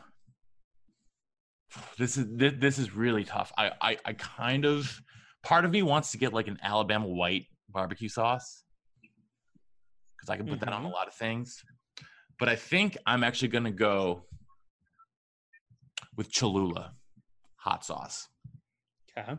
This 1.98 2.16
is 2.18 2.26
this, 2.36 2.52
this 2.58 2.78
is 2.78 2.94
really 2.94 3.24
tough. 3.24 3.50
I, 3.56 3.70
I 3.80 3.96
I 4.04 4.12
kind 4.14 4.64
of 4.66 5.00
part 5.42 5.64
of 5.64 5.70
me 5.70 5.82
wants 5.82 6.12
to 6.12 6.18
get 6.18 6.32
like 6.34 6.46
an 6.48 6.58
Alabama 6.62 7.06
white 7.08 7.46
barbecue 7.70 8.08
sauce 8.10 8.62
because 10.16 10.28
I 10.28 10.36
can 10.36 10.46
put 10.46 10.60
that 10.60 10.68
on 10.72 10.84
a 10.84 10.88
Mhm. 10.88 10.92
lot 10.92 11.08
of 11.08 11.14
things. 11.14 11.62
But 12.38 12.48
I 12.50 12.56
think 12.56 12.98
I'm 13.06 13.24
actually 13.24 13.48
gonna 13.48 13.70
go 13.70 14.26
with 16.16 16.30
Cholula 16.30 16.94
hot 17.56 17.84
sauce. 17.84 18.28
Okay. 19.16 19.36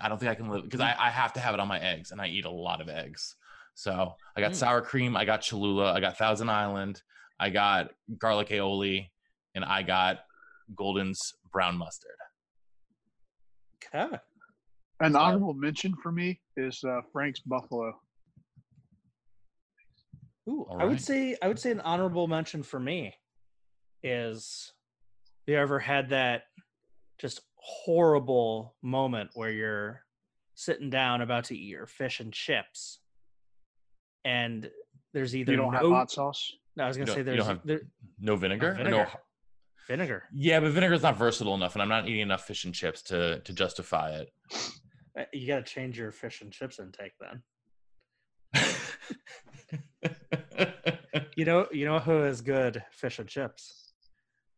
I 0.00 0.08
don't 0.08 0.18
think 0.18 0.30
I 0.30 0.34
can 0.34 0.48
live 0.48 0.64
because 0.64 0.80
I, 0.80 0.94
I 0.98 1.10
have 1.10 1.32
to 1.34 1.40
have 1.40 1.54
it 1.54 1.60
on 1.60 1.68
my 1.68 1.78
eggs, 1.80 2.10
and 2.10 2.20
I 2.20 2.26
eat 2.28 2.44
a 2.44 2.50
lot 2.50 2.80
of 2.80 2.88
eggs. 2.88 3.34
So 3.74 4.14
I 4.36 4.40
got 4.40 4.52
Mm. 4.52 4.56
sour 4.56 4.80
cream, 4.82 5.16
I 5.16 5.24
got 5.24 5.40
Cholula, 5.42 5.92
I 5.92 6.00
got 6.00 6.16
Thousand 6.18 6.48
Island, 6.50 7.02
I 7.40 7.50
got 7.50 7.90
garlic 8.18 8.48
aioli, 8.48 9.08
and 9.54 9.64
I 9.64 9.82
got 9.82 10.18
Gulden's 10.74 11.32
brown 11.52 11.76
mustard. 11.78 12.16
Okay. 13.94 14.16
An 15.00 15.12
So- 15.12 15.18
honorable 15.18 15.54
mention 15.54 15.94
for 16.02 16.10
me 16.12 16.40
is 16.56 16.82
uh, 16.84 17.00
Frank's 17.12 17.40
Buffalo. 17.40 17.98
Ooh, 20.48 20.66
All 20.70 20.80
I 20.80 20.84
would 20.84 21.00
say 21.00 21.36
I 21.42 21.48
would 21.48 21.58
say 21.58 21.70
an 21.72 21.80
honorable 21.80 22.28
mention 22.28 22.62
for 22.62 22.78
me 22.78 23.14
is 24.02 24.72
have 24.72 24.75
you 25.46 25.56
ever 25.56 25.78
had 25.78 26.10
that 26.10 26.44
just 27.18 27.40
horrible 27.56 28.74
moment 28.82 29.30
where 29.34 29.50
you're 29.50 30.02
sitting 30.54 30.90
down 30.90 31.20
about 31.20 31.44
to 31.44 31.56
eat 31.56 31.68
your 31.68 31.86
fish 31.86 32.20
and 32.20 32.32
chips 32.32 33.00
and 34.24 34.70
there's 35.12 35.34
either 35.36 35.52
You 35.52 35.56
don't 35.58 35.72
have 35.72 35.82
no, 35.82 35.90
hot 35.94 36.10
sauce? 36.10 36.52
no, 36.76 36.84
I 36.84 36.88
was 36.88 36.96
gonna 36.96 37.12
say 37.12 37.22
there's 37.22 37.46
have 37.46 37.60
there, 37.64 37.80
No 38.18 38.36
vinegar? 38.36 38.70
Or 38.70 38.74
vinegar. 38.74 38.96
No, 38.96 39.06
vinegar. 39.88 40.24
yeah, 40.32 40.60
but 40.60 40.72
vinegar's 40.72 41.02
not 41.02 41.16
versatile 41.16 41.54
enough, 41.54 41.74
and 41.74 41.82
I'm 41.82 41.88
not 41.88 42.06
eating 42.08 42.20
enough 42.20 42.46
fish 42.46 42.64
and 42.64 42.74
chips 42.74 43.02
to 43.02 43.40
to 43.40 43.52
justify 43.52 44.10
it. 44.10 44.30
Uh, 45.18 45.24
You 45.32 45.46
got 45.46 45.64
to 45.64 45.72
change 45.72 45.98
your 45.98 46.12
fish 46.12 46.40
and 46.42 46.52
chips 46.52 46.78
intake 46.78 47.12
then. 47.20 47.42
You 51.36 51.44
know, 51.44 51.66
you 51.70 51.84
know 51.84 51.98
who 51.98 52.24
is 52.24 52.40
good 52.40 52.82
fish 52.90 53.18
and 53.18 53.28
chips? 53.28 53.85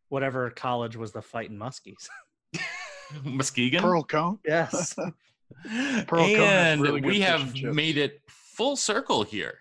Whatever 0.09 0.49
college 0.49 0.95
was 0.95 1.11
the 1.11 1.21
fighting 1.21 1.57
Muskies. 1.57 2.09
Muskegon? 3.23 3.81
Pearl 3.81 4.03
cone? 4.03 4.39
Yes. 4.45 4.93
Pearl 6.07 6.25
Cone 6.25 6.39
and 6.39 6.81
really 6.81 7.01
we 7.01 7.21
have 7.21 7.55
made 7.61 7.97
it 7.97 8.21
full 8.27 8.75
circle 8.75 9.23
here 9.23 9.57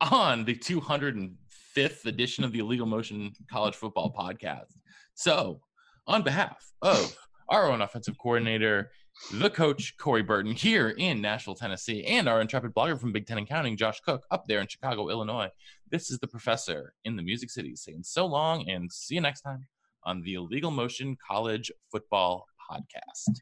on 0.00 0.44
the 0.44 0.54
205th 0.54 2.06
edition 2.06 2.44
of 2.44 2.52
the 2.52 2.60
Illegal 2.60 2.86
Motion 2.86 3.32
College 3.50 3.74
Football 3.74 4.12
Podcast. 4.18 4.72
So, 5.14 5.60
on 6.06 6.22
behalf 6.22 6.72
of 6.80 7.16
our 7.48 7.70
own 7.70 7.82
offensive 7.82 8.16
coordinator, 8.18 8.90
the 9.34 9.50
coach 9.50 9.96
Corey 9.98 10.22
Burton 10.22 10.52
here 10.52 10.88
in 10.88 11.20
Nashville, 11.20 11.54
Tennessee, 11.54 12.04
and 12.04 12.28
our 12.28 12.40
intrepid 12.40 12.74
blogger 12.74 12.98
from 12.98 13.12
Big 13.12 13.26
Ten 13.26 13.38
and 13.38 13.48
Counting, 13.48 13.76
Josh 13.76 14.00
Cook, 14.00 14.24
up 14.30 14.46
there 14.46 14.60
in 14.60 14.66
Chicago, 14.66 15.10
Illinois. 15.10 15.50
This 15.92 16.10
is 16.10 16.18
the 16.20 16.26
professor 16.26 16.94
in 17.04 17.16
the 17.16 17.22
Music 17.22 17.50
City 17.50 17.76
saying 17.76 18.04
so 18.04 18.24
long 18.24 18.66
and 18.66 18.90
see 18.90 19.16
you 19.16 19.20
next 19.20 19.42
time 19.42 19.66
on 20.04 20.22
the 20.22 20.34
Illegal 20.34 20.70
Motion 20.70 21.18
College 21.28 21.70
Football 21.90 22.46
Podcast. 22.70 23.40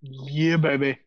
Yeah, 0.00 0.56
baby. 0.56 1.00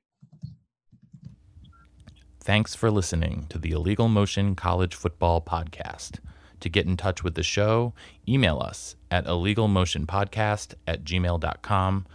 Thanks 2.39 2.75
for 2.75 2.91
listening 2.91 3.47
to 3.49 3.57
the 3.57 3.71
Illegal 3.71 4.07
Motion 4.07 4.53
College 4.53 4.93
Football 4.93 5.41
Podcast. 5.41 6.19
To 6.59 6.69
get 6.69 6.85
in 6.85 6.95
touch 6.95 7.23
with 7.23 7.33
the 7.33 7.41
show, 7.41 7.95
email 8.29 8.59
us 8.59 8.95
at 9.09 9.25
illegalmotionpodcast 9.25 10.75
at 10.85 11.03
gmail.com. 11.03 12.05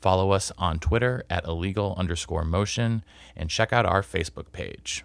Follow 0.00 0.32
us 0.32 0.50
on 0.58 0.80
Twitter 0.80 1.22
at 1.30 1.44
illegal 1.44 1.94
underscore 1.96 2.44
motion 2.44 3.04
and 3.36 3.48
check 3.48 3.72
out 3.72 3.86
our 3.86 4.02
Facebook 4.02 4.50
page. 4.50 5.04